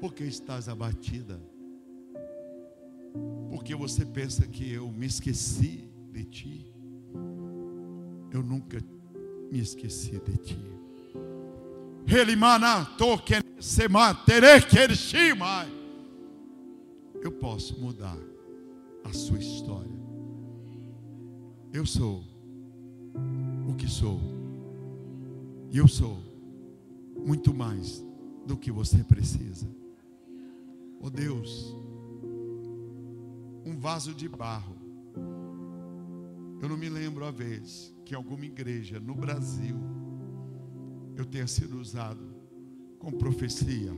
porque 0.00 0.24
estás 0.24 0.68
abatida? 0.68 1.40
Porque 3.50 3.74
você 3.74 4.04
pensa 4.04 4.46
que 4.46 4.72
eu 4.72 4.90
me 4.90 5.06
esqueci 5.06 5.88
de 6.12 6.24
ti? 6.24 6.72
Eu 8.30 8.42
nunca 8.42 8.78
me 9.50 9.58
esqueci 9.58 10.20
de 10.20 10.36
ti. 10.36 10.58
Eu 17.22 17.32
posso 17.32 17.80
mudar 17.80 18.18
a 19.02 19.12
sua 19.12 19.38
história. 19.38 19.96
Eu 21.72 21.84
sou 21.84 22.22
o 23.68 23.74
que 23.74 23.88
sou. 23.88 24.20
E 25.70 25.78
eu 25.78 25.88
sou 25.88 26.18
muito 27.16 27.52
mais 27.52 28.04
do 28.46 28.56
que 28.56 28.70
você 28.70 29.02
precisa. 29.02 29.66
Oh 31.00 31.10
Deus, 31.10 31.76
um 33.64 33.76
vaso 33.76 34.14
de 34.14 34.28
barro. 34.28 34.76
Eu 36.62 36.68
não 36.68 36.76
me 36.76 36.88
lembro 36.88 37.24
a 37.24 37.30
vez 37.30 37.94
que 38.04 38.14
alguma 38.14 38.46
igreja 38.46 38.98
no 38.98 39.14
Brasil 39.14 39.76
eu 41.16 41.24
tenha 41.24 41.46
sido 41.46 41.78
usado 41.78 42.24
com 42.98 43.10
profecia. 43.10 43.92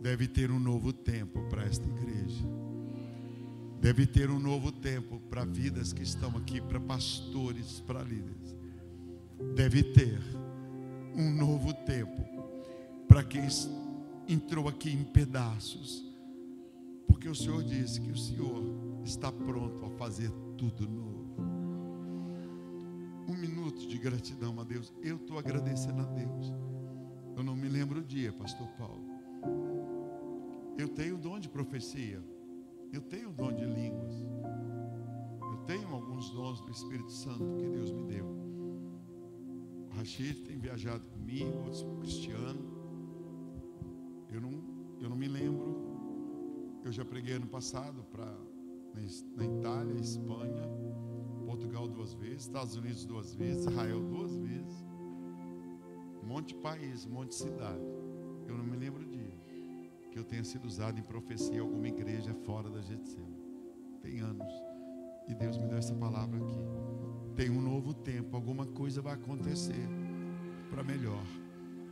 Deve 0.00 0.26
ter 0.26 0.50
um 0.50 0.58
novo 0.58 0.92
tempo 0.92 1.42
para 1.48 1.64
esta 1.64 1.86
igreja. 1.86 2.44
Deve 3.82 4.06
ter 4.06 4.30
um 4.30 4.38
novo 4.38 4.70
tempo 4.70 5.18
para 5.28 5.44
vidas 5.44 5.92
que 5.92 6.04
estão 6.04 6.36
aqui, 6.36 6.60
para 6.60 6.78
pastores, 6.78 7.80
para 7.80 8.00
líderes. 8.00 8.56
Deve 9.56 9.82
ter 9.82 10.20
um 11.16 11.28
novo 11.32 11.74
tempo 11.74 12.22
para 13.08 13.24
quem 13.24 13.42
entrou 14.28 14.68
aqui 14.68 14.88
em 14.88 15.02
pedaços, 15.02 16.08
porque 17.08 17.28
o 17.28 17.34
Senhor 17.34 17.64
disse 17.64 18.00
que 18.00 18.12
o 18.12 18.16
Senhor 18.16 18.62
está 19.04 19.32
pronto 19.32 19.84
a 19.84 19.90
fazer 19.98 20.30
tudo 20.56 20.88
novo. 20.88 21.34
Um 23.28 23.36
minuto 23.36 23.84
de 23.88 23.98
gratidão 23.98 24.60
a 24.60 24.64
Deus. 24.64 24.92
Eu 25.02 25.16
estou 25.16 25.40
agradecendo 25.40 26.02
a 26.02 26.04
Deus. 26.04 26.52
Eu 27.36 27.42
não 27.42 27.56
me 27.56 27.68
lembro 27.68 27.98
o 27.98 28.04
dia, 28.04 28.32
Pastor 28.32 28.68
Paulo. 28.78 29.04
Eu 30.78 30.88
tenho 30.88 31.16
o 31.16 31.18
dom 31.18 31.40
de 31.40 31.48
profecia. 31.48 32.22
Eu 32.92 33.00
tenho 33.00 33.30
o 33.30 33.32
dom 33.32 33.52
de 33.52 33.64
línguas. 33.64 34.14
Eu 35.40 35.56
tenho 35.64 35.88
alguns 35.88 36.30
dons 36.30 36.60
do 36.60 36.70
Espírito 36.70 37.10
Santo 37.10 37.56
que 37.56 37.66
Deus 37.66 37.90
me 37.90 38.04
deu. 38.04 38.26
O 39.90 39.94
Rachid 39.96 40.42
tem 40.42 40.58
viajado 40.58 41.02
comigo, 41.06 41.56
outros 41.64 41.86
Cristiano. 42.00 42.60
Eu 44.30 44.40
não, 44.42 44.52
eu 45.00 45.08
não 45.08 45.16
me 45.16 45.26
lembro. 45.26 46.80
Eu 46.84 46.92
já 46.92 47.04
preguei 47.04 47.34
ano 47.34 47.46
passado 47.46 48.04
para 48.10 48.36
na 49.36 49.44
Itália, 49.46 49.98
Espanha, 49.98 50.68
Portugal 51.46 51.88
duas 51.88 52.12
vezes, 52.12 52.42
Estados 52.42 52.76
Unidos 52.76 53.06
duas 53.06 53.34
vezes, 53.34 53.64
Israel 53.64 54.00
duas 54.02 54.36
vezes. 54.36 54.84
Um 56.22 56.26
monte 56.26 56.48
de 56.48 56.60
país, 56.60 57.06
um 57.06 57.10
monte 57.10 57.30
de 57.30 57.36
cidade. 57.36 57.84
Eu 58.46 58.58
não 58.58 58.64
me 58.64 58.76
lembro 58.76 59.04
dia 59.06 59.21
que 60.12 60.18
eu 60.18 60.24
tenha 60.24 60.44
sido 60.44 60.66
usado 60.66 61.00
em 61.00 61.02
profecia 61.02 61.56
em 61.56 61.60
alguma 61.60 61.88
igreja 61.88 62.34
fora 62.44 62.68
da 62.68 62.82
Getsemane. 62.82 63.34
Tem 64.02 64.20
anos. 64.20 64.52
E 65.26 65.34
Deus 65.34 65.56
me 65.56 65.66
deu 65.66 65.78
essa 65.78 65.94
palavra 65.94 66.36
aqui. 66.36 66.60
Tem 67.34 67.48
um 67.48 67.62
novo 67.62 67.94
tempo, 67.94 68.36
alguma 68.36 68.66
coisa 68.66 69.00
vai 69.00 69.14
acontecer 69.14 69.88
para 70.70 70.84
melhor 70.84 71.24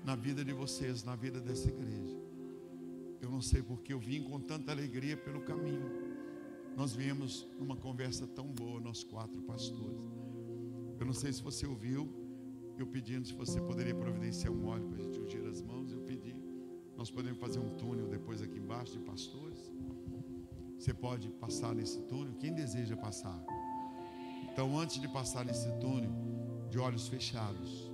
na 0.05 0.14
vida 0.14 0.45
de 0.45 0.53
vocês, 0.53 1.03
na 1.03 1.16
vida 1.16 1.41
dessa 1.41 1.68
igreja. 1.68 2.21
Eu 3.23 3.31
não 3.31 3.41
sei 3.41 3.62
porque 3.62 3.93
eu 3.93 3.99
vim 3.99 4.23
com 4.23 4.39
tanta 4.39 4.71
alegria 4.71 5.16
pelo 5.16 5.41
caminho. 5.41 5.91
nós 6.77 6.95
viemos 6.95 7.49
numa 7.59 7.77
conversa 7.77 8.27
tão 8.27 8.47
boa, 8.47 8.81
nós 8.81 9.03
quatro 9.03 9.41
pastores. 9.43 9.99
Eu 10.99 11.07
não 11.07 11.12
sei 11.14 11.33
se 11.33 11.43
você 11.43 11.66
ouviu, 11.66 12.09
eu 12.79 12.87
pedindo 12.87 13.27
se 13.27 13.35
você 13.35 13.61
poderia 13.61 13.95
providenciar 13.95 14.53
um 14.53 14.66
óleo 14.66 14.87
para 14.89 14.99
a 14.99 15.03
gente 15.03 15.21
ungir 15.21 15.47
as 15.47 15.62
mãos. 15.62 15.93
Eu. 15.93 16.01
Nós 17.01 17.11
podemos 17.11 17.38
fazer 17.38 17.59
um 17.59 17.70
túnel 17.78 18.07
depois 18.09 18.42
aqui 18.42 18.59
embaixo 18.59 18.92
de 18.92 18.98
pastores. 18.98 19.72
Você 20.78 20.92
pode 20.92 21.30
passar 21.30 21.74
nesse 21.74 21.98
túnel. 22.03 22.34
Quem 22.34 22.53
deseja 22.53 22.94
passar? 22.94 23.42
Então, 24.42 24.78
antes 24.78 25.01
de 25.01 25.09
passar 25.09 25.42
nesse 25.46 25.70
túnel, 25.78 26.12
de 26.68 26.78
olhos 26.78 27.09
fechados, 27.09 27.90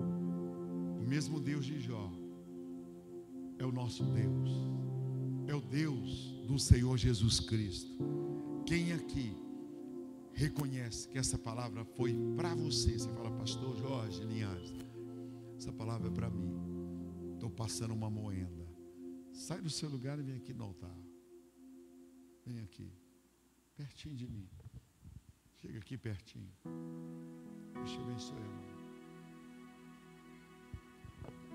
o 0.00 1.04
mesmo 1.06 1.38
Deus 1.38 1.66
de 1.66 1.78
Jó 1.78 2.10
é 3.58 3.66
o 3.66 3.70
nosso 3.70 4.02
Deus, 4.02 4.50
é 5.46 5.54
o 5.54 5.60
Deus 5.60 6.32
do 6.48 6.58
Senhor 6.58 6.96
Jesus 6.96 7.38
Cristo. 7.38 7.98
Quem 8.64 8.94
aqui 8.94 9.36
reconhece 10.32 11.06
que 11.06 11.18
essa 11.18 11.36
palavra 11.36 11.84
foi 11.84 12.16
para 12.34 12.54
você? 12.54 12.98
Você 12.98 13.10
fala, 13.10 13.30
Pastor 13.32 13.76
Jorge 13.76 14.24
Linhares, 14.24 14.72
essa 15.58 15.70
palavra 15.70 16.08
é 16.08 16.10
para 16.10 16.30
mim. 16.30 16.71
Estou 17.42 17.50
passando 17.50 17.92
uma 17.92 18.08
moenda. 18.08 18.64
Sai 19.32 19.60
do 19.60 19.68
seu 19.68 19.88
lugar 19.88 20.16
e 20.16 20.22
vem 20.22 20.36
aqui 20.36 20.54
no 20.54 20.62
altar. 20.62 20.96
Vem 22.46 22.60
aqui, 22.60 22.88
pertinho 23.76 24.14
de 24.14 24.28
mim. 24.28 24.48
Chega 25.56 25.80
aqui 25.80 25.98
pertinho. 25.98 26.48
Deixa 27.74 27.96
eu 27.98 28.04
abençoe, 28.04 28.38
irmão. 28.38 28.62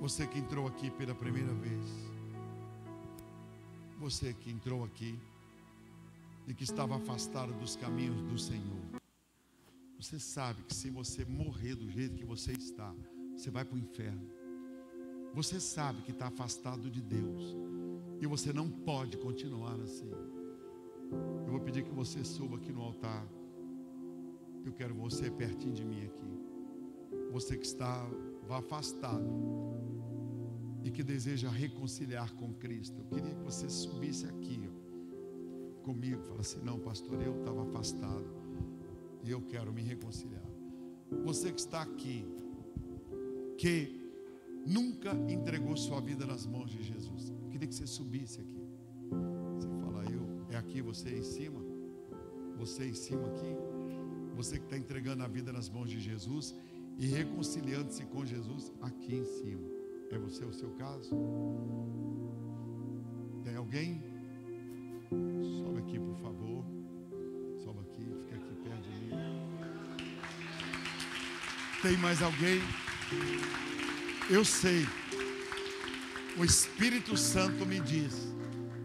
Você 0.02 0.28
que 0.28 0.40
entrou 0.40 0.68
aqui 0.68 0.92
pela 0.92 1.16
primeira 1.16 1.54
vez. 1.54 1.86
Você 3.98 4.34
que 4.34 4.52
entrou 4.52 4.84
aqui 4.84 5.18
e 6.50 6.54
que 6.54 6.66
estava 6.66 6.98
afastado 6.98 7.58
dos 7.62 7.78
caminhos 7.78 8.22
do 8.24 8.38
Senhor. 8.38 9.02
Você 9.98 10.20
sabe 10.20 10.64
que 10.64 10.76
se 10.76 10.90
você 10.90 11.24
morrer 11.24 11.76
do 11.76 11.90
jeito 11.90 12.18
que 12.18 12.26
você 12.26 12.52
está, 12.52 12.94
você 13.38 13.50
vai 13.50 13.64
para 13.64 13.76
o 13.76 13.80
inferno. 13.80 14.37
Você 15.38 15.60
sabe 15.60 16.02
que 16.02 16.10
está 16.10 16.26
afastado 16.30 16.90
de 16.90 17.00
Deus. 17.00 17.56
E 18.20 18.26
você 18.26 18.52
não 18.52 18.68
pode 18.68 19.18
continuar 19.18 19.80
assim. 19.82 20.10
Eu 21.46 21.52
vou 21.52 21.60
pedir 21.60 21.84
que 21.84 21.92
você 21.92 22.24
suba 22.24 22.58
aqui 22.58 22.72
no 22.72 22.82
altar. 22.82 23.24
Eu 24.66 24.74
quero 24.74 24.96
você 24.96 25.30
pertinho 25.30 25.76
de 25.76 25.86
mim 25.86 26.06
aqui. 26.06 26.26
Você 27.32 27.56
que 27.56 27.68
está 27.68 28.10
afastado 28.50 29.30
e 30.84 30.90
que 30.90 31.04
deseja 31.04 31.52
reconciliar 31.52 32.34
com 32.34 32.52
Cristo. 32.56 33.00
Eu 33.00 33.06
queria 33.06 33.36
que 33.36 33.44
você 33.44 33.70
subisse 33.70 34.26
aqui 34.26 34.68
ó, 34.68 35.84
comigo. 35.84 36.24
Fala 36.24 36.42
assim: 36.42 36.64
não, 36.64 36.80
pastor, 36.80 37.22
eu 37.22 37.38
estava 37.38 37.62
afastado 37.62 38.26
e 39.24 39.30
eu 39.30 39.42
quero 39.44 39.72
me 39.72 39.84
reconciliar. 39.84 40.50
Você 41.24 41.52
que 41.52 41.60
está 41.60 41.84
aqui, 41.84 42.26
que 43.56 44.07
nunca 44.68 45.14
entregou 45.30 45.78
sua 45.78 46.02
vida 46.02 46.26
nas 46.26 46.46
mãos 46.46 46.70
de 46.70 46.84
Jesus. 46.84 47.30
Eu 47.30 47.50
queria 47.50 47.68
que 47.68 47.74
você 47.74 47.88
subisse 47.88 48.42
aqui. 48.42 48.68
Você 49.56 49.68
fala, 49.82 50.04
eu, 50.12 50.46
é 50.50 50.58
aqui, 50.58 50.82
você 50.82 51.10
em 51.18 51.24
cima? 51.24 51.62
Você 52.58 52.86
em 52.86 52.94
cima 52.94 53.28
aqui? 53.28 53.56
Você 54.36 54.60
que 54.60 54.66
está 54.66 54.78
entregando 54.78 55.24
a 55.24 55.28
vida 55.28 55.54
nas 55.54 55.70
mãos 55.70 55.90
de 55.90 56.00
Jesus 56.00 56.54
e 56.98 57.08
reconciliando-se 57.08 58.06
com 58.06 58.26
Jesus 58.26 58.72
aqui 58.82 59.16
em 59.16 59.26
cima. 59.26 59.68
É 60.12 60.18
você 60.18 60.44
o 60.44 60.54
seu 60.54 60.70
caso? 60.72 61.16
Tem 63.44 63.56
alguém? 63.56 64.04
Sobe 65.64 65.80
aqui, 65.80 66.00
por 66.00 66.18
favor. 66.18 66.66
Sobe 67.64 67.80
aqui, 67.80 68.04
fica 68.04 68.36
aqui 68.36 68.56
perto 68.64 68.90
de 68.90 69.00
mim. 69.00 69.12
Tem 71.82 71.98
mais 71.98 72.22
alguém? 72.22 72.62
Eu 74.30 74.44
sei. 74.44 74.86
O 76.38 76.44
Espírito 76.44 77.16
Santo 77.18 77.66
me 77.66 77.80
diz 77.80 78.14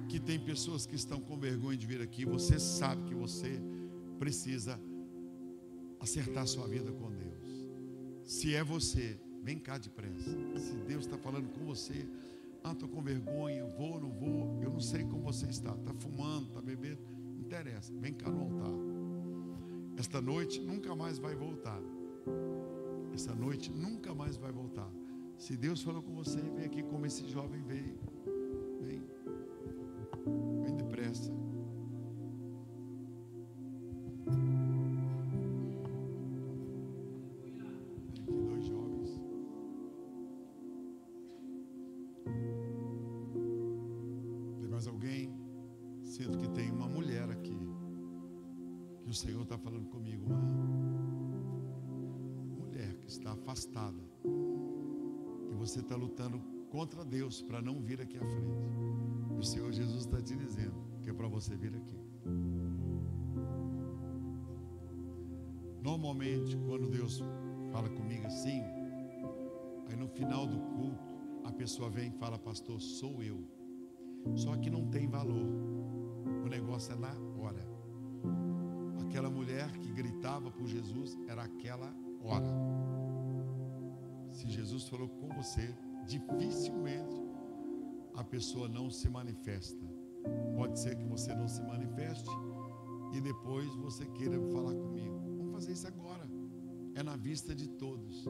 que 0.08 0.18
tem 0.18 0.38
pessoas 0.38 0.86
que 0.86 0.94
estão 0.94 1.20
com 1.20 1.38
vergonha 1.38 1.76
de 1.76 1.86
vir 1.86 2.00
aqui. 2.00 2.24
Você 2.24 2.58
sabe 2.58 3.02
que 3.04 3.14
você 3.14 3.60
precisa 4.18 4.80
acertar 6.00 6.46
sua 6.46 6.66
vida 6.66 6.90
com 6.92 7.10
Deus. 7.10 7.42
Se 8.24 8.54
é 8.54 8.62
você, 8.62 9.18
Vem 9.42 9.58
cá 9.58 9.76
depressa. 9.76 10.30
Se 10.56 10.74
Deus 10.86 11.04
está 11.04 11.18
falando 11.18 11.48
com 11.52 11.64
você, 11.64 12.06
ah, 12.62 12.70
estou 12.70 12.88
com 12.88 13.02
vergonha, 13.02 13.64
vou, 13.66 14.00
não 14.00 14.10
vou, 14.10 14.62
eu 14.62 14.70
não 14.70 14.80
sei 14.80 15.02
como 15.02 15.20
você 15.24 15.46
está. 15.46 15.74
Está 15.74 15.92
fumando, 15.94 16.46
está 16.46 16.62
bebendo, 16.62 17.02
não 17.34 17.40
interessa. 17.40 17.92
Vem 17.94 18.14
cá 18.14 18.30
no 18.30 18.40
altar. 18.40 18.72
Esta 19.98 20.20
noite 20.20 20.60
nunca 20.60 20.94
mais 20.94 21.18
vai 21.18 21.34
voltar. 21.34 21.80
Essa 23.12 23.34
noite 23.34 23.70
nunca 23.72 24.14
mais 24.14 24.36
vai 24.36 24.52
voltar. 24.52 24.88
Se 25.52 25.58
Deus 25.58 25.82
falou 25.82 26.02
com 26.02 26.14
você, 26.14 26.40
vem 26.40 26.64
aqui 26.64 26.82
como 26.82 27.04
esse 27.04 27.28
jovem 27.28 27.60
veio. 27.60 28.11
Deus 57.32 57.40
para 57.40 57.62
não 57.62 57.80
vir 57.80 57.98
aqui 57.98 58.18
à 58.18 58.20
frente. 58.20 59.38
O 59.38 59.42
Senhor 59.42 59.72
Jesus 59.72 60.04
está 60.04 60.20
te 60.20 60.36
dizendo 60.36 60.74
que 61.00 61.08
é 61.08 61.14
para 61.14 61.26
você 61.28 61.56
vir 61.56 61.74
aqui. 61.74 61.98
Normalmente, 65.82 66.54
quando 66.66 66.90
Deus 66.90 67.22
fala 67.72 67.88
comigo 67.88 68.26
assim, 68.26 68.60
aí 69.88 69.96
no 69.96 70.08
final 70.08 70.46
do 70.46 70.58
culto, 70.58 71.14
a 71.44 71.50
pessoa 71.50 71.88
vem 71.88 72.08
e 72.08 72.18
fala, 72.18 72.38
pastor, 72.38 72.78
sou 72.82 73.22
eu. 73.22 73.42
Só 74.36 74.54
que 74.58 74.68
não 74.68 74.90
tem 74.90 75.08
valor. 75.08 75.48
O 76.44 76.48
negócio 76.48 76.92
é 76.92 76.96
na 76.96 77.14
hora. 77.40 77.66
Aquela 79.06 79.30
mulher 79.30 79.70
que 79.78 79.90
gritava 79.90 80.50
por 80.50 80.66
Jesus 80.66 81.18
era 81.26 81.44
aquela 81.44 81.94
hora. 82.22 82.52
Se 84.30 84.46
Jesus 84.50 84.86
falou 84.86 85.08
com 85.08 85.28
você, 85.28 85.74
dificilmente 86.06 87.22
a 88.14 88.24
pessoa 88.24 88.68
não 88.68 88.90
se 88.90 89.08
manifesta. 89.08 89.84
Pode 90.54 90.78
ser 90.78 90.96
que 90.96 91.04
você 91.04 91.34
não 91.34 91.48
se 91.48 91.62
manifeste 91.62 92.30
e 93.12 93.20
depois 93.20 93.74
você 93.76 94.06
queira 94.06 94.40
falar 94.52 94.74
comigo. 94.74 95.20
Vamos 95.38 95.52
fazer 95.52 95.72
isso 95.72 95.86
agora. 95.86 96.28
É 96.94 97.02
na 97.02 97.16
vista 97.16 97.54
de 97.54 97.68
todos. 97.68 98.24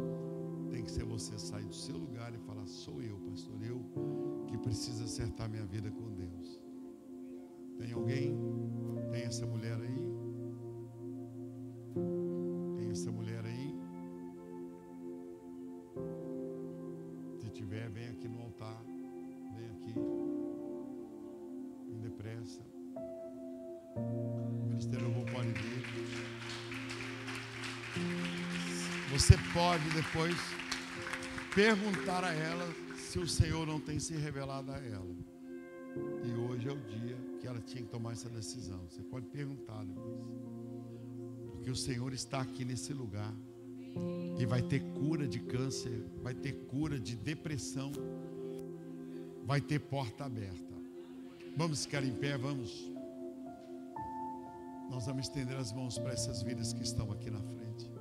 Tem 0.71 0.83
que 0.83 0.91
ser 0.91 1.05
você 1.05 1.39
sair 1.39 1.67
do 1.67 1.75
seu 1.75 1.97
lugar 1.97 2.33
e 2.35 2.39
falar: 2.39 2.67
Sou 2.67 3.03
eu, 3.03 3.19
pastor, 3.19 3.63
eu 3.63 3.85
que 4.47 4.57
preciso 4.59 5.05
acertar 5.05 5.51
minha 5.51 5.67
vida 5.67 5.91
com 5.91 6.13
Deus. 6.13 6.63
Tem 7.77 7.93
alguém? 7.93 8.37
Tem 9.11 9.23
essa 9.23 9.45
mulher 9.47 9.77
aí? 9.81 9.92
Pode 29.53 29.89
depois 29.91 30.37
perguntar 31.55 32.25
a 32.25 32.33
ela 32.33 32.75
se 32.97 33.19
o 33.19 33.29
Senhor 33.29 33.67
não 33.67 33.79
tem 33.79 33.99
se 33.99 34.15
revelado 34.15 34.73
a 34.73 34.79
ela. 34.79 35.15
E 36.25 36.33
hoje 36.33 36.69
é 36.69 36.73
o 36.73 36.81
dia 36.81 37.17
que 37.41 37.47
ela 37.47 37.61
tinha 37.61 37.83
que 37.83 37.91
tomar 37.91 38.13
essa 38.13 38.31
decisão. 38.31 38.81
Você 38.89 39.03
pode 39.03 39.27
perguntar 39.27 39.85
depois 39.85 41.63
que 41.63 41.71
o 41.71 41.77
Senhor 41.77 42.13
está 42.13 42.41
aqui 42.41 42.65
nesse 42.65 42.93
lugar. 42.93 43.33
E 44.39 44.47
vai 44.47 44.63
ter 44.63 44.81
cura 44.95 45.29
de 45.29 45.39
câncer, 45.39 46.03
vai 46.23 46.33
ter 46.33 46.53
cura 46.67 46.99
de 46.99 47.15
depressão, 47.15 47.93
vai 49.45 49.61
ter 49.61 49.79
porta 49.79 50.25
aberta. 50.25 50.73
Vamos 51.55 51.85
ficar 51.85 52.03
em 52.03 52.15
pé, 52.15 52.39
vamos. 52.39 52.91
Nós 54.91 55.05
vamos 55.05 55.27
estender 55.29 55.57
as 55.59 55.73
mãos 55.73 55.99
para 55.99 56.13
essas 56.13 56.43
vidas 56.43 56.73
que 56.73 56.83
estão 56.83 57.13
aqui 57.13 57.31
na 57.31 57.41
frente. 57.41 57.92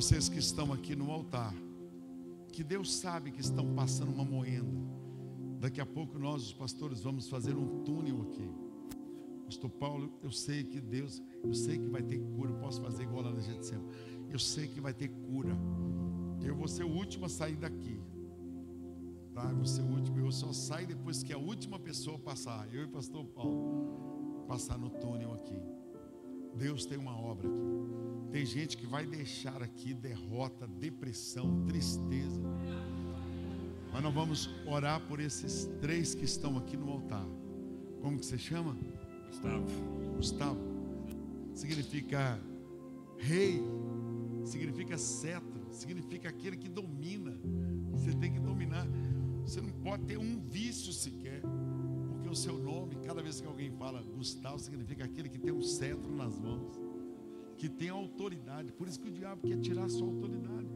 Vocês 0.00 0.30
que 0.30 0.38
estão 0.38 0.72
aqui 0.72 0.96
no 0.96 1.10
altar, 1.10 1.54
que 2.50 2.64
Deus 2.64 2.90
sabe 2.90 3.30
que 3.30 3.42
estão 3.42 3.74
passando 3.74 4.10
uma 4.10 4.24
moenda, 4.24 4.80
Daqui 5.60 5.78
a 5.78 5.84
pouco 5.84 6.18
nós, 6.18 6.42
os 6.42 6.52
pastores, 6.54 7.02
vamos 7.02 7.28
fazer 7.28 7.54
um 7.54 7.84
túnel 7.84 8.22
aqui. 8.22 8.50
Pastor 9.44 9.68
Paulo, 9.68 10.10
eu 10.22 10.30
sei 10.30 10.64
que 10.64 10.80
Deus, 10.80 11.22
eu 11.44 11.52
sei 11.52 11.78
que 11.78 11.86
vai 11.86 12.02
ter 12.02 12.18
cura. 12.18 12.50
Eu 12.50 12.56
posso 12.56 12.80
fazer 12.80 13.02
igual 13.02 13.24
lá 13.24 13.30
na 13.30 13.40
gente 13.40 13.66
sempre. 13.66 13.94
Eu 14.30 14.38
sei 14.38 14.68
que 14.68 14.80
vai 14.80 14.94
ter 14.94 15.08
cura. 15.08 15.54
Eu 16.42 16.56
vou 16.56 16.66
ser 16.66 16.84
o 16.84 16.90
último 16.90 17.26
a 17.26 17.28
sair 17.28 17.56
daqui. 17.56 18.00
Tá? 19.34 19.50
Eu 19.50 19.56
vou 19.56 19.66
ser 19.66 19.82
o 19.82 19.86
último. 19.86 20.18
Eu 20.18 20.32
só 20.32 20.50
saio 20.50 20.86
depois 20.86 21.22
que 21.22 21.34
a 21.34 21.38
última 21.38 21.78
pessoa 21.78 22.18
passar. 22.18 22.66
Eu 22.72 22.84
e 22.84 22.88
pastor 22.88 23.26
Paulo 23.26 24.46
passar 24.48 24.78
no 24.78 24.88
túnel 24.88 25.34
aqui. 25.34 25.60
Deus 26.56 26.86
tem 26.86 26.96
uma 26.96 27.14
obra 27.14 27.46
aqui. 27.46 28.09
Tem 28.32 28.46
gente 28.46 28.76
que 28.76 28.86
vai 28.86 29.04
deixar 29.04 29.62
aqui 29.62 29.92
derrota, 29.92 30.66
depressão, 30.66 31.64
tristeza. 31.66 32.40
Mas 33.92 34.02
nós 34.02 34.14
vamos 34.14 34.50
orar 34.66 35.00
por 35.08 35.18
esses 35.18 35.68
três 35.80 36.14
que 36.14 36.24
estão 36.24 36.56
aqui 36.56 36.76
no 36.76 36.90
altar. 36.90 37.26
Como 38.00 38.18
que 38.18 38.24
você 38.24 38.38
chama? 38.38 38.76
Gustavo. 39.28 39.66
Gustavo. 40.16 40.60
Significa 41.52 42.40
rei, 43.18 43.60
significa 44.44 44.96
cetro, 44.96 45.66
significa 45.72 46.28
aquele 46.28 46.56
que 46.56 46.68
domina. 46.68 47.36
Você 47.90 48.12
tem 48.12 48.32
que 48.32 48.40
dominar. 48.40 48.86
Você 49.42 49.60
não 49.60 49.70
pode 49.70 50.04
ter 50.04 50.18
um 50.18 50.40
vício 50.40 50.92
sequer, 50.92 51.42
porque 52.08 52.28
o 52.28 52.36
seu 52.36 52.56
nome, 52.56 52.94
cada 53.04 53.20
vez 53.20 53.40
que 53.40 53.46
alguém 53.46 53.70
fala 53.72 54.02
Gustavo, 54.02 54.58
significa 54.60 55.04
aquele 55.04 55.28
que 55.28 55.38
tem 55.38 55.52
um 55.52 55.62
cetro 55.62 56.14
nas 56.14 56.38
mãos, 56.38 56.78
que 57.60 57.68
tem 57.68 57.90
autoridade. 57.90 58.72
Por 58.72 58.88
isso 58.88 58.98
que 58.98 59.08
o 59.08 59.12
diabo 59.12 59.46
quer 59.46 59.58
tirar 59.58 59.84
a 59.84 59.88
sua 59.90 60.08
autoridade. 60.08 60.66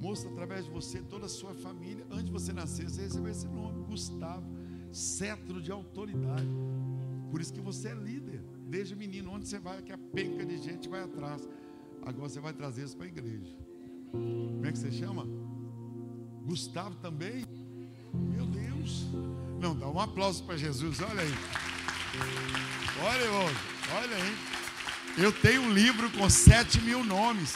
Mostra 0.00 0.30
através 0.30 0.64
de 0.64 0.70
você 0.70 1.02
toda 1.02 1.26
a 1.26 1.28
sua 1.28 1.52
família. 1.54 2.06
Antes 2.08 2.26
de 2.26 2.30
você 2.30 2.52
nascer, 2.52 2.88
você 2.88 3.02
recebeu 3.02 3.32
esse 3.32 3.48
nome, 3.48 3.82
Gustavo, 3.82 4.46
cetro 4.92 5.60
de 5.60 5.72
autoridade. 5.72 6.46
Por 7.32 7.40
isso 7.40 7.52
que 7.52 7.60
você 7.60 7.88
é 7.88 7.94
líder. 7.94 8.44
Desde 8.68 8.94
menino, 8.94 9.32
onde 9.32 9.48
você 9.48 9.58
vai, 9.58 9.82
que 9.82 9.90
a 9.90 9.98
penca 9.98 10.46
de 10.46 10.58
gente 10.58 10.88
vai 10.88 11.02
atrás. 11.02 11.48
Agora 12.02 12.28
você 12.28 12.38
vai 12.38 12.52
trazer 12.52 12.84
isso 12.84 12.96
para 12.96 13.06
a 13.06 13.08
igreja. 13.08 13.56
Como 14.12 14.64
é 14.64 14.70
que 14.70 14.78
você 14.78 14.92
chama? 14.92 15.26
Gustavo 16.46 16.94
também? 16.96 17.44
Meu 18.14 18.46
Deus. 18.46 19.04
Não, 19.60 19.76
dá 19.76 19.88
um 19.88 19.98
aplauso 19.98 20.44
para 20.44 20.56
Jesus, 20.56 21.00
olha 21.00 21.22
aí. 21.22 21.34
Olha, 23.02 23.24
irmão, 23.24 23.46
olha 23.96 24.16
aí. 24.16 24.49
Eu 25.18 25.32
tenho 25.32 25.62
um 25.62 25.72
livro 25.72 26.08
com 26.12 26.30
sete 26.30 26.80
mil 26.80 27.04
nomes. 27.04 27.54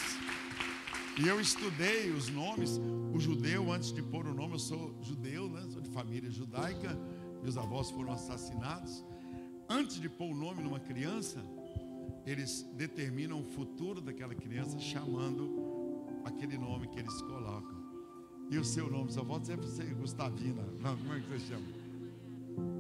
E 1.17 1.27
eu 1.29 1.41
estudei 1.41 2.11
os 2.11 2.29
nomes. 2.29 2.81
O 3.15 3.21
judeu, 3.21 3.73
antes 3.73 3.93
de 3.93 4.03
pôr 4.03 4.27
o 4.27 4.35
nome, 4.35 4.55
eu 4.55 4.59
sou 4.59 4.99
judeu, 5.01 5.49
né? 5.49 5.65
sou 5.71 5.81
de 5.81 5.89
família 5.91 6.31
judaica. 6.31 6.99
Meus 7.43 7.57
avós 7.57 7.91
foram 7.91 8.13
assassinados. 8.13 9.05
Antes 9.69 10.01
de 10.01 10.09
pôr 10.09 10.33
o 10.33 10.35
nome 10.35 10.63
numa 10.63 10.81
criança, 10.81 11.45
eles 12.27 12.69
determinam 12.75 13.41
o 13.41 13.45
futuro 13.45 14.01
daquela 14.01 14.35
criança 14.35 14.79
chamando 14.81 16.05
aquele 16.25 16.59
nome 16.59 16.89
que 16.89 16.99
eles 16.99 17.23
colocam. 17.23 17.85
E 18.51 18.59
o 18.59 18.65
seu 18.65 18.91
nome, 18.91 19.13
só 19.13 19.25
pode 19.25 19.47
sempre 19.47 19.69
ser 19.69 19.95
Gustavina. 19.95 20.63
Não, 20.81 20.97
como 20.97 21.15
é 21.15 21.21
que 21.21 21.29
você 21.29 21.47
chama? 21.47 21.67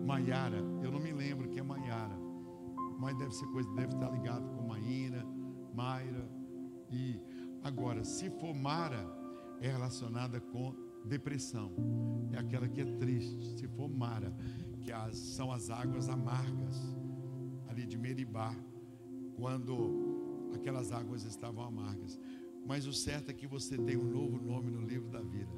Maiara. 0.04 0.58
Eu 0.82 0.90
não 0.90 1.00
me 1.00 1.12
lembro 1.12 1.48
que 1.48 1.60
é 1.60 1.62
Maiara. 1.62 2.23
Mas 3.04 3.18
deve 3.18 3.34
ser 3.34 3.46
coisa, 3.48 3.70
deve 3.74 3.92
estar 3.92 4.10
ligado 4.10 4.48
com 4.56 4.66
Maíra, 4.66 5.22
Mayra. 5.74 6.26
E 6.90 7.20
agora, 7.62 8.02
se 8.02 8.30
for 8.30 8.54
Mara, 8.54 9.06
é 9.60 9.68
relacionada 9.68 10.40
com 10.40 10.74
depressão. 11.04 11.70
É 12.32 12.38
aquela 12.38 12.66
que 12.66 12.80
é 12.80 12.84
triste. 12.96 13.58
Se 13.58 13.68
for 13.68 13.90
Mara, 13.90 14.34
que 14.80 14.90
as, 14.90 15.18
são 15.18 15.52
as 15.52 15.68
águas 15.68 16.08
amargas 16.08 16.80
ali 17.68 17.84
de 17.84 17.98
Meribá, 17.98 18.56
quando 19.36 20.50
aquelas 20.54 20.90
águas 20.90 21.24
estavam 21.24 21.62
amargas. 21.62 22.18
Mas 22.66 22.86
o 22.86 22.92
certo 22.94 23.28
é 23.28 23.34
que 23.34 23.46
você 23.46 23.76
tem 23.76 23.98
um 23.98 24.10
novo 24.10 24.40
nome 24.42 24.70
no 24.70 24.80
livro 24.80 25.10
da 25.10 25.20
vida. 25.20 25.52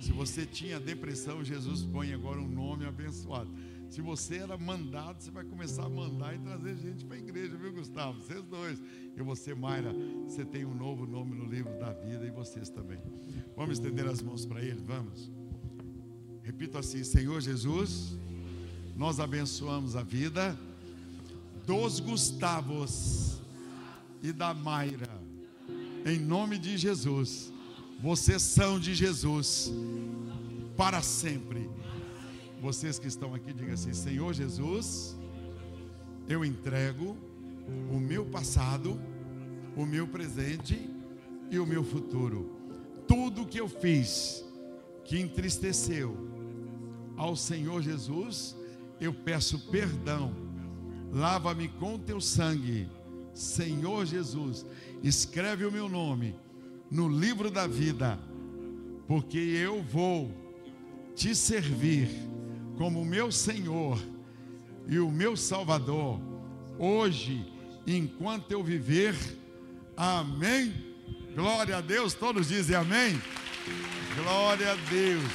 Se 0.00 0.12
você 0.12 0.46
tinha 0.46 0.78
depressão, 0.78 1.42
Jesus 1.42 1.82
põe 1.82 2.12
agora 2.12 2.40
um 2.40 2.48
nome 2.48 2.86
abençoado. 2.86 3.50
Se 3.94 4.02
você 4.02 4.38
era 4.38 4.58
mandado, 4.58 5.22
você 5.22 5.30
vai 5.30 5.44
começar 5.44 5.84
a 5.84 5.88
mandar 5.88 6.34
e 6.34 6.38
trazer 6.40 6.76
gente 6.78 7.04
para 7.04 7.14
a 7.16 7.20
igreja, 7.20 7.56
viu, 7.56 7.72
Gustavo? 7.72 8.20
Vocês 8.20 8.42
dois. 8.42 8.82
E 9.16 9.22
você, 9.22 9.54
Mayra, 9.54 9.94
você 10.26 10.44
tem 10.44 10.64
um 10.64 10.74
novo 10.74 11.06
nome 11.06 11.36
no 11.36 11.44
livro 11.44 11.72
da 11.78 11.92
vida 11.92 12.26
e 12.26 12.30
vocês 12.32 12.68
também. 12.68 12.98
Vamos 13.56 13.78
estender 13.78 14.04
as 14.08 14.20
mãos 14.20 14.44
para 14.44 14.60
ele? 14.60 14.82
Vamos. 14.84 15.30
Repito 16.42 16.76
assim: 16.76 17.04
Senhor 17.04 17.40
Jesus, 17.40 18.18
nós 18.96 19.20
abençoamos 19.20 19.94
a 19.94 20.02
vida 20.02 20.58
dos 21.64 22.00
Gustavos 22.00 23.40
e 24.20 24.32
da 24.32 24.52
Mayra. 24.52 25.22
Em 26.04 26.18
nome 26.18 26.58
de 26.58 26.76
Jesus. 26.76 27.52
Vocês 28.02 28.42
são 28.42 28.80
de 28.80 28.92
Jesus 28.92 29.72
para 30.76 31.00
sempre. 31.00 31.70
Vocês 32.64 32.98
que 32.98 33.06
estão 33.06 33.34
aqui, 33.34 33.52
digam 33.52 33.74
assim: 33.74 33.92
Senhor 33.92 34.32
Jesus, 34.32 35.14
eu 36.26 36.42
entrego 36.42 37.14
o 37.92 38.00
meu 38.00 38.24
passado, 38.24 38.98
o 39.76 39.84
meu 39.84 40.08
presente 40.08 40.90
e 41.50 41.58
o 41.58 41.66
meu 41.66 41.84
futuro. 41.84 42.58
Tudo 43.06 43.44
que 43.44 43.60
eu 43.60 43.68
fiz 43.68 44.42
que 45.04 45.20
entristeceu 45.20 46.16
ao 47.18 47.36
Senhor 47.36 47.82
Jesus, 47.82 48.56
eu 48.98 49.12
peço 49.12 49.70
perdão. 49.70 50.34
Lava-me 51.12 51.68
com 51.68 51.98
teu 51.98 52.18
sangue, 52.18 52.88
Senhor 53.34 54.06
Jesus. 54.06 54.64
Escreve 55.02 55.66
o 55.66 55.70
meu 55.70 55.86
nome 55.86 56.34
no 56.90 57.10
livro 57.10 57.50
da 57.50 57.66
vida, 57.66 58.18
porque 59.06 59.36
eu 59.36 59.82
vou 59.82 60.32
te 61.14 61.34
servir 61.34 62.32
como 62.76 63.04
meu 63.04 63.30
Senhor 63.30 63.98
e 64.86 64.98
o 64.98 65.10
meu 65.10 65.36
Salvador, 65.36 66.20
hoje, 66.78 67.52
enquanto 67.86 68.50
eu 68.50 68.62
viver. 68.62 69.14
Amém. 69.96 70.74
Glória 71.34 71.78
a 71.78 71.80
Deus, 71.80 72.14
todos 72.14 72.48
dizem 72.48 72.76
amém. 72.76 73.20
Glória 74.16 74.72
a 74.72 74.76
Deus, 74.90 75.32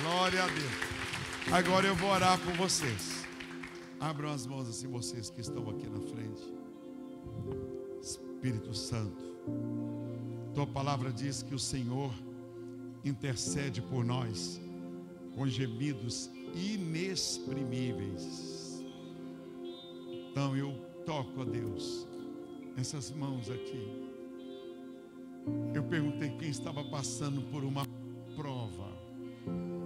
glória 0.00 0.42
a 0.42 0.46
Deus. 0.46 1.52
Agora 1.52 1.86
eu 1.86 1.94
vou 1.94 2.10
orar 2.10 2.38
por 2.40 2.52
vocês. 2.54 3.24
Abram 4.00 4.32
as 4.32 4.46
mãos 4.46 4.68
assim, 4.68 4.88
vocês 4.88 5.30
que 5.30 5.40
estão 5.40 5.68
aqui 5.70 5.86
na 5.86 6.00
frente. 6.00 6.52
Espírito 8.02 8.74
Santo. 8.74 9.22
Tua 10.54 10.66
palavra 10.66 11.12
diz 11.12 11.42
que 11.42 11.54
o 11.54 11.58
Senhor 11.58 12.12
intercede 13.04 13.82
por 13.82 14.04
nós 14.04 14.60
com 15.34 15.46
gemidos 15.46 16.30
inexprimíveis. 16.54 18.84
Então 20.30 20.56
eu 20.56 20.72
toco 21.04 21.42
a 21.42 21.44
Deus 21.44 22.06
essas 22.76 23.10
mãos 23.10 23.50
aqui. 23.50 24.04
Eu 25.74 25.82
perguntei 25.84 26.30
quem 26.30 26.48
estava 26.48 26.82
passando 26.84 27.42
por 27.50 27.62
uma 27.64 27.86
prova, 28.34 28.90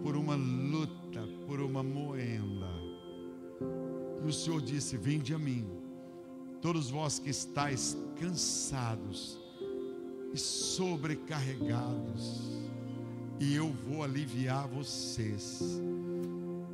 por 0.03 0.17
uma 0.17 0.37
luta, 0.37 1.27
por 1.47 1.61
uma 1.61 1.83
moenda. 1.83 2.71
E 4.25 4.29
o 4.29 4.33
Senhor 4.33 4.63
disse: 4.63 4.97
Vinde 4.97 5.35
a 5.35 5.39
mim, 5.39 5.67
todos 6.61 6.91
vós 6.91 7.19
que 7.19 7.31
estáis 7.31 7.97
cansados 8.21 9.41
e 10.33 10.39
sobrecarregados, 10.39 12.43
e 13.41 13.55
eu 13.55 13.73
vou 13.73 14.03
aliviar 14.03 14.69
vocês. 14.69 15.81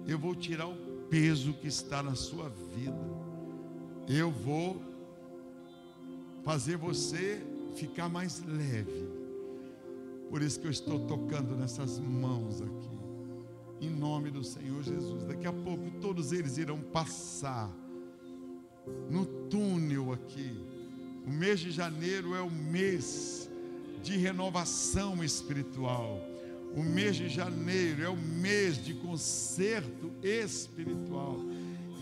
Eu 0.06 0.18
vou 0.18 0.34
tirar 0.34 0.66
o 0.66 0.76
peso 1.08 1.54
que 1.54 1.66
está 1.66 2.02
na 2.02 2.14
sua 2.14 2.48
vida. 2.48 2.96
Eu 4.08 4.30
vou 4.30 4.82
fazer 6.44 6.76
você 6.76 7.42
ficar 7.74 8.08
mais 8.08 8.42
leve. 8.44 9.08
Por 10.28 10.42
isso 10.42 10.60
que 10.60 10.66
eu 10.66 10.70
estou 10.70 11.06
tocando 11.06 11.56
nessas 11.56 11.98
mãos 11.98 12.60
aqui. 12.60 12.94
Em 13.80 13.90
nome 13.90 14.30
do 14.30 14.44
Senhor 14.44 14.82
Jesus. 14.82 15.24
Daqui 15.24 15.46
a 15.46 15.52
pouco 15.52 15.90
todos 16.00 16.32
eles 16.32 16.58
irão 16.58 16.80
passar 16.80 17.70
no 19.10 19.24
túnel 19.48 20.12
aqui. 20.12 20.58
O 21.26 21.30
mês 21.30 21.60
de 21.60 21.70
janeiro 21.70 22.34
é 22.34 22.40
o 22.40 22.50
mês 22.50 23.48
de 24.02 24.18
renovação 24.18 25.24
espiritual. 25.24 26.20
O 26.76 26.82
mês 26.82 27.16
de 27.16 27.28
janeiro 27.28 28.02
é 28.02 28.08
o 28.08 28.16
mês 28.16 28.82
de 28.82 28.94
conserto 28.94 30.10
espiritual. 30.22 31.38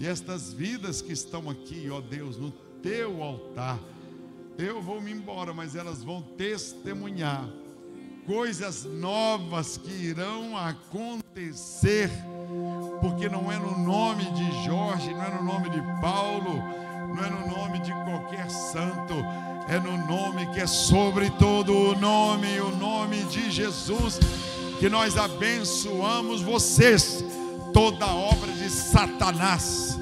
E 0.00 0.06
estas 0.06 0.52
vidas 0.52 1.02
que 1.02 1.12
estão 1.12 1.48
aqui, 1.50 1.88
ó 1.90 2.00
Deus, 2.00 2.36
no 2.36 2.50
teu 2.82 3.22
altar, 3.22 3.78
eu 4.58 4.82
vou 4.82 5.00
me 5.00 5.12
embora, 5.12 5.52
mas 5.52 5.76
elas 5.76 6.02
vão 6.02 6.22
testemunhar 6.22 7.48
coisas 8.26 8.84
novas 8.84 9.76
que 9.76 9.92
irão 9.92 10.56
acontecer 10.56 12.10
porque 13.00 13.28
não 13.28 13.50
é 13.50 13.58
no 13.58 13.78
nome 13.78 14.24
de 14.30 14.64
Jorge, 14.64 15.12
não 15.12 15.24
é 15.24 15.30
no 15.30 15.42
nome 15.42 15.70
de 15.70 15.80
Paulo, 16.00 16.54
não 17.14 17.24
é 17.24 17.30
no 17.30 17.56
nome 17.56 17.80
de 17.80 17.92
qualquer 18.04 18.48
santo, 18.50 19.14
é 19.68 19.78
no 19.80 19.96
nome 20.06 20.46
que 20.52 20.60
é 20.60 20.66
sobre 20.66 21.30
todo 21.30 21.74
o 21.74 21.98
nome, 21.98 22.60
o 22.60 22.76
nome 22.76 23.24
de 23.24 23.50
Jesus, 23.50 24.20
que 24.82 24.88
nós 24.88 25.16
abençoamos 25.16 26.42
vocês. 26.42 27.24
Toda 27.72 28.04
obra 28.04 28.50
de 28.50 28.68
Satanás, 28.68 29.96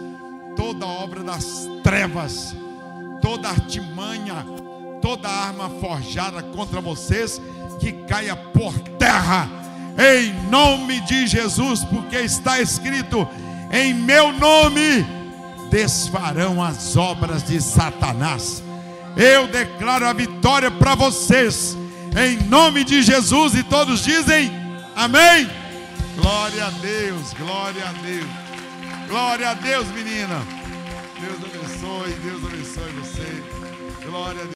toda 0.57 0.87
obra 0.87 1.23
das 1.23 1.69
trevas, 1.85 2.57
toda 3.21 3.51
artimanha, 3.51 4.47
toda 5.03 5.29
arma 5.29 5.69
forjada 5.69 6.43
contra 6.43 6.81
vocês, 6.81 7.39
que 7.79 7.93
caia 7.93 8.35
por 8.35 8.73
terra, 8.99 9.51
em 9.99 10.33
nome 10.49 10.99
de 11.01 11.27
Jesus, 11.27 11.85
porque 11.85 12.17
está 12.17 12.59
escrito: 12.59 13.29
em 13.71 13.93
meu 13.93 14.33
nome 14.33 15.07
desfarão 15.71 16.65
as 16.65 16.97
obras 16.97 17.43
de 17.43 17.61
Satanás. 17.61 18.63
Eu 19.15 19.47
declaro 19.47 20.07
a 20.07 20.15
vitória 20.15 20.71
para 20.71 20.95
vocês, 20.95 21.77
em 22.19 22.43
nome 22.49 22.83
de 22.83 23.03
Jesus, 23.03 23.55
e 23.55 23.63
todos 23.63 24.03
dizem 24.03 24.60
amém. 25.01 25.49
Glória 26.17 26.67
a 26.67 26.71
Deus, 26.71 27.33
glória 27.35 27.89
a 27.89 27.93
Deus, 27.93 28.31
glória 29.09 29.51
a 29.51 29.55
Deus, 29.55 29.89
menina. 29.89 30.45
Deus 31.21 31.39
abençoe, 31.45 32.13
Deus 32.23 32.45
abençoe 32.45 32.93
você. 32.93 33.43
Glória 34.05 34.41
a 34.41 34.45
Deus. 34.45 34.55